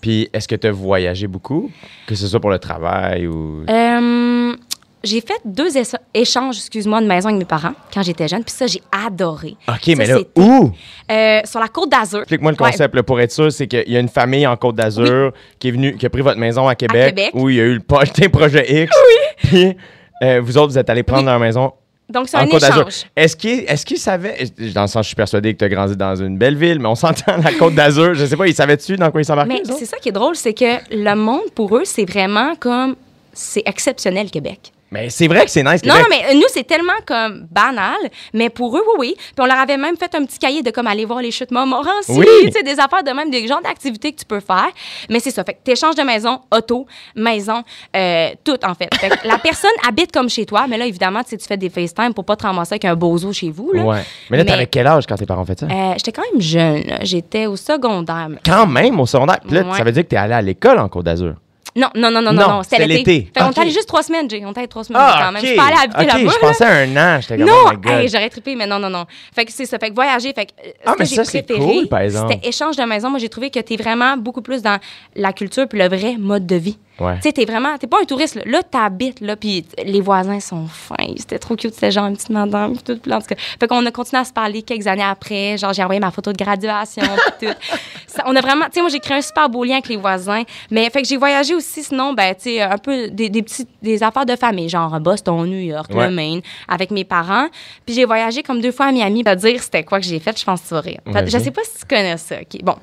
Puis 0.01 0.29
est-ce 0.33 0.49
que 0.49 0.55
tu 0.57 0.67
as 0.67 0.73
voyagé 0.73 1.27
beaucoup? 1.27 1.71
Que 2.07 2.15
ce 2.15 2.27
soit 2.27 2.41
pour 2.41 2.51
le 2.51 2.59
travail 2.59 3.27
ou. 3.27 3.65
Euh, 3.69 4.57
j'ai 5.03 5.21
fait 5.23 5.41
deux 5.45 5.77
écha- 5.79 5.99
échanges, 6.13 6.57
excuse-moi, 6.59 7.01
de 7.01 7.07
maison 7.07 7.29
avec 7.29 7.39
mes 7.39 7.45
parents 7.47 7.73
quand 7.93 8.03
j'étais 8.03 8.29
jeune. 8.29 8.43
Puis 8.45 8.53
ça, 8.55 8.67
j'ai 8.67 8.83
adoré. 8.93 9.57
OK, 9.69 9.81
Ça, 9.85 9.95
mais 9.97 10.07
là, 10.07 10.19
où? 10.37 10.71
euh, 11.11 11.41
sur 11.45 11.59
la 11.61 11.69
côte 11.69 11.91
d'Azur. 11.91 12.21
Explique-moi 12.21 12.53
le 12.53 12.63
Ouais. 12.63 12.71
concept, 12.71 12.95
là, 12.95 13.03
pour 13.03 13.19
être 13.21 13.33
sûr, 13.33 13.51
c'est 13.51 13.67
qu'il 13.67 13.89
y 13.91 13.97
a 13.97 14.01
une 14.01 14.09
famille 14.09 14.47
en 14.47 14.57
Côte 14.57 14.77
d'Azur 14.77 15.33
qui 15.59 15.69
est 15.69 15.71
venue, 15.71 15.97
qui 15.97 16.05
a 16.05 16.11
pris 16.11 16.21
votre 16.23 16.39
maison 16.39 16.69
à 16.69 16.75
Québec, 16.75 17.15
Québec. 17.15 17.31
où 17.35 17.49
il 17.49 17.57
y 17.57 17.61
a 17.61 17.65
eu 17.65 17.75
le 17.75 17.81
projet 17.81 18.29
Projet 18.33 18.83
X. 18.85 18.95
Oui. 18.95 19.49
Puis 19.49 19.77
euh, 20.23 20.41
vous 20.43 20.59
autres, 20.59 20.73
vous 20.73 20.79
êtes 20.79 20.91
allés 20.91 21.03
prendre 21.03 21.25
leur 21.27 21.39
maison 21.39 21.73
Donc, 22.11 22.29
c'est 22.29 22.37
un 22.37 22.47
échange. 22.47 23.07
Est-ce 23.17 23.37
qu'ils 23.37 23.61
est 23.61 23.85
qu'ils 23.85 23.99
savaient, 23.99 24.45
dans 24.75 24.83
le 24.83 24.89
sens, 24.89 25.05
je 25.05 25.09
suis 25.09 25.17
persuadé 25.17 25.53
que 25.55 25.59
tu 25.59 25.65
as 25.65 25.69
grandi 25.69 25.97
dans 25.97 26.17
une 26.17 26.37
belle 26.37 26.57
ville, 26.57 26.79
mais 26.79 26.89
on 26.89 26.95
s'entend 26.95 27.37
la 27.37 27.53
Côte 27.53 27.75
d'Azur, 27.75 28.15
je 28.15 28.27
sais 28.27 28.37
pas, 28.37 28.47
ils 28.47 28.55
savaient-tu 28.55 28.97
dans 28.97 29.11
quoi 29.11 29.21
ils 29.21 29.25
s'embarquaient? 29.25 29.63
Mais 29.67 29.73
c'est 29.79 29.87
ça 29.87 29.97
qui 29.99 30.09
est 30.09 30.13
drôle, 30.13 30.35
c'est 30.37 30.55
que 30.55 30.79
le 30.91 31.15
monde, 31.15 31.51
pour 31.55 31.77
eux, 31.77 31.85
c'est 31.85 32.05
vraiment 32.05 32.55
comme. 32.57 32.97
C'est 33.33 33.63
exceptionnel, 33.65 34.29
Québec. 34.31 34.73
Mais 34.93 35.09
c'est 35.09 35.29
vrai 35.29 35.45
que 35.45 35.51
c'est 35.51 35.63
nice, 35.63 35.85
Non, 35.85 35.95
non, 35.95 36.05
mais 36.11 36.35
nous, 36.35 36.47
c'est 36.49 36.65
tellement 36.67 36.93
comme 37.07 37.47
banal, 37.51 37.97
mais 38.35 38.51
pour 38.51 38.77
eux, 38.77 38.83
oui, 38.99 39.11
oui. 39.11 39.15
Puis 39.17 39.35
on 39.39 39.47
leur 39.47 39.59
avait 39.59 39.77
même 39.77 39.97
fait 39.97 40.13
un 40.17 40.25
petit 40.25 40.39
cahier 40.39 40.63
de 40.63 40.71
comme 40.71 40.87
aller 40.89 41.05
voir 41.05 41.21
les 41.21 41.31
chutes 41.31 41.53
Montmorency, 41.53 42.13
Oui. 42.13 42.27
tu 42.47 42.51
sais, 42.53 42.63
des 42.65 42.79
affaires 42.81 43.05
de 43.05 43.11
même, 43.13 43.31
des 43.31 43.47
genres 43.47 43.63
d'activités 43.63 44.13
que 44.13 44.19
tu 44.19 44.25
peux 44.25 44.41
faire. 44.41 44.69
Mais 45.09 45.21
c'est 45.21 45.31
ça. 45.31 45.45
Fait 45.45 45.55
que 45.55 45.59
t'échanges 45.63 45.95
de 45.95 46.03
maison, 46.03 46.41
auto, 46.53 46.87
maison, 47.15 47.63
euh, 47.97 48.31
tout, 48.45 48.59
en 48.65 48.75
fait. 48.75 48.89
Fait 48.97 49.11
que 49.11 49.29
la 49.29 49.39
personne 49.39 49.71
habite 49.89 50.11
comme 50.13 50.29
chez 50.29 50.45
toi, 50.45 50.67
mais 50.69 50.77
là, 50.77 50.87
évidemment, 50.87 51.23
tu 51.23 51.31
sais, 51.31 51.37
tu 51.37 51.47
fais 51.47 51.57
des 51.57 51.71
FaceTime 51.71 52.13
pour 52.13 52.25
pas 52.25 52.35
te 52.37 52.43
ramasser 52.45 52.73
avec 52.75 52.85
un 52.87 52.97
bozo 52.97 53.33
chez 53.33 53.51
vous, 53.51 53.73
là. 53.73 53.83
Ouais. 53.85 54.03
Mais 54.31 54.39
là, 54.39 54.45
t'avais 54.45 54.67
quel 54.67 54.87
âge 54.89 55.07
quand 55.07 55.15
tes 55.17 55.27
parents 55.27 55.43
ont 55.43 55.47
fait 55.47 55.61
ça? 55.61 55.67
Euh, 55.67 55.93
J'étais 55.97 56.13
quand 56.13 56.25
même 56.33 56.41
jeune. 56.41 56.83
J'étais 57.03 57.47
au 57.47 57.55
secondaire. 57.57 58.29
Quand 58.45 58.67
même, 58.67 58.99
au 58.99 59.07
secondaire. 59.07 59.39
Puis 59.47 59.55
là, 59.55 59.63
Ouais. 59.63 59.77
ça 59.79 59.85
veut 59.85 59.93
dire 59.93 60.03
que 60.03 60.09
t'es 60.09 60.17
allé 60.17 60.35
à 60.35 60.43
l'école 60.43 60.79
en 60.81 60.89
Côte 60.89 61.05
d'Azur. 61.05 61.35
Non, 61.77 61.89
non, 61.95 62.11
non, 62.11 62.21
non, 62.21 62.33
Non, 62.33 62.41
non, 62.43 62.49
non, 62.57 62.63
c'était 62.63 62.87
l'été. 62.87 63.31
Fait 63.33 63.41
qu'on 63.41 63.51
Ok. 63.51 63.57
est 63.59 63.61
allé 63.61 63.71
juste 63.71 63.87
trois 63.87 64.03
semaines, 64.03 64.29
Jay. 64.29 64.43
On 64.45 64.53
est 64.53 64.59
allé 64.59 64.69
trois 64.69 64.83
semaines 64.85 65.01
Ah, 65.05 65.21
quand 65.27 65.33
même. 65.33 65.43
Je 65.43 65.47
suis 65.49 65.57
pas 65.57 65.67
allée 65.67 65.77
habiter 65.85 66.07
là-bas. 66.07 66.33
je 66.35 66.39
pensais 66.39 66.65
à 66.65 66.73
un 66.73 66.97
an. 66.97 67.21
J'étais 67.21 67.37
comme, 67.39 67.47
Non, 67.47 67.55
oh 67.67 67.89
hey, 67.89 68.09
j'aurais 68.09 68.29
trippé, 68.29 68.57
mais 68.57 68.67
non, 68.67 68.79
non, 68.79 68.91
non. 68.91 69.05
Fait 69.35 69.45
que 69.45 69.53
c'est 69.53 69.67
ça. 69.67 69.79
Fait 69.79 69.91
que 69.91 69.95
voyager, 69.95 70.33
fait 70.33 70.47
que 70.47 70.53
euh, 70.67 70.71
Ah, 70.85 70.93
ce 70.93 70.99
mais 70.99 71.05
que 71.05 71.11
j'ai 71.11 71.17
ça, 71.17 71.25
c'est 71.25 71.43
préféré, 71.43 71.87
cool, 71.89 72.11
c'était 72.29 72.49
échange 72.49 72.77
de 72.77 72.83
maison. 72.83 73.11
Moi, 73.11 73.19
j'ai 73.21 73.29
trouvé 73.29 73.51
que 73.51 73.61
t'es 73.61 73.77
vraiment 73.77 74.17
beaucoup 74.17 74.43
plus 74.43 74.63
dans 74.63 74.79
la 75.15 75.33
culture 75.33 75.69
puis 75.69 75.79
le 75.79 75.89
vrai 75.89 76.17
mode 76.19 76.47
de 76.47 76.57
vie. 76.57 76.79
Ouais. 77.01 77.17
Tu 77.17 77.23
sais, 77.23 77.33
t'es 77.33 77.45
vraiment, 77.45 77.77
t'es 77.79 77.87
pas 77.87 77.99
un 78.01 78.05
touriste, 78.05 78.35
là. 78.37 78.43
Là, 78.47 78.63
t'habites, 78.63 79.21
là, 79.21 79.35
puis 79.37 79.65
les 79.85 80.01
voisins 80.01 80.39
sont 80.41 80.67
fins. 80.67 80.95
C'était 81.17 81.39
trop 81.39 81.57
cute, 81.57 81.75
c'était 81.75 81.91
genre 81.91 82.07
une 82.07 82.15
petite 82.17 82.31
madame, 82.31 82.75
puis 82.75 82.83
tout, 82.83 82.95
tout 82.97 83.11
cas. 83.11 83.35
Fait 83.59 83.67
qu'on 83.67 83.85
a 83.87 83.91
continué 83.91 84.21
à 84.21 84.25
se 84.25 84.33
parler 84.33 84.63
quelques 84.63 84.87
années 84.87 85.03
après. 85.03 85.57
Genre, 85.59 85.73
j'ai 85.73 85.83
envoyé 85.83 86.01
ma 86.01 86.11
photo 86.11 86.33
de 86.33 86.37
graduation, 86.37 87.03
puis 87.39 87.49
tout. 87.49 87.55
Ça, 88.07 88.25
on 88.27 88.35
a 88.35 88.41
vraiment, 88.41 88.65
tu 88.67 88.73
sais, 88.75 88.81
moi, 88.81 88.91
j'ai 88.91 88.99
créé 88.99 89.19
un 89.19 89.23
super 89.23 89.49
beau 89.49 89.63
lien 89.65 89.75
avec 89.75 89.89
les 89.89 89.97
voisins. 89.97 90.43
Mais, 90.71 90.91
fait 90.91 91.03
que 91.03 91.09
j'ai 91.09 91.17
voyagé 91.17 91.55
aussi, 91.55 91.83
sinon, 91.85 92.13
ben, 92.13 92.35
tu 92.35 92.43
sais, 92.43 92.61
un 92.61 92.77
peu 92.77 93.09
des, 93.09 93.29
des 93.29 93.43
petits, 93.43 93.67
des 93.81 94.03
affaires 94.03 94.27
de 94.27 94.35
famille, 94.37 94.69
genre 94.69 94.99
Boston, 95.01 95.47
New 95.47 95.61
York, 95.61 95.91
Ouais. 95.95 96.09
le 96.09 96.15
Maine, 96.15 96.41
avec 96.69 96.91
mes 96.91 97.05
parents. 97.05 97.47
Puis 97.87 97.95
j'ai 97.95 98.05
voyagé 98.05 98.43
comme 98.43 98.61
deux 98.61 98.73
fois 98.73 98.87
à 98.87 98.93
Miami. 98.93 99.23
Te 99.25 99.35
dire 99.37 99.63
c'était 99.63 99.85
quoi 99.85 100.01
que 100.01 100.07
j'ai 100.07 100.19
fait, 100.19 100.39
je 100.39 100.45
pense 100.45 100.61
que 100.63 100.69
tu 100.69 100.75
vas 100.75 100.81
rire. 100.81 101.01
Fait- 101.13 101.27
je 101.31 101.39
sais 101.39 101.51
pas 101.53 101.63
si 101.65 101.79
tu 101.81 101.87
connais 101.87 102.17
ça. 102.17 102.37
OK, 102.41 102.63
bon. 102.63 102.75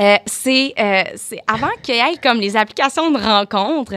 Euh, 0.00 0.16
c'est 0.24 0.72
euh, 0.78 1.02
c'est 1.16 1.40
avant 1.46 1.68
qu'il 1.82 1.96
y 1.96 1.98
ait 1.98 2.16
comme 2.22 2.38
les 2.40 2.56
applications 2.56 3.10
de 3.10 3.18
rencontres, 3.18 3.94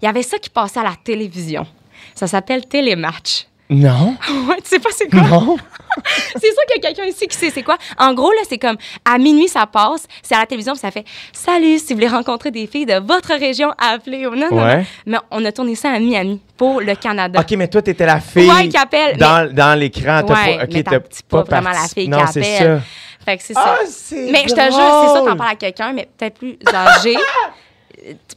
il 0.00 0.04
y 0.04 0.08
avait 0.08 0.22
ça 0.22 0.38
qui 0.38 0.48
passait 0.50 0.80
à 0.80 0.84
la 0.84 0.94
télévision. 1.02 1.66
Ça 2.14 2.26
s'appelle 2.28 2.66
Télématch. 2.66 3.46
Non. 3.70 4.14
ouais, 4.48 4.56
tu 4.62 4.68
sais 4.68 4.78
pas 4.78 4.90
c'est 4.92 5.08
quoi? 5.08 5.22
Non. 5.22 5.56
c'est 6.34 6.40
sûr 6.40 6.62
qu'il 6.70 6.82
y 6.82 6.86
a 6.86 6.88
quelqu'un 6.92 7.06
ici 7.06 7.26
qui 7.26 7.36
sait 7.36 7.50
c'est 7.50 7.62
quoi. 7.62 7.78
En 7.98 8.12
gros, 8.12 8.30
là, 8.30 8.40
c'est 8.46 8.58
comme 8.58 8.76
à 9.04 9.16
minuit, 9.18 9.48
ça 9.48 9.66
passe, 9.66 10.06
c'est 10.22 10.34
à 10.34 10.40
la 10.40 10.46
télévision, 10.46 10.74
puis 10.74 10.80
ça 10.80 10.90
fait 10.90 11.04
Salut, 11.32 11.78
si 11.78 11.86
vous 11.88 11.94
voulez 11.94 12.08
rencontrer 12.08 12.50
des 12.50 12.66
filles 12.66 12.84
de 12.86 13.00
votre 13.00 13.30
région, 13.34 13.72
appelez 13.78 14.24
non, 14.24 14.36
non, 14.50 14.62
Ouais. 14.62 14.76
non. 14.78 14.84
Mais 15.06 15.18
on 15.30 15.44
a 15.44 15.52
tourné 15.52 15.74
ça 15.74 15.90
à 15.90 15.98
Miami 15.98 16.40
pour 16.56 16.80
le 16.82 16.94
Canada. 16.96 17.40
OK, 17.40 17.50
mais 17.56 17.66
toi, 17.68 17.80
t'étais 17.82 18.04
la 18.06 18.20
fille 18.20 18.48
Ouais, 18.50 18.68
qui 18.68 18.76
appelle, 18.76 19.16
dans, 19.16 19.50
dans 19.52 19.78
l'écran. 19.78 20.22
T'as 20.26 20.34
Ouais, 20.34 20.58
pas, 20.58 20.64
OK, 20.64 20.70
mais 20.72 20.82
t'as 20.82 21.00
t'es 21.00 21.08
pas 21.28 21.42
vraiment 21.42 21.70
la 21.70 21.88
fille 21.88 22.08
non, 22.08 22.24
qui 22.26 22.32
c'est 22.34 22.56
appelle. 22.56 22.80
ça. 22.80 22.86
Fait 23.24 23.36
que 23.36 23.42
c'est 23.42 23.54
Ah, 23.56 23.78
ça. 23.84 23.90
c'est 23.90 24.30
Mais 24.30 24.42
je 24.48 24.54
te 24.54 24.60
jure, 24.60 24.70
c'est 24.72 25.14
ça, 25.14 25.22
t'en 25.24 25.36
parles 25.36 25.52
à 25.52 25.56
quelqu'un, 25.56 25.92
mais 25.92 26.08
peut-être 26.18 26.38
plus 26.38 26.56
âgé. 26.74 27.16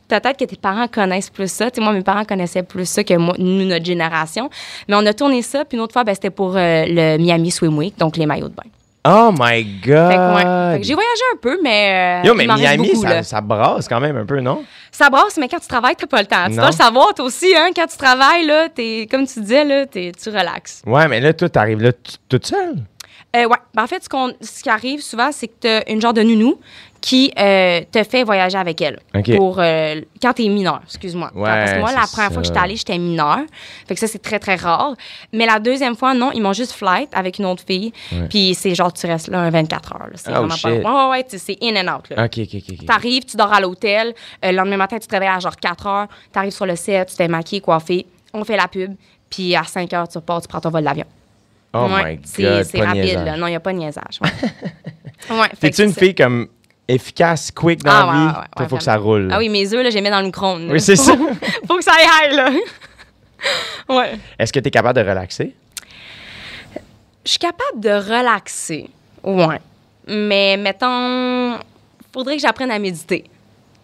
Peut-être 0.08 0.38
que 0.38 0.46
tes 0.46 0.56
parents 0.58 0.88
connaissent 0.88 1.30
plus 1.32 1.52
ça. 1.52 1.72
Tu 1.72 1.76
sais, 1.78 1.82
moi, 1.82 1.92
mes 1.92 2.04
parents 2.04 2.24
connaissaient 2.26 2.62
plus 2.62 2.86
ça 2.88 3.04
que 3.04 3.16
moi, 3.16 3.34
nous, 3.40 3.66
notre 3.66 3.86
génération. 3.86 4.50
Mais 4.88 4.96
on 4.96 5.06
a 5.06 5.14
tourné 5.14 5.42
ça, 5.42 5.66
puis 5.66 5.76
une 5.78 5.84
autre 5.84 5.94
fois, 5.94 6.04
ben, 6.04 6.14
c'était 6.14 6.30
pour 6.30 6.56
euh, 6.56 6.84
le 6.88 7.18
Miami 7.18 7.50
Swim 7.50 7.76
Week, 7.78 7.98
donc 7.98 8.16
les 8.18 8.28
maillots 8.28 8.50
de 8.50 8.54
bain. 8.54 8.64
Oh 9.08 9.32
my 9.32 9.64
God. 9.64 10.12
Fait 10.12 10.18
que, 10.18 10.36
ouais. 10.76 10.84
J'ai 10.84 10.94
voyagé 10.94 11.22
un 11.34 11.38
peu, 11.38 11.60
mais. 11.64 12.22
euh, 12.24 12.28
Yo, 12.28 12.34
mais 12.36 12.46
Miami, 12.48 12.90
beaucoup, 12.90 13.02
ça, 13.04 13.24
ça 13.24 13.42
brasse 13.42 13.88
quand 13.88 14.00
même 14.00 14.18
un 14.18 14.26
peu, 14.26 14.40
non? 14.40 14.64
Ça 14.92 15.10
brasse, 15.10 15.38
mais 15.38 15.48
quand 15.48 15.60
tu 15.60 15.68
travailles, 15.68 15.96
t'as 15.96 16.08
pas 16.08 16.22
le 16.22 16.28
temps. 16.28 16.46
Tu 16.48 16.56
dois 16.56 16.68
le 16.68 16.72
savoir, 16.72 17.14
toi 17.16 17.26
aussi, 17.26 17.54
hein. 17.56 17.70
Quand 17.76 17.86
tu 17.88 17.98
travailles, 17.98 18.46
là, 18.46 18.68
t'es, 18.70 19.08
comme 19.10 19.26
tu 19.28 19.40
disais, 19.42 19.64
là, 19.64 19.86
t'es- 19.88 20.12
tu 20.12 20.30
relaxes. 20.30 20.82
Ouais, 20.86 21.08
mais 21.08 21.20
là, 21.22 21.34
toi, 21.34 21.50
t'arrives 21.50 21.82
là 21.82 21.92
toute 22.30 22.46
seule? 22.46 22.76
Euh, 23.36 23.48
ouais. 23.48 23.58
Ben, 23.74 23.84
en 23.84 23.88
fait, 23.88 24.04
ce, 24.04 24.10
qu'on- 24.10 24.34
ce 24.42 24.64
qui 24.64 24.70
arrive 24.70 25.02
souvent, 25.02 25.32
c'est 25.32 25.48
que 25.48 25.54
tu 25.62 25.68
as 25.68 25.90
une 25.90 26.00
genre 26.02 26.14
de 26.14 26.22
nounou 26.24 26.60
qui 27.02 27.32
euh, 27.38 27.82
te 27.92 28.02
fait 28.04 28.24
voyager 28.24 28.58
avec 28.58 28.82
elle. 28.82 29.00
Pour, 29.38 29.60
euh, 29.60 30.02
quand 30.22 30.34
tu 30.34 30.46
es 30.46 30.50
mineur, 30.50 30.82
excuse-moi. 30.86 31.30
Ouais, 31.36 31.44
Parce 31.44 31.74
que 31.74 31.80
moi, 31.80 31.92
la 31.92 32.08
première 32.08 32.32
fois 32.32 32.42
que 32.42 32.48
ça. 32.48 32.54
j'étais 32.54 32.60
allée, 32.60 32.76
j'étais 32.78 32.98
mineure. 32.98 33.42
Fait 33.88 33.94
que 33.94 34.00
ça, 34.00 34.08
c'est 34.08 34.22
très, 34.22 34.40
très 34.40 34.56
rare. 34.56 34.94
Mais 35.32 35.46
la 35.46 35.60
deuxième 35.60 35.96
fois, 35.96 36.16
non, 36.16 36.32
ils 36.34 36.42
m'ont 36.42 36.54
juste 36.54 36.72
flight 36.72 37.10
avec 37.14 37.38
une 37.38 37.46
autre 37.46 37.64
fille. 37.68 37.94
Puis 38.30 38.56
c'est 38.56 38.74
genre, 38.74 38.92
tu 38.92 39.06
restes 39.06 39.28
là 39.28 39.40
un 39.42 39.50
24 39.52 39.94
heures. 39.94 40.08
là. 40.08 40.14
C'est 40.16 40.32
Oh, 40.32 40.36
vraiment 40.36 40.56
shit. 40.56 40.82
pas. 40.82 41.10
Ouais, 41.10 41.18
ouais, 41.20 41.26
c'est 41.30 41.58
in 41.62 41.76
and 41.76 41.96
out. 41.96 42.10
Là. 42.10 42.26
OK, 42.26 42.40
OK. 42.40 42.86
T'arrives, 42.88 43.26
tu 43.26 43.38
dors 43.38 43.54
à 43.54 43.60
l'hôtel. 43.60 44.14
euh, 44.44 44.52
le 44.52 44.58
lendemain 44.58 44.78
matin, 44.78 44.98
tu 44.98 45.06
te 45.08 45.14
réveilles 45.14 45.30
à 45.30 45.40
genre 45.40 45.56
4 45.58 45.86
heures. 45.88 46.08
T'arrives 46.32 46.54
sur 46.54 46.66
le 46.66 46.76
set, 46.76 47.10
tu 47.10 47.18
t'es 47.18 47.28
maquillé, 47.28 47.62
coiffé. 47.62 48.08
On 48.34 48.44
fait 48.44 48.58
la 48.58 48.68
pub. 48.68 48.96
Puis 49.30 49.56
à 49.56 49.64
5 49.64 49.94
heures, 49.94 50.08
tu 50.08 50.18
repars, 50.18 50.42
tu 50.42 50.48
prends 50.48 50.62
ton 50.62 50.70
vol 50.72 50.84
d'avion. 50.84 51.06
Oh 51.78 51.88
Ouais, 51.94 52.16
my 52.16 52.20
c'est- 52.24 52.42
God, 52.44 52.64
C'est 52.64 52.82
rapide, 52.86 53.26
là. 53.26 53.38
Non, 53.38 53.48
il 53.48 53.52
n'y 53.52 53.56
a 53.56 53.60
pas 53.60 53.74
de 53.74 53.78
niaisage. 53.80 54.20
Ouais. 54.22 54.30
ouais, 55.42 55.50
T'es-tu 55.60 55.84
une 55.84 55.94
fille 55.94 56.16
comme 56.16 56.48
efficace, 56.88 57.52
quick 57.52 57.84
dans 57.84 57.92
Ah, 57.92 58.06
la 58.06 58.12
vie? 58.14 58.38
ouais, 58.40 58.44
Toi, 58.56 58.68
faut 58.70 58.78
que 58.78 58.84
ça 58.84 58.96
roule. 58.96 59.30
Ah 59.32 59.40
oui, 59.40 59.50
mes 59.50 59.66
œufs, 59.74 59.84
là, 59.84 59.90
je 59.90 59.96
les 59.96 60.02
mets 60.02 60.10
dans 60.12 60.20
le 60.22 60.28
micro-ondes. 60.28 60.68
là. 60.68 60.74
Oui, 60.74 60.80
c'est 60.80 60.96
ça. 60.96 61.16
Faut 61.68 61.78
que 61.78 61.84
ça 61.84 61.94
aille 62.24 62.36
là. 62.36 62.50
ouais. 63.90 64.14
Est-ce 64.40 64.54
que 64.54 64.60
t'es 64.60 64.70
capable 64.72 65.02
de 65.04 65.08
relaxer? 65.10 65.54
Je 67.26 67.30
suis 67.32 67.40
capable 67.40 67.80
de 67.80 67.90
relaxer. 67.90 68.90
Ouais. 69.24 69.60
Mais, 70.08 70.58
mettons, 70.58 71.58
faudrait 72.14 72.36
que 72.36 72.42
j'apprenne 72.42 72.70
à 72.72 72.78
méditer. 72.80 73.26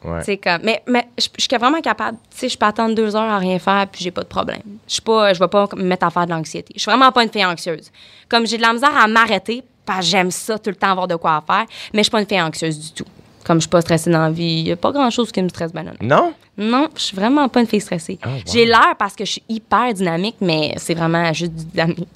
Ouais. 0.03 0.21
C'est 0.23 0.37
comme, 0.37 0.61
mais, 0.63 0.81
mais 0.87 1.07
je 1.17 1.27
suis 1.37 1.57
vraiment 1.57 1.79
capable. 1.81 2.17
Tu 2.31 2.37
sais, 2.39 2.49
je 2.49 2.57
peux 2.57 2.65
attendre 2.65 2.95
deux 2.95 3.15
heures 3.15 3.21
à 3.29 3.37
rien 3.37 3.59
faire, 3.59 3.85
puis 3.91 4.03
j'ai 4.03 4.11
pas 4.11 4.23
de 4.23 4.27
problème. 4.27 4.61
Je 4.87 4.93
suis 4.93 5.01
pas, 5.01 5.33
je 5.33 5.39
vais 5.39 5.47
pas 5.47 5.67
me 5.75 5.83
mettre 5.83 6.05
à 6.07 6.09
faire 6.09 6.25
de 6.25 6.31
l'anxiété. 6.31 6.73
Je 6.75 6.81
suis 6.81 6.89
vraiment 6.89 7.11
pas 7.11 7.23
une 7.23 7.29
fille 7.29 7.45
anxieuse. 7.45 7.91
Comme 8.27 8.47
j'ai 8.47 8.57
de 8.57 8.63
la 8.63 8.73
misère 8.73 8.95
à 8.97 9.07
m'arrêter, 9.07 9.63
parce 9.85 9.99
que 9.99 10.05
j'aime 10.05 10.31
ça 10.31 10.57
tout 10.57 10.69
le 10.71 10.75
temps 10.75 10.91
avoir 10.91 11.07
de 11.07 11.15
quoi 11.15 11.43
faire, 11.45 11.65
mais 11.93 11.99
je 11.99 12.03
suis 12.03 12.11
pas 12.11 12.19
une 12.21 12.27
fille 12.27 12.41
anxieuse 12.41 12.79
du 12.79 12.91
tout. 12.93 13.05
Comme 13.45 13.57
je 13.57 13.61
suis 13.61 13.69
pas 13.69 13.81
stressée 13.81 14.09
dans 14.11 14.21
la 14.21 14.31
vie, 14.31 14.43
il 14.61 14.67
y 14.67 14.71
a 14.71 14.75
pas 14.75 14.91
grand 14.91 15.09
chose 15.09 15.31
qui 15.31 15.41
me 15.41 15.49
stresse 15.49 15.71
ben 15.73 15.83
non. 15.83 15.93
Non? 16.01 16.33
Non, 16.57 16.89
je 16.95 17.01
suis 17.01 17.15
vraiment 17.15 17.47
pas 17.49 17.61
une 17.61 17.67
fille 17.67 17.81
stressée. 17.81 18.19
Ah, 18.21 18.29
wow. 18.29 18.41
J'ai 18.51 18.65
l'air 18.65 18.95
parce 18.97 19.15
que 19.15 19.25
je 19.25 19.31
suis 19.33 19.43
hyper 19.49 19.93
dynamique, 19.93 20.35
mais 20.41 20.73
c'est 20.77 20.93
vraiment 20.93 21.31
juste 21.33 21.53
du 21.53 21.65
dynamique. 21.65 22.07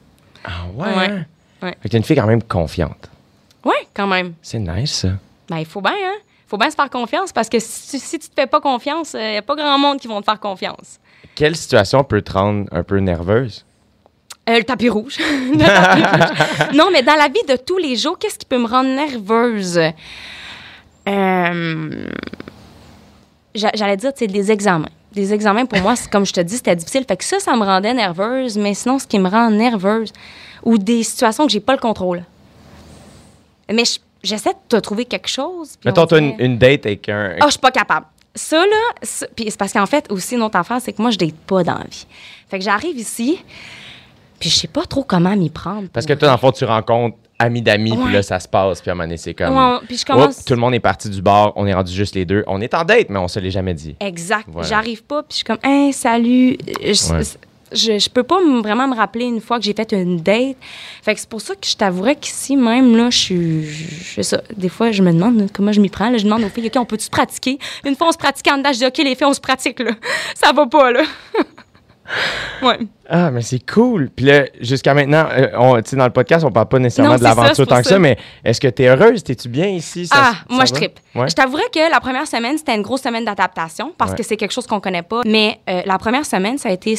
Ah 0.44 0.66
ouais? 0.76 0.86
Ouais. 0.86 1.06
hein? 1.10 1.26
Ouais. 1.64 1.78
Fait 1.82 1.84
que 1.84 1.88
t'es 1.90 1.98
une 1.98 2.04
fille 2.04 2.16
quand 2.16 2.28
même 2.28 2.44
confiante. 2.44 3.10
Ouais, 3.64 3.88
quand 3.94 4.06
même. 4.08 4.34
C'est 4.42 4.60
nice, 4.60 4.94
ça. 4.94 5.10
Ben, 5.50 5.58
il 5.58 5.66
faut 5.66 5.82
bien, 5.82 5.94
hein? 5.94 6.18
Faut 6.48 6.58
bien 6.58 6.70
se 6.70 6.76
faire 6.76 6.90
confiance 6.90 7.32
parce 7.32 7.50
que 7.50 7.60
si 7.60 7.98
tu, 7.98 8.06
si 8.06 8.20
tu 8.20 8.30
te 8.30 8.34
fais 8.36 8.48
pas 8.48 8.62
confiance, 8.62 9.14
il 9.14 9.20
n'y 9.32 9.38
a 9.38 9.42
pas 9.42 9.56
grand 9.56 9.78
monde 9.80 10.00
qui 10.00 10.08
vont 10.08 10.20
te 10.22 10.26
faire 10.26 10.40
confiance. 10.40 11.00
Quelle 11.36 11.56
situation 11.56 12.04
peut 12.04 12.22
te 12.22 12.32
rendre 12.32 12.66
un 12.72 12.84
peu 12.84 12.98
nerveuse? 13.00 13.66
Euh, 14.48 14.58
le 14.60 14.64
tapis 14.64 14.90
rouge. 14.90 15.18
Le 15.20 15.58
tapis 15.58 16.04
rouge. 16.04 16.76
Non, 16.76 16.90
mais 16.94 17.02
dans 17.02 17.16
la 17.16 17.28
vie 17.30 17.44
de 17.50 17.56
tous 17.56 17.78
les 17.80 17.96
jours, 17.96 18.20
qu'est-ce 18.20 18.38
qui 18.38 18.46
peut 18.46 18.60
me 18.60 18.68
rendre 18.68 18.90
nerveuse? 18.90 19.80
Euh, 21.08 22.08
j'a- 23.54 23.72
J'allais 23.74 23.98
dire, 23.98 24.12
c'est 24.16 24.28
des 24.28 24.52
examens. 24.52 24.90
Des 25.14 25.34
examens, 25.34 25.66
pour 25.66 25.80
moi, 25.80 25.94
comme 26.12 26.26
je 26.26 26.34
te 26.34 26.42
dis, 26.42 26.58
c'était 26.58 26.76
difficile. 26.76 27.06
Fait 27.08 27.18
que 27.18 27.24
ça, 27.24 27.40
ça 27.40 27.56
me 27.56 27.64
rendait 27.64 27.94
nerveuse. 27.94 28.58
Mais 28.58 28.74
sinon, 28.74 29.00
ce 29.00 29.08
qui 29.08 29.18
me 29.20 29.30
rend 29.30 29.50
nerveuse, 29.50 30.12
ou 30.64 30.78
des 30.78 31.04
situations 31.04 31.46
que 31.46 31.52
j'ai 31.52 31.60
pas 31.60 31.74
le 31.74 31.80
contrôle. 31.80 32.24
Mais 33.72 33.86
je- 33.86 34.00
j'essaie 34.26 34.52
de 34.52 34.58
te 34.68 34.76
trouver 34.78 35.06
quelque 35.06 35.28
chose. 35.30 35.76
Mettons, 35.86 36.04
on 36.04 36.08
toi, 36.08 36.20
une, 36.20 36.36
une 36.40 36.58
date 36.58 36.86
avec 36.86 37.08
un. 37.10 37.36
ah, 37.40 37.46
je 37.46 37.52
suis 37.52 37.60
pas 37.60 37.72
capable. 37.72 38.06
Ça, 38.34 38.58
là, 38.58 38.66
ça- 39.02 39.28
puis 39.34 39.46
c'est 39.50 39.58
parce 39.58 39.72
qu'en 39.72 39.86
fait, 39.86 40.12
aussi, 40.12 40.36
une 40.36 40.42
autre 40.42 40.58
affaire, 40.58 40.82
c'est 40.82 40.92
que 40.92 41.02
moi, 41.02 41.10
je 41.12 41.18
date 41.18 41.36
pas 41.48 41.64
dans 41.64 41.76
la 41.78 41.86
vie. 41.90 42.06
Fait 42.50 42.60
que 42.60 42.66
j'arrive 42.66 42.98
ici, 42.98 43.40
puis 44.40 44.50
je 44.50 44.56
sais 44.56 44.68
pas 44.68 44.84
trop 44.86 45.04
comment 45.04 45.36
m'y 45.36 45.50
prendre. 45.50 45.88
Parce 45.94 46.06
que 46.06 46.14
toi, 46.14 46.28
dans 46.28 46.34
le 46.34 46.40
fond, 46.40 46.52
tu 46.52 46.66
rencontres 46.66 47.16
amis 47.40 47.62
d'amis, 47.62 47.92
puis 48.06 48.14
là, 48.14 48.24
ça 48.24 48.40
se 48.40 48.48
passe, 48.48 48.82
puis 48.82 48.90
à 48.90 48.94
un 48.94 48.96
moment 48.96 49.06
donné, 49.06 49.18
c'est 49.18 49.34
comme. 49.34 49.56
Ouais, 49.58 49.80
puis 49.88 49.98
je 49.98 50.06
commence- 50.06 50.38
Oups, 50.38 50.46
tout 50.46 50.54
le 50.54 50.60
monde 50.60 50.74
est 50.74 50.80
parti 50.82 51.10
du 51.10 51.22
bar, 51.22 51.54
on 51.56 51.66
est 51.66 51.74
rendu 51.74 51.92
juste 51.94 52.16
les 52.16 52.26
deux. 52.26 52.44
On 52.48 52.60
est 52.62 52.74
en 52.74 52.84
date, 52.84 53.10
mais 53.10 53.20
on 53.20 53.28
se 53.28 53.40
l'est 53.40 53.52
jamais 53.52 53.74
dit. 53.74 53.96
Exact. 54.00 54.46
Voilà. 54.48 54.68
J'arrive 54.68 55.04
pas, 55.04 55.22
puis 55.24 55.30
je 55.32 55.36
suis 55.38 55.44
comme, 55.46 55.58
hey, 55.64 55.92
salut. 55.94 56.58
Je, 56.82 57.14
Ouais. 57.14 57.24
Je, 57.72 58.00
je 58.00 58.10
peux 58.10 58.24
pas 58.24 58.40
vraiment 58.62 58.88
me 58.88 58.96
rappeler 58.96 59.26
une 59.26 59.42
fois 59.42 59.58
que 59.60 59.66
j'ai 59.66 59.74
fait 59.74 59.92
une 59.94 60.18
date. 60.18 60.58
C'est 61.04 61.30
pour 61.30 61.42
ça 61.42 61.56
que 61.56 61.68
je 61.68 61.76
t'avouerais 61.76 62.16
qu'ici, 62.16 62.56
même, 62.56 62.96
là, 62.96 63.10
je 63.10 63.18
suis. 63.18 64.24
Ça. 64.24 64.42
Des 64.56 64.70
fois, 64.70 64.92
je 64.92 65.02
me 65.02 65.12
demande 65.12 65.50
comment 65.54 65.72
je 65.72 65.82
m'y 65.82 65.90
prends. 65.90 66.16
Je 66.18 66.24
demande 66.24 66.44
aux 66.44 66.50
filles, 66.50 66.68
OK, 66.68 66.76
on 66.78 66.86
peut-tu 66.86 67.06
se 67.06 67.10
pratiquer? 67.10 67.60
Une 67.86 67.96
fois, 67.96 68.10
on 68.10 68.12
se 68.12 68.18
pratique 68.18 68.48
en 68.48 68.58
dedans, 68.58 68.74
je 68.74 68.80
dis, 68.80 68.86
OK, 68.86 68.98
les 68.98 69.16
filles, 69.16 69.28
on 69.28 69.34
se 69.34 69.42
pratique, 69.42 69.80
là. 69.80 69.92
Ça 70.36 70.52
va 70.52 70.66
pas, 70.66 70.92
là. 70.92 71.04
Ouais. 72.62 72.80
Ah, 73.10 73.32
mais 73.32 73.42
c'est 73.42 73.60
cool. 73.72 74.10
Puis 74.16 74.26
là, 74.26 74.46
jusqu'à 74.62 74.94
maintenant, 74.94 75.26
euh, 75.32 75.48
on- 75.58 75.76
tu 75.82 75.90
sais, 75.92 75.96
dans 75.96 76.06
le 76.06 76.12
podcast, 76.12 76.46
on 76.46 76.52
parle 76.52 76.68
pas 76.68 76.80
nécessairement 76.80 77.14
Non, 77.14 77.18
de 77.20 77.24
l'aventure 77.24 77.66
tant 77.68 77.82
que 77.82 77.88
ça, 77.88 78.00
mais 78.00 78.18
est-ce 78.44 78.60
que 78.62 78.68
tu 78.68 78.84
es 78.84 78.88
heureuse? 78.88 79.24
T'es-tu 79.24 79.50
bien 79.50 79.68
ici? 79.68 80.08
Ça- 80.08 80.16
ah, 80.18 80.32
ça 80.34 80.38
moi, 80.50 80.66
je. 80.66 80.74
Ouais. 81.20 81.30
Je 81.30 81.36
t'avouerais 81.36 81.70
que 81.74 81.92
la 81.92 82.00
première 82.00 82.28
semaine, 82.28 82.58
c'était 82.58 82.76
une 82.76 82.82
grosse 82.82 83.02
semaine 83.02 83.26
d'adaptation 83.26 83.94
parce 83.98 84.12
Ouais. 84.12 84.18
que 84.18 84.24
c'est 84.24 84.38
quelque 84.38 84.52
chose 84.54 84.68
qu'on 84.68 84.80
connaît 84.80 85.02
pas. 85.04 85.22
Mais 85.26 85.60
euh, 85.70 85.82
la 85.86 85.98
première 85.98 86.26
semaine, 86.26 86.58
ça 86.58 86.70
a 86.70 86.72
été, 86.72 86.98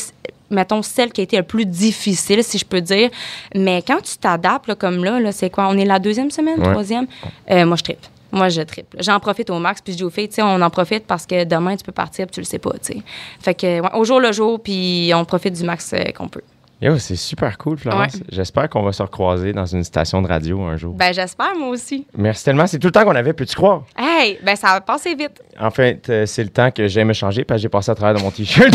mettons, 0.51 0.83
celle 0.83 1.13
qui 1.13 1.21
a 1.21 1.25
été 1.25 1.37
le 1.37 1.43
plus 1.43 1.67
difficile, 1.67 2.43
si 2.45 2.59
je 2.59 2.65
peux 2.65 2.81
dire. 2.81 3.11
Mais 3.55 3.83
quand 3.87 4.01
tu 4.03 4.17
t'adaptes, 4.19 4.69
là, 4.69 4.75
comme 4.75 5.05
là, 5.05 5.19
là 5.21 5.33
c'est 5.33 5.51
quoi? 5.51 5.67
On 5.69 5.77
est 5.79 5.85
la 5.85 5.99
deuxième 5.99 6.31
semaine, 6.31 6.61
Ouais. 6.61 6.71
troisième? 6.71 7.07
Euh, 7.51 7.65
moi, 7.67 7.77
je 7.77 7.83
trippe. 7.83 8.07
Moi, 8.33 8.49
je 8.49 8.63
triple. 8.63 8.97
J'en 9.01 9.19
profite 9.21 9.51
au 9.51 9.59
max, 9.59 9.81
puis 9.81 9.93
je 9.93 9.99
dis 9.99 10.05
aux 10.05 10.11
filles, 10.11 10.29
tu 10.29 10.37
sais, 10.37 10.43
on 10.43 10.61
en 10.61 10.71
profite 10.71 11.07
parce 11.07 11.27
que 11.27 11.45
demain, 11.45 11.77
tu 11.77 11.85
peux 11.85 11.93
partir, 11.93 12.27
puis 12.27 12.35
tu 12.35 12.41
le 12.41 12.47
sais 12.47 12.59
pas, 12.59 12.73
tu 12.73 12.95
sais. 12.95 13.03
Fait 13.41 13.55
que, 13.55 13.81
ouais, 13.81 13.91
au 13.95 14.05
jour 14.05 14.21
le 14.21 14.33
jour, 14.33 14.61
puis 14.61 15.13
on 15.15 15.25
profite 15.25 15.55
du 15.55 15.65
max 15.65 15.93
euh, 15.93 16.05
qu'on 16.17 16.29
peut. 16.29 16.43
Yo, 16.83 16.99
c'est 16.99 17.17
super 17.17 17.57
cool, 17.57 17.79
Florence. 17.79 18.15
Ouais. 18.17 18.21
J'espère 18.29 18.69
qu'on 18.69 18.83
va 18.83 18.93
se 18.93 19.03
recroiser 19.03 19.55
dans 19.55 19.65
une 19.65 19.83
station 19.83 20.21
de 20.21 20.29
radio 20.29 20.61
un 20.63 20.77
jour. 20.77 20.93
Ben, 20.93 21.11
j'espère, 21.15 21.57
moi 21.57 21.69
aussi. 21.69 22.07
Merci 22.15 22.45
tellement. 22.45 22.67
C'est 22.67 22.79
tout 22.79 22.89
le 22.89 22.93
temps 22.93 23.05
qu'on 23.05 23.15
avait, 23.15 23.33
peux-tu 23.33 23.55
croire? 23.57 23.85
Hey, 23.97 24.39
ben, 24.43 24.57
ça 24.57 24.69
va 24.75 24.81
passer 24.83 25.15
vite. 25.15 25.43
En 25.59 25.71
fait, 25.71 26.07
euh, 26.11 26.27
c'est 26.27 26.45
le 26.45 26.51
temps 26.51 26.71
que 26.71 26.87
j'aime 26.87 27.09
me 27.09 27.15
changer 27.15 27.45
parce 27.45 27.59
que 27.59 27.63
j'ai 27.63 27.69
passé 27.71 27.91
à 27.91 27.95
travers 27.95 28.15
de 28.21 28.23
mon 28.23 28.31
t-shirt. 28.31 28.69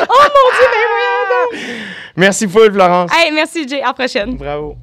Oh 0.00 0.04
mon 0.10 0.50
Dieu, 0.58 1.60
ben! 1.60 1.74
Merci 2.16 2.46
full, 2.46 2.72
Florence. 2.72 3.10
Hey, 3.14 3.32
merci, 3.32 3.66
Jay. 3.66 3.80
À 3.80 3.86
la 3.88 3.92
prochaine. 3.94 4.36
Bravo. 4.36 4.76